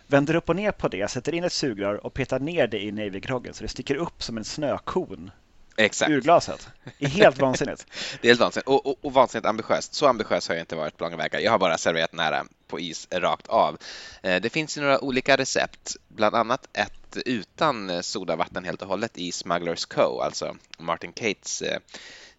Vänder 0.08 0.36
upp 0.36 0.50
och 0.50 0.56
ner 0.56 0.72
på 0.72 0.88
det, 0.88 1.12
sätter 1.12 1.36
in 1.36 1.44
ett 1.44 1.54
sugrör 1.54 2.06
och 2.06 2.14
petar 2.14 2.40
ner 2.40 2.68
det 2.68 2.84
i 2.84 2.92
Navy-groggen 2.92 3.54
så 3.54 3.64
det 3.64 3.68
sticker 3.68 3.96
upp 3.96 4.24
som 4.24 4.38
en 4.38 4.46
snökon 4.46 5.32
Exakt. 5.80 6.12
ur 6.12 6.22
glaset. 6.22 6.70
Det 7.00 7.06
är 7.06 7.10
helt 7.10 7.38
vansinnigt. 7.42 7.86
det 8.22 8.28
är 8.28 8.30
helt 8.30 8.40
vansinnigt 8.40 8.68
och, 8.68 8.86
och, 8.86 8.98
och 9.02 9.14
vansinnigt 9.14 9.48
ambitiöst. 9.48 9.94
Så 9.94 10.08
ambitiös 10.08 10.48
har 10.48 10.56
jag 10.56 10.62
inte 10.62 10.76
varit 10.76 10.98
på 10.98 11.04
långa 11.04 11.18
vägar. 11.18 11.40
Jag 11.40 11.52
har 11.52 11.60
bara 11.60 11.78
serverat 11.78 12.14
nära 12.14 12.46
på 12.68 12.80
is 12.80 13.08
rakt 13.12 13.48
av. 13.48 13.78
Eh, 14.22 14.42
det 14.42 14.50
finns 14.50 14.78
ju 14.78 14.82
några 14.82 15.00
olika 15.00 15.38
recept, 15.38 15.96
bland 16.08 16.36
annat 16.36 16.68
ett 16.74 17.18
utan 17.26 18.04
sodavatten 18.04 18.64
helt 18.64 18.82
och 18.82 18.88
hållet 18.88 19.18
i 19.18 19.32
Smugglers 19.32 19.86
Co, 19.86 20.22
alltså 20.22 20.56
Martin 20.78 21.14
Cates 21.14 21.62
eh, 21.62 21.80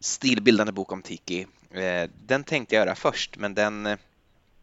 stilbildande 0.01 0.73
bok 0.73 0.93
om 0.93 1.03
tiki. 1.03 1.47
Eh, 1.71 2.11
den 2.27 2.45
tänkte 2.45 2.75
jag 2.75 2.87
göra 2.87 2.95
först, 2.95 3.37
men 3.37 3.55
den 3.55 3.97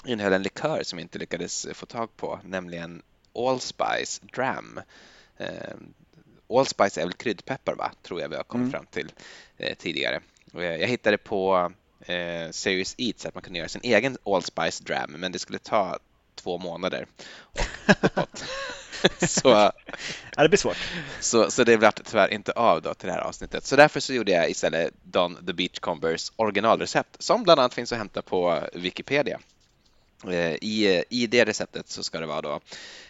innehöll 0.05 0.33
en 0.33 0.43
likör 0.43 0.83
som 0.83 0.99
jag 0.99 1.03
inte 1.03 1.19
lyckades 1.19 1.67
få 1.73 1.85
tag 1.85 2.17
på, 2.17 2.39
nämligen 2.43 3.01
Allspice 3.35 4.21
Dram 4.35 4.79
allspice 6.49 6.97
är 6.97 7.05
väl 7.05 7.13
kryddpeppar, 7.13 7.75
va? 7.75 7.91
tror 8.03 8.21
jag 8.21 8.29
vi 8.29 8.35
har 8.35 8.43
kommit 8.43 8.63
mm. 8.63 8.71
fram 8.71 8.85
till 8.85 9.11
eh, 9.57 9.75
tidigare. 9.77 10.21
Eh, 10.53 10.63
jag 10.63 10.87
hittade 10.87 11.17
på 11.17 11.71
eh, 12.01 12.51
Serious 12.51 12.95
Eats 12.97 13.25
att 13.25 13.33
man 13.33 13.43
kunde 13.43 13.59
göra 13.59 13.69
sin 13.69 13.81
egen 13.83 14.17
allspice 14.25 14.83
dram, 14.83 15.11
men 15.11 15.31
det 15.31 15.39
skulle 15.39 15.59
ta 15.59 15.99
två 16.35 16.57
månader. 16.57 17.07
så, 19.27 19.49
ja, 20.35 20.43
det 20.43 20.49
blir 20.49 20.57
svårt. 20.57 20.77
Så, 21.19 21.51
så 21.51 21.63
det 21.63 21.77
blev 21.77 21.91
tyvärr 21.91 22.33
inte 22.33 22.51
av 22.51 22.81
då 22.81 22.93
till 22.93 23.07
det 23.07 23.13
här 23.13 23.21
avsnittet. 23.21 23.65
Så 23.65 23.75
därför 23.75 23.99
så 23.99 24.13
gjorde 24.13 24.31
jag 24.31 24.49
istället 24.49 24.93
Don 25.03 25.45
the 25.45 25.53
Beachcombers 25.53 26.31
originalrecept 26.35 27.21
som 27.21 27.43
bland 27.43 27.59
annat 27.59 27.73
finns 27.73 27.91
att 27.91 27.97
hämta 27.97 28.21
på 28.21 28.59
Wikipedia. 28.73 29.39
Eh, 30.23 30.55
I, 30.61 31.03
I 31.09 31.27
det 31.27 31.45
receptet 31.45 31.89
så 31.89 32.03
ska 32.03 32.19
det 32.19 32.25
vara 32.25 32.41
då 32.41 32.59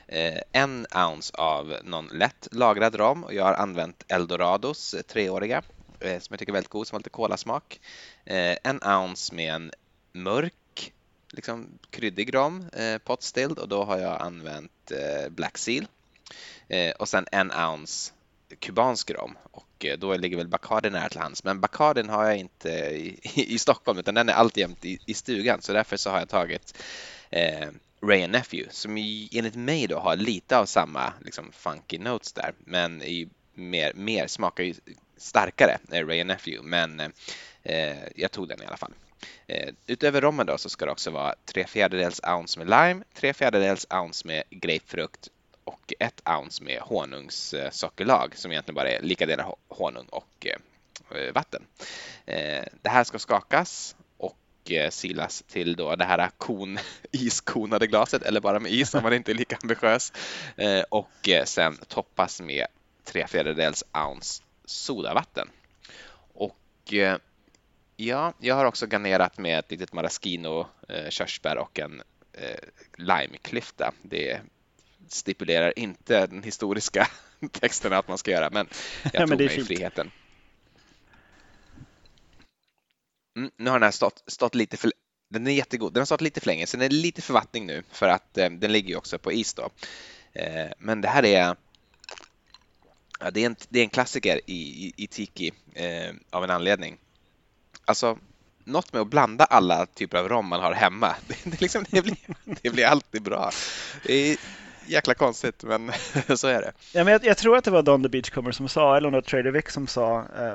eh, 0.08 0.42
en 0.52 0.86
ounce 0.96 1.34
av 1.38 1.78
någon 1.84 2.08
lätt 2.08 2.48
lagrad 2.52 2.96
rom 2.96 3.24
och 3.24 3.34
jag 3.34 3.44
har 3.44 3.54
använt 3.54 4.04
Eldorados 4.08 4.94
eh, 4.94 5.02
treåriga 5.02 5.64
som 6.00 6.28
jag 6.30 6.40
tycker 6.40 6.52
är 6.52 6.54
väldigt 6.54 6.72
god 6.72 6.88
som 6.88 6.96
har 6.96 7.00
lite 7.00 7.10
kolasmak. 7.10 7.80
En 8.26 8.84
ounce 8.84 9.36
med 9.36 9.54
en 9.54 9.72
mörk 10.12 10.94
liksom 11.32 11.80
kryddig 11.90 12.36
rom, 12.36 12.70
pot 13.04 13.24
stilled 13.24 13.60
och 13.60 13.68
då 13.68 13.84
har 13.84 13.98
jag 13.98 14.22
använt 14.22 14.92
Black 15.30 15.58
Seal. 15.58 15.88
Och 16.98 17.10
sen 17.10 17.26
en 17.32 17.52
ounce 17.52 18.14
kubansk 18.60 19.12
rom 19.12 19.38
och 19.52 19.67
Eh, 19.86 19.98
då 19.98 20.18
ligger 20.18 20.38
väl 20.38 20.48
Bacardi 20.48 20.90
nära 20.90 21.10
till 21.10 21.20
hands. 21.20 21.44
Men 21.44 21.60
Bacardin 21.60 22.10
har 22.10 22.26
jag 22.26 22.38
inte 22.38 22.70
i, 22.70 23.20
i, 23.36 23.60
Stockholm 23.60 24.00
utan 24.00 24.16
den 24.16 24.30
är 24.30 24.34
alltjämt 24.34 24.86
i, 24.86 25.00
i 25.06 25.14
stugan 25.14 25.62
så 25.62 25.74
därför 25.74 25.98
så 25.98 26.10
har 26.10 26.20
jag 26.20 26.30
tagit 26.30 26.84
eh, 27.30 27.68
Ray 28.02 28.24
and 28.24 28.32
Nephew 28.32 28.74
som 28.74 28.98
enligt 29.32 29.56
mig 29.56 29.88
då 29.88 30.00
har 30.00 30.16
lite 30.16 30.58
av 30.58 30.66
samma 30.66 31.14
liksom, 31.26 31.52
funky 31.52 31.98
notes 31.98 32.34
där 32.34 32.54
men 32.60 33.02
i 33.02 33.30
mer, 33.54 33.94
mer 33.94 34.28
smakar 34.28 34.64
ju 34.64 34.74
starkare 35.18 35.78
eh, 35.92 36.08
Ray 36.08 36.22
and 36.22 36.28
Nephew 36.28 36.70
men 36.70 37.00
eh, 37.00 37.10
eh, 37.64 37.98
jag 38.16 38.32
tog 38.32 38.48
den 38.48 38.62
i 38.62 38.66
alla 38.66 38.78
fall. 38.78 38.94
Eh, 39.48 39.70
utöver 39.88 40.22
rommen 40.22 40.46
då 40.46 40.58
så 40.58 40.70
ska 40.70 40.86
det 40.86 40.92
också 40.92 41.12
vara 41.12 41.36
tre 41.46 41.68
fjärdedels 41.68 42.22
ounce 42.24 42.60
med 42.60 42.70
lime, 42.70 43.04
tre 43.14 43.34
fjärdedels 43.34 43.88
ounce 43.90 44.28
med 44.28 44.44
grapefrukt 44.50 45.30
och 45.68 45.94
ett 46.00 46.22
ounce 46.26 46.64
med 46.64 46.80
honungssockerlag 46.82 48.38
som 48.38 48.52
egentligen 48.52 48.76
bara 48.76 48.92
är 48.92 49.02
lika 49.02 49.26
delar 49.26 49.56
honung 49.68 50.06
och 50.10 50.48
eh, 51.12 51.34
vatten. 51.34 51.66
Eh, 52.26 52.64
det 52.82 52.90
här 52.90 53.04
ska 53.04 53.20
skakas 53.20 53.96
och 54.18 54.72
eh, 54.72 54.90
silas 54.90 55.44
till 55.48 55.76
då 55.76 55.96
det 55.96 56.06
här 56.06 56.30
kon, 56.38 56.80
iskonade 57.12 57.88
glaset 57.88 58.24
eller 58.24 58.42
bara 58.42 58.60
med 58.60 58.72
is 58.72 58.94
om 58.94 59.04
man 59.04 59.14
inte 59.14 59.32
är 59.32 59.36
lika 59.36 59.58
ambitiös 59.62 60.14
och 60.90 61.30
sen 61.46 61.78
toppas 61.88 62.42
med 62.42 62.66
tre 63.04 63.28
fjärdedels 63.28 63.84
ounce 63.94 64.44
sodavatten. 64.66 65.50
Och 66.34 66.94
ja, 67.96 68.34
jag 68.40 68.56
har 68.56 68.66
också 68.66 68.86
garnerat 68.86 69.38
med 69.38 69.60
ett 69.60 69.72
litet 69.72 69.94
maraschino, 69.94 70.68
körsbär 71.10 71.58
och 71.58 71.80
en 71.80 72.02
limeklyfta. 72.98 73.94
Det 74.02 74.42
stipulerar 75.12 75.80
inte 75.80 76.28
den 76.28 76.44
historiska 76.44 77.08
texten 77.52 77.94
att 77.94 78.08
man 78.08 78.18
ska 78.18 78.32
göra, 78.32 78.50
men 78.50 78.68
jag 79.04 79.12
ja, 79.14 79.20
tog 79.20 79.30
men 79.30 79.38
mig 79.38 79.66
friheten. 79.66 80.12
Mm, 83.38 83.52
nu 83.58 83.70
har 83.70 83.80
den 83.80 83.84
här 83.84 83.92
stått, 83.92 84.24
stått 84.28 84.56
lite 84.56 84.78
för 84.78 84.92
den 85.30 85.48
är 85.48 85.52
jättegod. 85.52 85.94
Den 85.94 86.02
har 86.02 86.06
stått 86.06 86.22
lite 86.22 86.40
för 86.40 86.48
länge, 86.48 86.68
så 86.68 86.78
den 86.78 86.86
är 86.86 86.90
lite 86.90 87.22
för 87.22 87.34
vattning 87.34 87.66
nu 87.66 87.84
för 87.92 88.08
att 88.08 88.38
eh, 88.38 88.50
den 88.50 88.72
ligger 88.72 88.90
ju 88.90 88.96
också 88.96 89.20
på 89.20 89.32
is 89.32 89.54
då. 89.54 89.70
Eh, 90.34 90.68
men 90.78 91.02
det 91.02 91.08
här 91.08 91.26
är 91.26 91.56
ja, 93.20 93.32
det, 93.32 93.42
är 93.42 93.46
en, 93.46 93.56
det 93.70 93.80
är 93.80 93.84
en 93.84 93.90
klassiker 93.90 94.42
i, 94.46 94.86
i, 94.86 94.94
i 94.98 95.08
Tiki 95.08 95.52
eh, 95.74 96.16
av 96.30 96.44
en 96.44 96.50
anledning. 96.50 96.98
Alltså, 97.86 98.18
något 98.64 98.94
med 98.94 99.02
att 99.02 99.08
blanda 99.08 99.46
alla 99.46 99.86
typer 99.86 100.18
av 100.18 100.30
rom 100.30 100.48
man 100.48 100.62
har 100.62 100.74
hemma. 100.74 101.16
Det, 101.28 101.36
det, 101.44 101.62
liksom, 101.62 101.86
det, 101.90 102.02
blir, 102.02 102.18
det 102.62 102.70
blir 102.70 102.86
alltid 102.86 103.22
bra. 103.22 103.52
Det 104.04 104.14
är 104.14 104.38
jäkla 104.88 105.14
konstigt, 105.14 105.64
men 105.64 105.92
så 106.38 106.48
är 106.48 106.62
det. 106.62 106.72
Ja, 106.94 107.04
men 107.04 107.14
jag, 107.14 107.26
jag, 107.26 107.38
tror 107.38 107.58
att 107.58 107.64
det 107.64 107.72
var 107.72 107.82
Don 107.82 108.04
the 108.04 108.10
Beachcomber 108.10 108.52
som 108.52 108.70
sa, 108.70 108.98
eller 108.98 109.12
något 109.12 109.26
Trader 109.26 109.52
Vic 109.52 109.72
som 109.72 109.88
sa, 109.88 110.20
eh, 110.20 110.54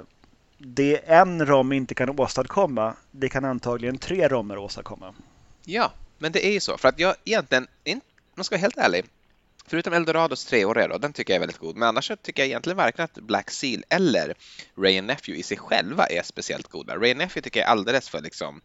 det 0.59 0.97
en 0.97 1.47
rom 1.47 1.72
inte 1.72 1.95
kan 1.95 2.20
åstadkomma, 2.20 2.95
det 3.11 3.28
kan 3.28 3.45
antagligen 3.45 3.99
tre 3.99 4.28
romer 4.28 4.59
åstadkomma. 4.59 5.14
Ja, 5.64 5.93
men 6.18 6.33
det 6.33 6.47
är 6.47 6.53
ju 6.53 6.61
så. 6.61 6.78
För 6.78 6.89
att 6.89 6.99
jag 6.99 7.14
egentligen, 7.24 7.66
man 8.35 8.45
ska 8.45 8.55
vara 8.55 8.61
helt 8.61 8.76
ärlig, 8.76 9.05
Förutom 9.66 9.93
Eldorados 9.93 10.45
treåriga 10.45 10.89
då, 10.89 10.99
den 10.99 11.12
tycker 11.12 11.33
jag 11.33 11.37
är 11.37 11.41
väldigt 11.41 11.59
god. 11.59 11.76
Men 11.76 11.89
annars 11.89 12.07
så 12.07 12.16
tycker 12.16 12.43
jag 12.43 12.47
egentligen 12.47 12.76
varken 12.76 13.05
att 13.05 13.14
Black 13.14 13.51
Seal 13.51 13.85
eller 13.89 14.35
Ray 14.78 15.01
Nephew 15.01 15.41
i 15.41 15.43
sig 15.43 15.57
själva 15.57 16.07
är 16.07 16.22
speciellt 16.22 16.68
goda. 16.68 16.97
Ray 16.97 17.14
Nephew 17.14 17.41
tycker 17.43 17.61
jag 17.61 17.66
är 17.66 17.70
alldeles 17.70 18.09
för 18.09 18.20
liksom 18.20 18.61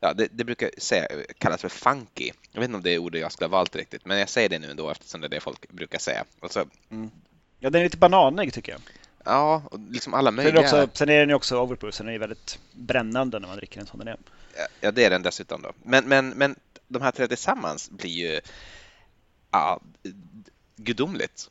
ja, 0.00 0.14
det, 0.14 0.28
det, 0.30 0.44
brukar 0.44 0.70
säga, 0.78 1.06
kallas 1.38 1.60
för 1.60 1.68
funky. 1.68 2.30
Jag 2.52 2.60
vet 2.60 2.68
inte 2.68 2.76
om 2.76 2.82
det 2.82 2.90
är 2.90 2.98
ordet 2.98 3.20
jag 3.20 3.32
skulle 3.32 3.48
ha 3.48 3.58
valt 3.58 3.76
riktigt, 3.76 4.04
men 4.04 4.18
jag 4.18 4.28
säger 4.28 4.48
det 4.48 4.58
nu 4.58 4.70
ändå 4.70 4.90
eftersom 4.90 5.20
det 5.20 5.26
är 5.26 5.28
det 5.28 5.40
folk 5.40 5.68
brukar 5.68 5.98
säga. 5.98 6.24
Alltså, 6.40 6.64
mm. 6.90 7.10
Ja, 7.58 7.70
den 7.70 7.80
är 7.80 7.84
lite 7.84 7.96
bananig 7.96 8.54
tycker 8.54 8.72
jag. 8.72 8.80
Ja, 9.24 9.62
och 9.70 9.78
liksom 9.90 10.14
alla 10.14 10.30
möjliga... 10.30 10.68
Sen 10.68 10.78
är, 10.78 10.84
också, 10.84 10.98
sen 10.98 11.08
är 11.08 11.20
den 11.20 11.28
ju 11.28 11.34
också 11.34 11.60
overproof, 11.60 11.98
den 11.98 12.08
är 12.08 12.18
väldigt 12.18 12.58
brännande 12.72 13.38
när 13.38 13.48
man 13.48 13.56
dricker 13.56 13.80
en 13.80 13.86
sån 13.86 13.98
den 13.98 14.08
är. 14.08 14.16
Ja, 14.80 14.90
det 14.90 15.04
är 15.04 15.10
den 15.10 15.22
dessutom 15.22 15.62
då. 15.62 15.72
Men, 15.82 16.08
men, 16.08 16.28
men 16.28 16.56
de 16.88 17.02
här 17.02 17.10
tre 17.10 17.28
tillsammans 17.28 17.90
blir 17.90 18.10
ju 18.10 18.40
ja, 19.50 19.80
gudomligt. 20.76 21.50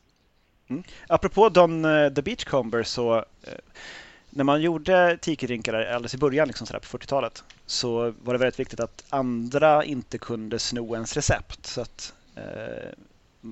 Mm. 0.70 0.84
Apropå 1.08 1.50
Don 1.50 1.86
uh, 1.86 2.14
the 2.14 2.22
Beachcomber 2.22 2.84
så 2.84 3.16
uh, 3.18 3.24
när 4.38 4.44
man 4.44 4.62
gjorde 4.62 5.18
tiki-drinkar 5.22 5.74
alldeles 5.74 6.14
i 6.14 6.18
början, 6.18 6.48
liksom 6.48 6.68
sådär 6.68 6.80
på 6.80 6.98
40-talet, 6.98 7.44
så 7.66 8.14
var 8.24 8.34
det 8.34 8.40
väldigt 8.40 8.60
viktigt 8.60 8.80
att 8.80 9.04
andra 9.10 9.84
inte 9.84 10.18
kunde 10.18 10.60
sno 10.60 10.96
ens 10.96 11.16
recept. 11.16 11.66
Så 11.66 11.82
att, 11.82 12.14
eh, 12.36 12.90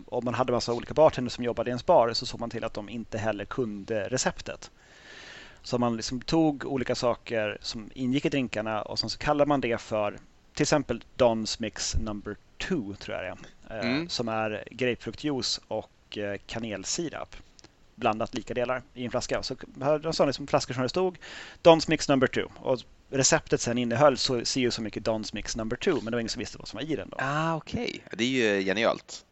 om 0.06 0.26
man 0.26 0.34
hade 0.34 0.52
massa 0.52 0.74
olika 0.74 0.94
bartenders 0.94 1.34
som 1.34 1.44
jobbade 1.44 1.70
i 1.70 1.72
ens 1.72 1.86
bar 1.86 2.14
så 2.14 2.26
såg 2.26 2.40
man 2.40 2.50
till 2.50 2.64
att 2.64 2.74
de 2.74 2.90
inte 2.90 3.18
heller 3.18 3.46
kunde 3.46 4.10
receptet. 4.10 4.72
Så 5.64 5.78
man 5.78 5.96
liksom 5.96 6.22
tog 6.22 6.66
olika 6.66 6.96
saker 6.96 7.58
som 7.62 7.90
ingick 7.94 8.26
i 8.26 8.30
drinkarna 8.30 8.82
och 8.82 9.00
så 9.00 9.18
kallade 9.18 9.48
man 9.48 9.62
det 9.62 9.82
för 9.82 10.18
till 10.54 10.64
exempel 10.64 11.04
Don's 11.18 11.62
Mix 11.62 11.96
number 11.96 12.36
two, 12.58 12.96
tror 13.00 13.18
jag 13.18 13.24
det 13.24 13.38
är, 13.74 13.80
eh, 13.80 13.90
mm. 13.90 14.10
som 14.10 14.28
är 14.28 14.64
grapefruktjuice 14.72 15.62
och 15.68 16.18
eh, 16.18 16.38
kanelsirap 16.46 17.36
blandat 17.96 18.34
lika 18.34 18.54
delar 18.54 18.82
i 18.94 19.06
en 19.06 19.12
flaska. 19.12 19.44
Så 19.44 19.56
de 20.02 20.14
sa 20.14 20.26
liksom 20.26 20.48
flaskor 20.48 20.74
som 20.74 20.84
det 20.84 20.90
stod 20.90 21.18
Don's 21.64 21.90
Mix 21.90 22.10
number 22.10 22.28
two. 22.28 22.48
Och 22.56 22.80
receptet 23.10 23.62
sen 23.62 23.78
innehöll 23.78 24.18
så 24.18 24.46
ser 24.46 24.62
ju 24.62 24.72
så 24.72 24.82
mycket 24.82 25.04
Dons 25.04 25.34
Mix 25.34 25.56
number 25.56 25.78
two, 25.78 25.94
men 25.94 26.06
det 26.06 26.12
var 26.12 26.20
ingen 26.20 26.30
som 26.30 26.40
visste 26.40 26.58
vad 26.58 26.68
som 26.68 26.78
var 26.78 26.84
i 26.84 26.96
den 26.96 27.10
då. 27.10 27.18
Ah, 27.20 27.56
okej. 27.56 28.04
Okay. 28.06 28.18
Det 28.18 28.24
är 28.24 28.56
ju 28.58 28.64
genialt. 28.64 29.26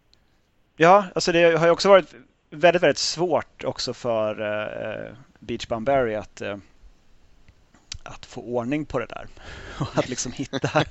Ja, 0.75 1.05
alltså 1.15 1.31
det 1.31 1.57
har 1.57 1.65
ju 1.65 1.71
också 1.71 1.89
varit 1.89 2.13
väldigt, 2.49 2.83
väldigt 2.83 2.97
svårt 2.97 3.63
också 3.63 3.93
för 3.93 4.41
uh, 4.41 5.15
Beach 5.39 5.67
Bumberry 5.67 6.15
att 6.15 6.41
uh, 6.41 6.57
att 8.03 8.25
få 8.25 8.41
ordning 8.41 8.85
på 8.85 8.99
det 8.99 9.05
där. 9.05 9.27
Och 9.79 9.97
att 9.97 10.09
liksom 10.09 10.31
hitta... 10.31 10.67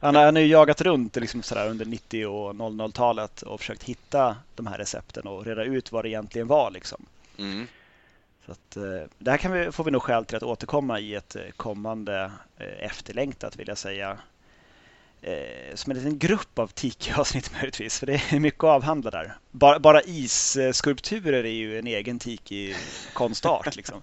Han 0.00 0.14
har, 0.14 0.24
han 0.24 0.36
har 0.36 0.42
ju 0.42 0.48
jagat 0.48 0.80
runt 0.80 1.16
liksom 1.16 1.42
sådär 1.42 1.68
under 1.68 1.84
90 1.84 2.26
och 2.26 2.54
00-talet 2.54 3.42
och 3.42 3.60
försökt 3.60 3.82
hitta 3.82 4.36
de 4.54 4.66
här 4.66 4.78
recepten 4.78 5.26
och 5.26 5.46
reda 5.46 5.64
ut 5.64 5.92
vad 5.92 6.04
det 6.04 6.08
egentligen 6.08 6.46
var. 6.46 6.70
Liksom. 6.70 7.06
Mm. 7.38 7.66
Så 8.48 8.52
att, 8.52 8.76
eh, 8.76 9.08
det 9.18 9.30
här 9.30 9.38
kan 9.38 9.52
vi, 9.52 9.72
får 9.72 9.84
vi 9.84 9.90
nog 9.90 10.02
skäl 10.02 10.24
till 10.24 10.36
att 10.36 10.42
återkomma 10.42 11.00
i 11.00 11.14
ett 11.14 11.36
eh, 11.36 11.42
kommande 11.56 12.32
eh, 12.56 12.84
efterlängtat 12.84 13.56
vill 13.56 13.68
jag 13.68 13.78
säga 13.78 14.18
som 15.74 15.90
en 15.90 15.96
liten 15.96 16.18
grupp 16.18 16.58
av 16.58 16.66
Tiki-avsnitt 16.66 17.52
möjligtvis, 17.54 17.98
för 17.98 18.06
det 18.06 18.14
är 18.30 18.40
mycket 18.40 18.64
att 18.64 18.70
avhandla 18.70 19.10
där. 19.10 19.36
Bara, 19.50 19.78
bara 19.78 20.02
isskulpturer 20.02 21.44
är 21.44 21.52
ju 21.52 21.78
en 21.78 21.86
egen 21.86 22.18
Tiki-konstart. 22.18 23.76
Liksom. 23.76 24.02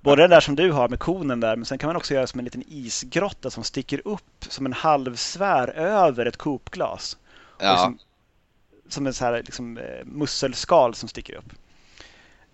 Både 0.00 0.22
den 0.22 0.30
där 0.30 0.40
som 0.40 0.56
du 0.56 0.72
har 0.72 0.88
med 0.88 0.98
konen 0.98 1.40
där, 1.40 1.56
men 1.56 1.64
sen 1.64 1.78
kan 1.78 1.88
man 1.88 1.96
också 1.96 2.14
göra 2.14 2.26
som 2.26 2.38
en 2.40 2.44
liten 2.44 2.64
isgrotta 2.68 3.50
som 3.50 3.64
sticker 3.64 4.02
upp 4.04 4.44
som 4.48 4.66
en 4.66 4.72
halvsfär 4.72 5.68
över 5.68 6.26
ett 6.26 6.36
kopglas. 6.36 7.18
Ja. 7.58 7.72
Liksom, 7.72 7.98
som 8.88 9.06
en 9.06 9.14
så 9.14 9.24
här, 9.24 9.42
liksom, 9.42 9.80
musselskal 10.04 10.94
som 10.94 11.08
sticker 11.08 11.34
upp. 11.34 11.52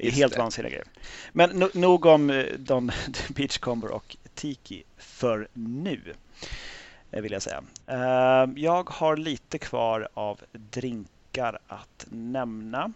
Det 0.01 0.09
är 0.09 0.13
helt 0.13 0.39
vansinniga 0.39 0.71
grejer. 0.71 0.87
Men 1.33 1.51
no 1.51 1.71
nog 1.75 2.07
om 2.07 2.31
eh, 2.31 2.45
Don 2.59 2.93
Beachcomber 3.29 3.91
och 3.91 4.17
Tiki 4.35 4.83
för 4.97 5.49
nu. 5.53 6.15
Eh, 7.11 7.23
vill 7.23 7.33
jag 7.33 7.43
säga. 7.43 7.63
Eh, 7.87 8.49
jag 8.57 8.91
har 8.91 9.17
lite 9.17 9.59
kvar 9.59 10.09
av 10.15 10.41
drinkar 10.53 11.59
att 11.67 12.07
nämna. 12.11 12.93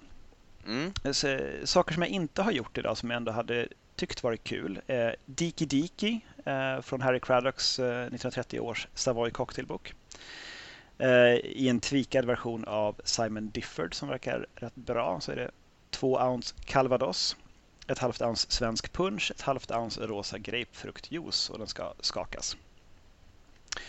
Mm. 0.67 0.93
Saker 1.65 1.95
som 1.95 2.03
jag 2.03 2.11
inte 2.11 2.43
har 2.43 2.53
gjort 2.53 2.79
idag 2.79 2.97
som 2.97 3.11
jag 3.11 3.17
ändå 3.17 3.33
hade 3.33 3.69
tyckt 3.97 4.23
varit 4.23 4.45
kul. 4.45 4.81
Diki 5.27 5.67
Diki 5.67 6.21
från 6.83 7.01
Harry 7.01 7.21
Craddocks 7.21 7.79
1930 7.79 8.61
års 8.61 8.89
Savoy 8.95 9.31
Cocktailbok. 9.31 9.95
I 11.45 11.69
en 11.69 11.81
tweakad 11.81 12.25
version 12.25 12.65
av 12.65 13.01
Simon 13.05 13.51
Difford 13.51 13.95
som 13.95 14.09
verkar 14.09 14.47
rätt 14.55 14.75
bra 14.75 15.21
så 15.21 15.33
är 15.33 15.37
det 15.37 15.51
två 15.95 16.19
ounce 16.19 16.55
calvados, 16.65 17.37
ett 17.87 17.99
halvt 17.99 18.23
ounce 18.23 18.51
svensk 18.51 18.93
punch, 18.93 19.31
ett 19.31 19.41
halvt 19.41 19.71
ounce 19.71 20.07
rosa 20.07 20.39
grapefruktjuice 20.39 21.51
och 21.51 21.59
den 21.59 21.67
ska 21.67 21.95
skakas. 22.01 22.57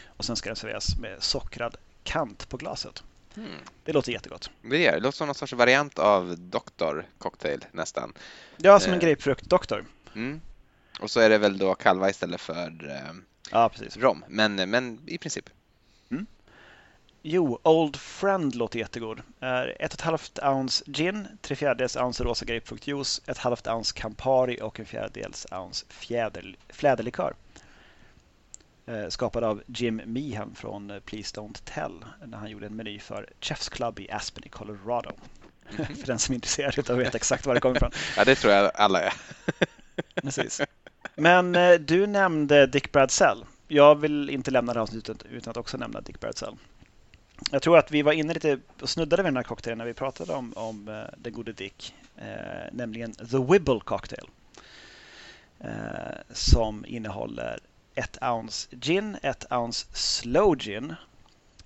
Och 0.05 0.25
sen 0.25 0.35
ska 0.35 0.49
den 0.49 0.55
serveras 0.55 0.97
med 0.97 1.23
sockrad 1.23 1.75
kant 2.03 2.49
på 2.49 2.57
glaset. 2.57 3.03
Mm. 3.37 3.49
Det 3.83 3.93
låter 3.93 4.11
jättegott. 4.11 4.49
Det, 4.61 4.91
det 4.91 4.99
låter 4.99 5.17
som 5.17 5.27
någon 5.27 5.35
sorts 5.35 5.53
variant 5.53 5.99
av 5.99 6.35
Doktor 6.37 7.05
cocktail 7.17 7.65
nästan. 7.71 8.13
Ja, 8.57 8.79
som 8.79 8.93
en 8.93 8.99
eh. 8.99 9.05
grapefrukt-doktor. 9.05 9.85
Mm. 10.15 10.41
Och 10.99 11.11
så 11.11 11.19
är 11.19 11.29
det 11.29 11.37
väl 11.37 11.57
då 11.57 11.75
kalva 11.75 12.09
istället 12.09 12.41
för 12.41 12.89
eh, 12.89 13.15
ja, 13.51 13.69
precis. 13.69 13.97
rom, 13.97 14.25
men, 14.27 14.69
men 14.69 14.99
i 15.05 15.17
princip. 15.17 15.49
Jo, 17.27 17.59
Old 17.63 17.95
Friend 17.95 18.55
låter 18.55 18.79
jättegod. 18.79 19.21
Ett 19.79 19.93
och 19.93 19.99
ett 19.99 20.01
halvt 20.01 20.39
ounce 20.43 20.83
gin, 20.87 21.27
tre 21.41 21.55
fjärdedels 21.55 21.95
ounce 21.95 22.23
rosa 22.23 22.45
grapefruktjuice, 22.45 23.21
ett 23.25 23.37
halvt 23.37 23.67
ounce 23.67 23.93
Campari 23.99 24.59
och 24.61 24.79
en 24.79 24.85
fjärdedels 24.85 25.47
ounce 25.51 25.85
fjäder, 25.89 26.55
fläderlikör. 26.69 27.33
Eh, 28.85 29.07
skapad 29.09 29.43
av 29.43 29.63
Jim 29.65 30.01
Meehan 30.05 30.55
från 30.55 30.91
eh, 30.91 30.99
Please 30.99 31.41
Don't 31.41 31.61
Tell 31.63 32.05
när 32.25 32.37
han 32.37 32.49
gjorde 32.49 32.65
en 32.65 32.75
meny 32.75 32.99
för 32.99 33.29
Chef's 33.41 33.71
Club 33.71 33.99
i 33.99 34.11
Aspen 34.11 34.43
i 34.45 34.49
Colorado. 34.49 35.11
Mm 35.77 35.95
för 35.95 36.07
den 36.07 36.19
som 36.19 36.33
är 36.33 36.35
intresserad 36.35 36.89
av 36.89 36.95
att 36.95 37.05
veta 37.05 37.17
exakt 37.17 37.45
var 37.45 37.53
det 37.53 37.61
kommer 37.61 37.75
ifrån. 37.75 37.91
ja, 38.17 38.25
det 38.25 38.35
tror 38.35 38.53
jag 38.53 38.71
alla 38.75 39.01
är. 39.01 39.13
Precis. 40.21 40.61
Men 41.15 41.55
eh, 41.55 41.73
du 41.73 42.07
nämnde 42.07 42.67
Dick 42.67 42.91
Bradsell. 42.91 43.45
Jag 43.67 43.95
vill 43.95 44.29
inte 44.29 44.51
lämna 44.51 44.73
det 44.73 44.81
avsnittet 44.81 45.23
utan 45.31 45.51
att 45.51 45.57
också 45.57 45.77
nämna 45.77 46.01
Dick 46.01 46.19
Bradsell. 46.19 46.55
Jag 47.51 47.61
tror 47.61 47.77
att 47.77 47.91
vi 47.91 48.01
var 48.01 48.13
inne 48.13 48.33
lite 48.33 48.59
och 48.81 48.89
snuddade 48.89 49.23
vid 49.23 49.27
den 49.27 49.35
här 49.37 49.43
cocktailen 49.43 49.77
när 49.77 49.85
vi 49.85 49.93
pratade 49.93 50.33
om, 50.33 50.53
om 50.55 50.87
uh, 50.87 51.05
den 51.17 51.33
gode 51.33 51.53
Dick. 51.53 51.95
Uh, 52.17 52.25
nämligen 52.71 53.13
The 53.13 53.37
Wibble 53.37 53.79
Cocktail. 53.79 54.29
Uh, 55.65 55.69
som 56.29 56.85
innehåller 56.85 57.59
ett 57.95 58.17
ounce 58.21 58.75
gin, 58.75 59.17
ett 59.21 59.51
ounce 59.51 59.87
slow 59.93 60.57
gin, 60.57 60.95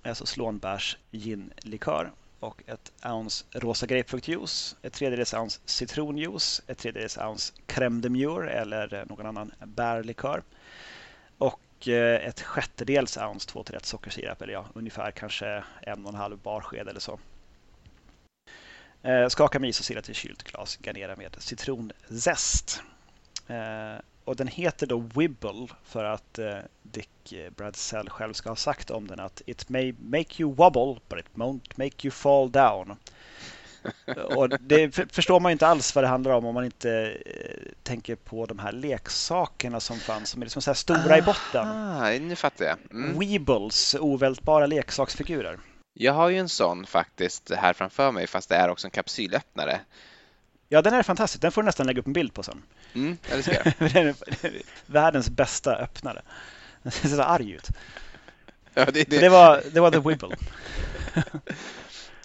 alltså 0.02 0.26
slånbärs 0.26 0.98
ginlikör 1.10 2.10
och 2.40 2.62
ett 2.66 2.92
ounce 3.04 3.44
rosa 3.50 3.86
grapefruktjuice, 3.86 4.76
ett 4.82 4.92
tredjedels 4.92 5.34
ounce 5.34 5.60
citronjuice, 5.64 6.62
ett 6.66 6.78
tredjedels 6.78 7.18
ounce 7.18 7.52
crème 7.66 8.00
de 8.00 8.08
mure 8.08 8.50
eller 8.50 9.04
någon 9.08 9.26
annan 9.26 9.52
bärlikör 9.64 10.42
och 11.80 11.88
eh, 11.88 12.28
ett 12.28 12.40
sjättedels 12.40 13.16
ounce 13.16 13.48
2 13.48 13.64
till 13.64 13.74
1 13.74 13.86
sockersirap 13.86 14.42
eller 14.42 14.52
ja, 14.52 14.66
ungefär 14.74 15.10
kanske 15.10 15.64
en 15.82 16.04
och 16.04 16.12
en 16.12 16.18
halv 16.18 16.38
barsked 16.38 16.88
eller 16.88 17.00
så. 17.00 17.18
Eh, 19.02 19.28
skaka 19.28 19.58
med 19.58 19.70
is 19.70 19.90
i 19.90 20.14
kylt 20.14 20.42
glas, 20.42 20.76
garnera 20.76 21.16
med 21.16 21.36
citronzest. 21.38 22.82
Eh, 23.46 24.00
och 24.24 24.36
den 24.36 24.48
heter 24.48 24.86
då 24.86 24.98
Wibble 24.98 25.66
för 25.84 26.04
att 26.04 26.38
Dick 26.82 27.34
Bradsell 27.56 28.10
själv 28.10 28.32
ska 28.32 28.48
ha 28.48 28.56
sagt 28.56 28.90
om 28.90 29.06
den 29.06 29.20
att 29.20 29.42
It 29.46 29.68
may 29.68 29.94
make 29.98 30.42
you 30.42 30.54
wobble 30.54 31.00
but 31.08 31.18
it 31.18 31.32
won't 31.34 31.72
make 31.74 32.06
you 32.06 32.10
fall 32.10 32.50
down 32.50 32.96
och 34.36 34.48
det 34.60 34.94
förstår 35.12 35.40
man 35.40 35.52
inte 35.52 35.66
alls 35.66 35.94
vad 35.94 36.04
det 36.04 36.08
handlar 36.08 36.32
om 36.32 36.46
om 36.46 36.54
man 36.54 36.64
inte 36.64 37.18
eh, 37.26 37.72
tänker 37.82 38.16
på 38.16 38.46
de 38.46 38.58
här 38.58 38.72
leksakerna 38.72 39.80
som 39.80 39.98
fanns 39.98 40.30
som 40.30 40.42
är 40.42 40.46
liksom 40.46 40.62
så 40.62 40.70
här 40.70 40.74
stora 40.74 41.14
ah, 41.14 41.18
i 41.18 41.22
botten. 41.22 42.28
Nu 42.28 42.36
fattar 42.36 42.64
jag. 42.64 42.76
Mm. 42.90 43.18
Weebles, 43.18 43.96
ovältbara 44.00 44.66
leksaksfigurer. 44.66 45.58
Jag 45.94 46.12
har 46.12 46.28
ju 46.28 46.38
en 46.38 46.48
sån 46.48 46.86
faktiskt 46.86 47.50
här 47.50 47.72
framför 47.72 48.12
mig 48.12 48.26
fast 48.26 48.48
det 48.48 48.54
är 48.54 48.68
också 48.68 48.86
en 48.86 48.90
kapsylöppnare. 48.90 49.80
Ja, 50.68 50.82
den 50.82 50.94
är 50.94 51.02
fantastisk. 51.02 51.42
Den 51.42 51.52
får 51.52 51.62
du 51.62 51.66
nästan 51.66 51.86
lägga 51.86 52.00
upp 52.00 52.06
en 52.06 52.12
bild 52.12 52.34
på 52.34 52.42
sen. 52.42 52.62
Mm, 52.94 53.18
ja, 53.30 53.36
det 53.36 53.42
ska 53.42 53.54
jag. 53.54 54.14
världens 54.86 55.30
bästa 55.30 55.76
öppnare. 55.76 56.22
Den 56.82 56.92
ser 56.92 57.08
så 57.08 57.22
arg 57.22 57.50
ut. 57.50 57.68
Ja, 58.74 58.84
det, 58.84 59.10
det. 59.10 59.18
det, 59.18 59.28
var, 59.28 59.62
det 59.72 59.80
var 59.80 59.90
The 59.90 59.98
Wibble. 59.98 60.36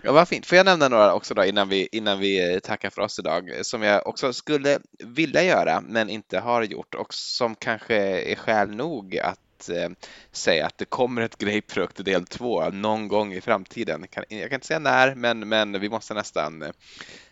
Ja, 0.05 0.11
vad 0.11 0.27
fint. 0.27 0.45
Får 0.45 0.55
jag 0.55 0.65
nämna 0.65 0.87
några 0.87 1.13
också 1.13 1.33
då 1.33 1.45
innan 1.45 1.69
vi, 1.69 1.87
innan 1.91 2.19
vi 2.19 2.53
eh, 2.53 2.59
tackar 2.59 2.89
för 2.89 3.01
oss 3.01 3.19
idag 3.19 3.57
eh, 3.57 3.61
som 3.61 3.81
jag 3.81 4.07
också 4.07 4.33
skulle 4.33 4.79
vilja 4.99 5.43
göra 5.43 5.81
men 5.81 6.09
inte 6.09 6.39
har 6.39 6.63
gjort 6.63 6.95
och 6.95 7.13
som 7.13 7.55
kanske 7.55 7.95
är 8.31 8.35
skäl 8.35 8.75
nog 8.75 9.17
att 9.17 9.69
eh, 9.69 9.89
säga 10.31 10.65
att 10.65 10.77
det 10.77 10.85
kommer 10.85 11.21
ett 11.21 11.37
grapefrukt 11.37 12.05
del 12.05 12.25
2 12.25 12.69
någon 12.69 13.07
gång 13.07 13.33
i 13.33 13.41
framtiden. 13.41 14.05
Jag 14.29 14.49
kan 14.49 14.57
inte 14.57 14.67
säga 14.67 14.79
när, 14.79 15.15
men, 15.15 15.49
men 15.49 15.79
vi 15.79 15.89
måste 15.89 16.13
nästan 16.13 16.63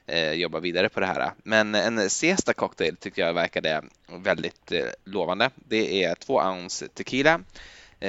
eh, 0.06 0.32
jobba 0.32 0.60
vidare 0.60 0.90
på 0.90 1.00
det 1.00 1.06
här. 1.06 1.32
Men 1.44 1.76
en 1.76 2.10
Siesta 2.10 2.54
cocktail 2.54 2.98
tycker 2.98 3.22
jag 3.26 3.34
verkade 3.34 3.84
väldigt 4.24 4.72
eh, 4.72 4.86
lovande. 5.06 5.50
Det 5.56 6.04
är 6.04 6.16
två 6.16 6.36
ounce 6.36 6.88
tequila, 6.88 7.40
Eh, 7.40 7.44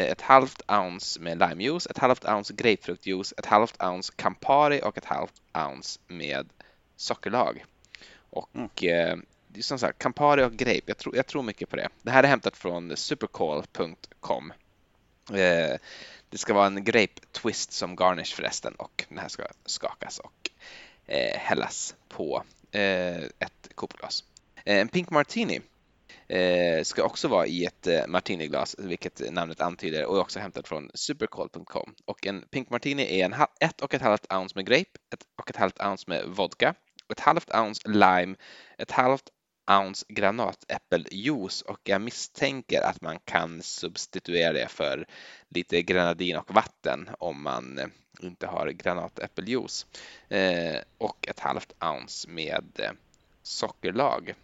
ett 0.00 0.20
halvt 0.20 0.62
ounce 0.68 1.20
med 1.20 1.38
limejuice, 1.38 1.86
ett 1.86 1.98
halvt 1.98 2.24
ounce 2.24 2.54
grapefruktjuice, 2.54 3.34
ett 3.36 3.46
halvt 3.46 3.82
ounce 3.82 4.12
Campari 4.16 4.80
och 4.84 4.98
ett 4.98 5.04
halvt 5.04 5.42
ounce 5.54 6.00
med 6.06 6.48
sockerlag. 6.96 7.64
Och 8.30 8.84
mm. 8.84 9.10
eh, 9.10 9.16
det 9.48 9.60
är 9.60 9.62
som 9.62 9.78
sagt, 9.78 9.98
Campari 9.98 10.44
och 10.44 10.52
grape, 10.52 10.82
jag 10.86 10.98
tror, 10.98 11.16
jag 11.16 11.26
tror 11.26 11.42
mycket 11.42 11.68
på 11.68 11.76
det. 11.76 11.88
Det 12.02 12.10
här 12.10 12.22
är 12.22 12.28
hämtat 12.28 12.56
från 12.56 12.96
supercall.com. 12.96 14.52
Eh, 15.30 15.78
det 16.28 16.38
ska 16.38 16.54
vara 16.54 16.66
en 16.66 16.84
grape 16.84 17.20
twist 17.32 17.72
som 17.72 17.96
garnish 17.96 18.34
förresten 18.34 18.74
och 18.74 19.04
den 19.08 19.18
här 19.18 19.28
ska 19.28 19.42
skakas 19.66 20.18
och 20.18 20.50
eh, 21.06 21.38
hällas 21.38 21.94
på 22.08 22.42
eh, 22.70 23.16
ett 23.16 23.68
kopglas. 23.74 24.24
Eh, 24.64 24.78
en 24.78 24.88
pink 24.88 25.10
martini 25.10 25.56
eh, 25.56 25.62
Eh, 26.28 26.82
ska 26.82 27.02
också 27.02 27.28
vara 27.28 27.46
i 27.46 27.64
ett 27.64 27.86
eh, 27.86 28.06
martiniglas, 28.06 28.76
vilket 28.78 29.32
namnet 29.32 29.60
antyder, 29.60 30.04
och 30.04 30.16
är 30.16 30.20
också 30.20 30.38
hämtat 30.38 30.68
från 30.68 30.90
supercold.com. 30.94 31.94
Och 32.04 32.26
en 32.26 32.44
Pink 32.50 32.70
Martini 32.70 33.20
är 33.20 33.24
en 33.24 33.34
ett 33.60 33.80
och 33.80 33.94
ett 33.94 34.02
halvt 34.02 34.32
ounce 34.32 34.52
med 34.54 34.66
grape, 34.66 34.98
ett 35.14 35.24
och 35.38 35.50
ett 35.50 35.56
halvt 35.56 35.80
ounce 35.80 36.04
med 36.06 36.24
vodka, 36.26 36.74
ett 37.12 37.20
halvt 37.20 37.54
ounce 37.54 37.88
lime, 37.88 38.36
ett 38.78 38.90
halvt 38.90 39.30
ounce 39.70 40.06
granatäppeljuice 40.08 41.62
och 41.62 41.80
jag 41.84 42.00
misstänker 42.00 42.82
att 42.82 43.00
man 43.00 43.18
kan 43.24 43.62
substituera 43.62 44.52
det 44.52 44.68
för 44.68 45.06
lite 45.48 45.82
grenadin 45.82 46.36
och 46.36 46.54
vatten 46.54 47.08
om 47.18 47.42
man 47.42 47.78
eh, 47.78 47.86
inte 48.20 48.46
har 48.46 48.68
granatäppeljuice 48.68 49.86
eh, 50.28 50.76
och 50.98 51.28
ett 51.28 51.40
halvt 51.40 51.72
ounce 51.80 52.28
med 52.28 52.64
eh, 52.78 52.92
sockerlag. 53.42 54.34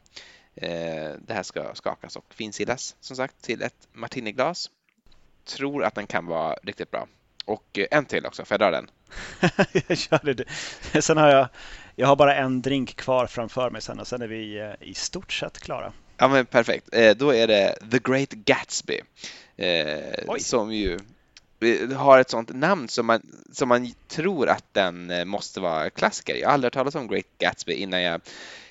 Eh, 0.61 1.11
det 1.27 1.35
här 1.35 1.43
ska 1.43 1.75
skakas 1.75 2.17
och 2.17 2.35
finsilas 2.35 2.97
som 3.01 3.17
sagt 3.17 3.43
till 3.43 3.63
ett 3.63 3.89
martiniglas. 3.93 4.71
Tror 5.45 5.85
att 5.85 5.95
den 5.95 6.07
kan 6.07 6.27
vara 6.27 6.57
riktigt 6.63 6.91
bra. 6.91 7.07
Och 7.45 7.79
eh, 7.79 7.87
en 7.91 8.05
till 8.05 8.27
också, 8.27 8.45
får 8.45 8.55
jag 8.55 8.61
dra 8.61 8.71
den? 8.71 8.91
jag 9.89 9.99
kör 9.99 10.35
det. 10.35 11.03
Sen 11.03 11.17
har 11.17 11.29
jag, 11.29 11.49
jag 11.97 12.07
har 12.07 12.17
bara 12.17 12.37
en 12.37 12.63
drink 12.63 12.97
kvar 12.97 13.27
framför 13.27 13.71
mig 13.71 13.83
sen 13.83 14.01
och 14.01 14.07
sen 14.07 14.23
är 14.23 14.27
vi 14.29 14.59
eh, 14.59 14.89
i 14.89 14.95
stort 14.95 15.33
sett 15.33 15.59
klara. 15.59 15.93
Ja 16.17 16.29
men 16.29 16.47
perfekt. 16.47 16.89
Då 17.17 17.35
är 17.35 17.47
det 17.47 17.79
The 17.91 17.99
Great 17.99 18.31
Gatsby. 18.31 19.01
Eh, 19.57 20.37
som 20.39 20.75
ju 20.75 20.99
har 21.97 22.19
ett 22.19 22.31
sånt 22.31 22.55
namn 22.55 22.89
som 22.89 23.07
man, 23.07 23.23
som 23.53 23.69
man 23.69 23.93
tror 24.09 24.49
att 24.49 24.65
den 24.73 25.29
måste 25.29 25.61
vara 25.61 25.91
klassiker. 25.91 26.35
Jag 26.35 26.49
har 26.49 26.55
aldrig 26.55 26.67
hört 26.67 26.73
talas 26.73 26.95
om 26.95 27.09
Great 27.09 27.27
Gatsby 27.39 27.73
innan 27.73 28.03
jag 28.03 28.21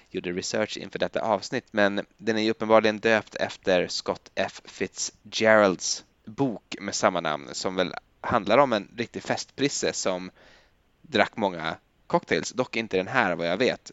gjorde 0.10 0.32
research 0.32 0.78
inför 0.78 1.00
detta 1.00 1.22
avsnitt, 1.22 1.66
men 1.72 2.06
den 2.18 2.38
är 2.38 2.42
ju 2.42 2.52
uppenbarligen 2.52 3.00
döpt 3.00 3.36
efter 3.36 3.88
Scott 3.88 4.32
F. 4.36 4.62
Fitzgeralds 4.66 6.04
bok 6.26 6.76
med 6.80 6.96
samma 6.96 7.22
namn 7.22 7.50
som 7.52 7.76
väl 7.76 7.94
handlar 8.22 8.58
om 8.58 8.74
en 8.74 8.88
riktig 8.98 9.24
festprisse 9.24 9.94
som 9.94 10.32
drack 11.02 11.38
många 11.38 11.76
cocktails, 12.08 12.52
dock 12.52 12.76
inte 12.76 12.98
den 12.98 13.08
här 13.08 13.36
vad 13.36 13.48
jag 13.48 13.58
vet. 13.58 13.92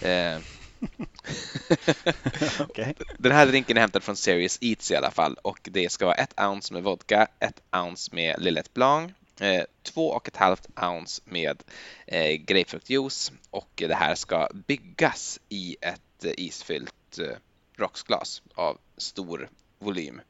Eh, 0.00 0.38
okay. 2.68 2.94
Den 3.18 3.32
här 3.32 3.46
drinken 3.46 3.76
är 3.76 3.80
hämtad 3.80 4.02
från 4.02 4.16
Serious 4.16 4.58
Eats 4.60 4.90
i 4.90 4.96
alla 4.96 5.10
fall 5.10 5.34
och 5.42 5.68
det 5.72 5.92
ska 5.92 6.06
vara 6.06 6.14
ett 6.14 6.40
ounce 6.40 6.74
med 6.74 6.82
vodka, 6.82 7.26
ett 7.38 7.62
ounce 7.72 8.14
med 8.14 8.42
Lillet 8.42 8.74
Blanc, 8.74 9.12
två 9.82 10.10
och 10.10 10.28
ett 10.28 10.36
halvt 10.36 10.66
ounce 10.82 11.22
med 11.24 11.62
eh, 12.06 12.32
grapefruktjuice 12.32 13.32
och 13.50 13.70
det 13.74 13.94
här 13.94 14.14
ska 14.14 14.48
byggas 14.66 15.40
i 15.48 15.76
ett 15.80 16.24
eh, 16.24 16.32
isfyllt 16.36 17.18
eh, 17.18 17.36
rocksglas 17.76 18.42
av 18.54 18.78
stor 18.96 19.48
volym. 19.78 20.20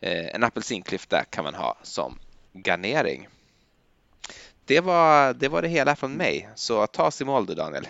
Eh, 0.00 0.34
en 0.34 0.44
apelsinklyfta 0.44 1.24
kan 1.24 1.44
man 1.44 1.54
ha 1.54 1.76
som 1.82 2.18
garnering. 2.52 3.28
Det 4.64 4.80
var, 4.80 5.34
det 5.34 5.48
var 5.48 5.62
det 5.62 5.68
hela 5.68 5.96
från 5.96 6.12
mig, 6.12 6.48
så 6.54 6.86
ta 6.86 7.06
oss 7.06 7.20
i 7.20 7.24
mål 7.24 7.46
du 7.46 7.54
Daniel. 7.54 7.88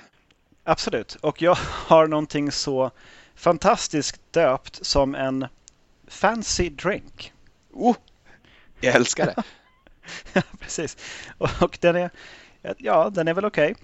Absolut, 0.64 1.14
och 1.14 1.42
jag 1.42 1.54
har 1.60 2.06
någonting 2.06 2.52
så 2.52 2.90
fantastiskt 3.34 4.20
döpt 4.32 4.86
som 4.86 5.14
en 5.14 5.46
fancy 6.06 6.68
drink. 6.68 7.32
Oh, 7.72 7.96
jag 8.80 8.94
älskar 8.94 9.26
det! 9.26 9.42
ja, 10.32 10.42
precis. 10.61 10.96
Och, 11.38 11.50
och, 11.61 11.78
den 11.80 11.96
är, 11.96 12.11
ja, 12.78 13.11
den 13.11 13.28
är 13.28 13.34
väl 13.34 13.44
okej. 13.44 13.74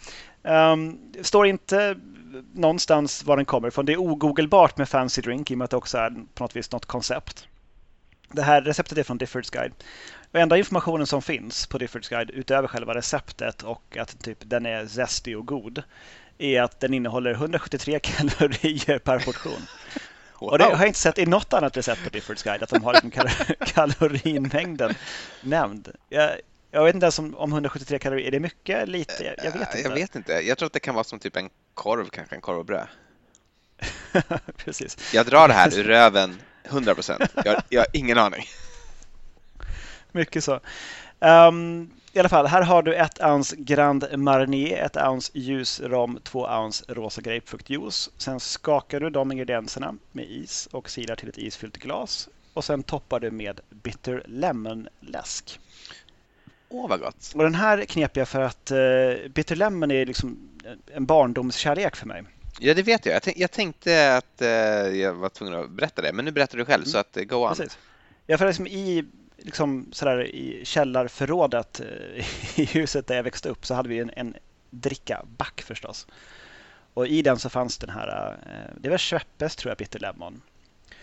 Okay. 0.43 0.73
Um, 0.73 1.13
det 1.13 1.25
står 1.25 1.47
inte 1.47 1.97
någonstans 2.53 3.25
var 3.25 3.37
den 3.37 3.47
kommer 3.47 3.69
ifrån. 3.69 3.87
Det 3.87 3.93
är 3.93 4.01
ogoogelbart 4.01 4.77
med 4.77 4.89
fancy 4.89 5.23
drink 5.23 5.51
i 5.51 5.55
och 5.55 5.59
med 5.59 5.65
att 5.65 5.71
det 5.71 5.77
också 5.77 5.99
är 5.99 6.11
på 6.35 6.45
något 6.45 6.57
vis 6.57 6.73
något 6.73 6.87
koncept. 6.87 7.49
Det 8.33 8.43
här 8.43 8.63
receptet 8.63 8.99
är 8.99 9.03
från 9.03 9.19
Diffords 9.19 9.51
Guide. 9.51 9.73
Och 10.33 10.39
enda 10.39 10.59
informationen 10.59 11.07
som 11.07 11.23
finns 11.23 11.67
på 11.67 11.79
Diffords 11.79 12.09
Guide 12.09 12.31
utöver 12.31 12.69
själva 12.69 12.95
receptet 12.95 13.63
och 13.63 13.97
att 13.97 14.23
typ 14.23 14.39
den 14.41 14.67
är 14.67 14.87
zestig 14.87 15.39
och 15.39 15.47
god 15.47 15.83
är 16.39 16.63
att 16.63 16.81
den 16.81 16.95
innehåller 16.95 17.31
173 17.31 17.99
kalorier 18.03 18.99
per 18.99 19.19
portion. 19.19 19.67
Wow. 20.41 20.51
Och 20.51 20.59
det 20.59 20.65
har 20.65 20.71
jag 20.71 20.87
inte 20.87 20.99
sett 20.99 21.19
i 21.19 21.27
något 21.27 21.53
annat 21.53 21.77
recept 21.77 22.05
på 22.05 22.11
Diffords 22.11 22.43
Guide, 22.43 22.63
att 22.63 22.69
de 22.69 22.85
har 22.85 22.93
liksom 22.93 23.11
kal 23.11 23.29
kalorinmängden 23.67 24.95
nämnd. 25.41 25.89
Jag, 26.09 26.31
jag 26.71 26.85
vet 26.85 26.95
inte 26.95 27.05
ens 27.05 27.19
om, 27.19 27.35
om 27.35 27.53
173 27.53 27.99
kalorier, 27.99 28.27
är 28.27 28.31
det 28.31 28.41
mycket? 28.41 28.89
Lite? 28.89 29.25
Jag, 29.25 29.35
jag, 29.45 29.59
vet 29.59 29.75
inte. 29.75 29.89
Jag 29.89 29.95
vet 29.95 30.17
inte. 30.17 30.33
Jag 30.33 30.59
tror 30.59 30.67
att 30.67 30.73
det 30.73 30.81
kan 30.81 30.95
vara 30.95 31.05
som 31.05 31.19
typ 31.19 31.37
en 31.37 31.51
korv, 31.75 32.09
kanske 32.09 32.35
en 32.35 32.41
korv 32.41 32.59
och 32.59 32.65
bröd. 32.65 32.87
Precis. 34.57 35.15
Jag 35.15 35.27
drar 35.27 35.49
det 35.49 35.55
här 35.55 35.79
ur 35.79 35.85
röven 35.85 36.41
100 36.65 36.95
procent. 36.95 37.23
Jag, 37.45 37.63
jag 37.69 37.81
har 37.81 37.87
ingen 37.93 38.19
aning. 38.19 38.45
Mycket 40.13 40.45
så. 40.45 40.61
Um, 41.19 41.91
i 42.13 42.19
alla 42.19 42.29
fall, 42.29 42.47
här 42.47 42.63
har 42.63 42.83
du 42.83 42.95
ett 42.95 43.21
ounce 43.21 43.57
Grand 43.59 44.19
Marnier, 44.19 44.85
ett 44.85 44.97
ounce 44.97 45.33
ljus 45.35 45.81
rom, 45.81 46.19
två 46.23 46.47
ounce 46.47 46.85
rosa 46.89 47.21
grapefruktjuice. 47.21 48.11
Sen 48.17 48.41
skakar 48.41 49.01
du 49.01 49.11
de 49.11 49.33
ingredienserna 49.33 49.95
med 50.13 50.31
is 50.31 50.69
och 50.73 50.91
silar 50.91 51.17
till 51.17 51.29
ett 51.29 51.39
isfyllt 51.39 51.77
glas. 51.77 52.29
Och 52.55 52.65
sen 52.65 52.83
toppar 52.83 53.21
du 53.21 53.31
med 53.31 53.61
bitter 53.71 54.23
lemon 54.27 54.89
läsk. 55.01 55.61
Åh, 56.69 56.89
vad 56.89 57.01
gott! 57.01 57.33
Och 57.35 57.43
den 57.43 57.55
här 57.55 57.85
knep 57.85 58.17
jag 58.17 58.29
för 58.29 58.41
att 58.41 58.73
uh, 58.73 59.29
bitter 59.29 59.57
lemon 59.57 59.91
är 59.91 60.07
liksom 60.07 60.49
en 60.95 61.07
barndomskärlek 61.07 61.97
för 61.97 62.07
mig. 62.07 62.23
Ja, 62.61 62.75
det 62.75 62.83
vet 62.83 63.07
jag. 63.07 63.21
Jag, 63.37 63.51
tänkte 63.51 64.17
att 64.17 64.43
uh, 64.43 64.49
jag 64.99 65.15
var 65.15 65.29
tvungen 65.29 65.55
att 65.55 65.71
berätta 65.71 66.03
det, 66.03 66.13
men 66.13 66.25
nu 66.25 66.31
berättar 66.31 66.59
du 66.59 66.65
själv, 66.65 66.83
mm. 66.83 66.93
så 66.93 66.99
att 66.99 67.17
uh, 67.17 67.23
go 67.23 67.37
on. 67.37 67.49
Precis. 67.49 67.79
Ja, 68.27 68.39
för 68.39 68.47
liksom 68.47 68.67
i 68.67 69.05
liksom 69.43 69.89
sådär 69.93 70.27
i 70.27 70.65
källarförrådet 70.65 71.81
eh, 71.81 72.59
i 72.61 72.65
huset 72.65 73.07
där 73.07 73.17
jag 73.17 73.23
växte 73.23 73.49
upp 73.49 73.67
så 73.67 73.75
hade 73.75 73.89
vi 73.89 73.99
en, 73.99 74.11
en 74.17 74.37
drickaback 74.71 75.63
förstås. 75.63 76.07
Och 76.95 77.07
i 77.07 77.23
den 77.23 77.39
så 77.39 77.49
fanns 77.49 77.79
den 77.79 77.91
här, 77.91 78.39
eh, 78.47 78.75
det 78.81 78.89
var 78.89 78.99
Schweppes 78.99 79.57
tror 79.57 79.71
jag, 79.71 79.79
Bitter 79.79 80.01
Lemon. 80.01 80.43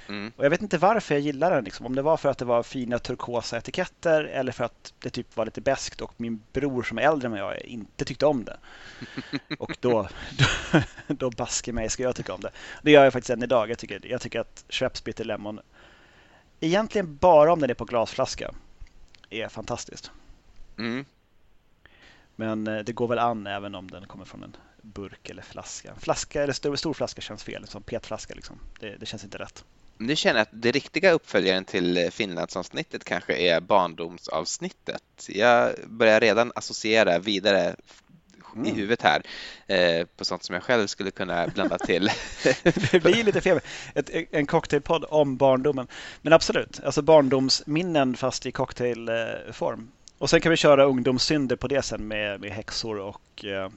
Mm. 0.10 0.32
Och 0.36 0.46
jag 0.46 0.50
vet 0.50 0.62
inte 0.62 0.78
varför 0.78 1.16
jag 1.16 1.22
gillade 1.22 1.56
den. 1.56 1.64
Liksom. 1.64 1.86
Om 1.86 1.96
det 1.96 2.02
var 2.02 2.18
för 2.18 2.30
att 2.30 2.38
det 2.38 2.46
var 2.46 2.64
fina 2.64 3.00
turkosa 3.00 3.58
etiketter 3.58 4.24
eller 4.24 4.52
för 4.52 4.64
att 4.64 4.94
det 5.00 5.10
typ 5.10 5.38
var 5.38 5.46
lite 5.46 5.62
beskt 5.62 6.02
och 6.02 6.14
min 6.18 6.42
bror 6.54 6.84
som 6.84 6.98
är 6.98 7.02
äldre 7.02 7.28
än 7.28 7.36
jag 7.36 7.62
inte 7.62 8.06
tyckte 8.06 8.26
om 8.26 8.46
det. 8.46 8.58
och 9.60 9.78
då, 9.80 10.08
då, 11.08 11.14
då 11.14 11.30
baske 11.30 11.74
mig 11.74 11.90
ska 11.90 12.04
jag 12.04 12.16
tycka 12.16 12.34
om 12.34 12.42
det. 12.42 12.52
Det 12.82 12.92
gör 12.92 13.04
jag 13.04 13.14
faktiskt 13.14 13.30
än 13.30 13.44
idag. 13.44 13.70
Jag 13.70 13.78
tycker, 13.78 14.02
jag 14.04 14.22
tycker 14.22 14.40
att 14.40 14.66
Schweppes 14.70 15.04
Bitter 15.04 15.26
Lemon 15.26 15.60
egentligen 16.60 17.18
bara 17.18 17.54
om 17.54 17.60
den 17.60 17.70
är 17.70 17.74
på 17.74 17.86
glasflaska 17.86 18.54
är 19.30 19.48
fantastiskt. 19.48 20.12
Mm. 20.78 21.06
Men 22.36 22.68
eh, 22.68 22.80
det 22.80 22.92
går 22.92 23.08
väl 23.08 23.20
an 23.20 23.48
även 23.48 23.76
om 23.76 23.92
den 23.92 24.08
kommer 24.08 24.26
från 24.26 24.44
en 24.44 24.56
burk 24.82 25.30
eller 25.30 25.42
flaska. 25.42 25.96
Flaska 26.00 26.44
eller 26.44 26.54
stor, 26.54 26.76
stor 26.76 26.94
flaska 26.94 27.22
känns 27.22 27.44
fel, 27.44 27.68
som 27.68 27.84
petflaska 27.84 28.36
liksom. 28.36 28.60
Det, 28.80 28.98
det 28.98 29.06
känns 29.06 29.24
inte 29.24 29.38
rätt. 29.38 29.66
Nu 29.98 30.16
känner 30.16 30.40
jag 30.40 30.42
att 30.42 30.62
det 30.62 30.72
riktiga 30.72 31.12
uppföljaren 31.12 31.66
till 31.66 31.98
eh, 31.98 32.10
Finlandsavsnittet 32.10 33.04
kanske 33.04 33.38
är 33.38 33.62
barndomsavsnittet. 33.62 35.04
Jag 35.30 35.76
börjar 35.88 36.20
redan 36.20 36.52
associera 36.56 37.20
vidare 37.20 37.76
mm. 38.58 38.74
i 38.74 38.76
huvudet 38.76 39.02
här 39.02 39.22
eh, 39.68 40.06
på 40.18 40.26
sånt 40.26 40.44
som 40.44 40.54
jag 40.54 40.64
själv 40.64 40.88
skulle 40.88 41.12
kunna 41.12 41.48
blanda 41.48 41.78
till. 41.78 42.10
det 42.92 43.04
blir 43.04 43.24
lite 43.24 43.42
fel. 43.42 43.60
Ett, 43.96 44.10
en 44.32 44.46
cocktailpodd 44.46 45.06
om 45.10 45.38
barndomen. 45.38 45.88
Men 46.22 46.34
absolut, 46.34 46.80
alltså 46.84 47.02
barndomsminnen 47.02 48.16
fast 48.16 48.46
i 48.46 48.52
cocktailform. 48.52 49.92
Och 50.18 50.30
sen 50.30 50.42
kan 50.42 50.50
vi 50.50 50.58
köra 50.58 50.86
ungdomssynder 50.86 51.56
på 51.56 51.68
det 51.68 51.82
sen 51.82 52.08
med, 52.08 52.42
med 52.42 52.52
häxor 52.52 53.00
och 53.00 53.46
eh, 53.46 53.70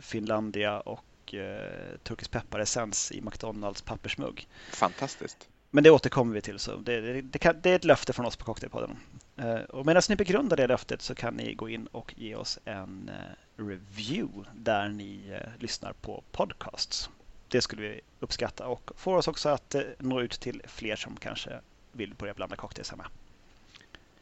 Finlandia 0.00 0.80
och 0.80 1.34
eh, 1.34 1.98
turkisk 2.02 2.30
pepparessens 2.30 3.12
i 3.12 3.20
McDonalds 3.20 3.82
pappersmugg. 3.82 4.48
Fantastiskt. 4.72 5.48
Men 5.70 5.84
det 5.84 5.90
återkommer 5.90 6.34
vi 6.34 6.40
till. 6.40 6.58
Så 6.58 6.76
det, 6.76 7.00
det, 7.00 7.22
det, 7.22 7.38
kan, 7.38 7.60
det 7.62 7.70
är 7.70 7.76
ett 7.76 7.84
löfte 7.84 8.12
från 8.12 8.26
oss 8.26 8.36
på 8.36 8.44
Cocktailpodden. 8.44 8.96
Eh, 9.36 9.54
och 9.54 9.86
medan 9.86 10.02
ni 10.08 10.16
begrundar 10.16 10.56
det 10.56 10.66
löftet 10.66 11.02
så 11.02 11.14
kan 11.14 11.34
ni 11.34 11.54
gå 11.54 11.68
in 11.68 11.86
och 11.86 12.14
ge 12.16 12.34
oss 12.34 12.58
en 12.64 13.08
eh, 13.08 13.36
review 13.56 14.50
där 14.54 14.88
ni 14.88 15.30
eh, 15.30 15.48
lyssnar 15.58 15.92
på 15.92 16.22
podcasts. 16.32 17.10
Det 17.48 17.62
skulle 17.62 17.82
vi 17.82 18.00
uppskatta 18.20 18.66
och 18.66 18.90
får 18.96 19.16
oss 19.16 19.28
också 19.28 19.48
att 19.48 19.74
nå 19.98 20.20
ut 20.20 20.40
till 20.40 20.62
fler 20.66 20.96
som 20.96 21.16
kanske 21.16 21.60
vill 21.92 22.14
börja 22.14 22.34
blanda 22.34 22.56
cocktails 22.56 22.90
hemma. 22.90 23.06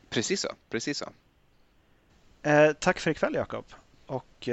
Precis 0.08 0.40
så. 0.40 0.48
Precis 0.70 0.98
så. 0.98 1.08
tack 2.78 3.00
för 3.00 3.10
ikväll 3.10 3.34
Jakob. 3.34 3.64
Och 4.06 4.48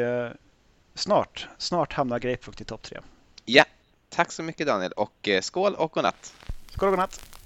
snart, 0.93 1.47
snart 1.57 1.93
hamnar 1.93 2.19
Grapefrukt 2.19 2.61
i 2.61 2.65
topp 2.65 2.82
tre. 2.82 2.99
Ja, 3.45 3.65
tack 4.09 4.32
så 4.32 4.43
mycket 4.43 4.67
Daniel 4.67 4.91
och 4.91 5.30
skål 5.41 5.75
och 5.75 5.91
godnatt. 5.91 6.34
Skål 6.71 6.89
och 6.89 6.91
godnatt. 6.91 7.39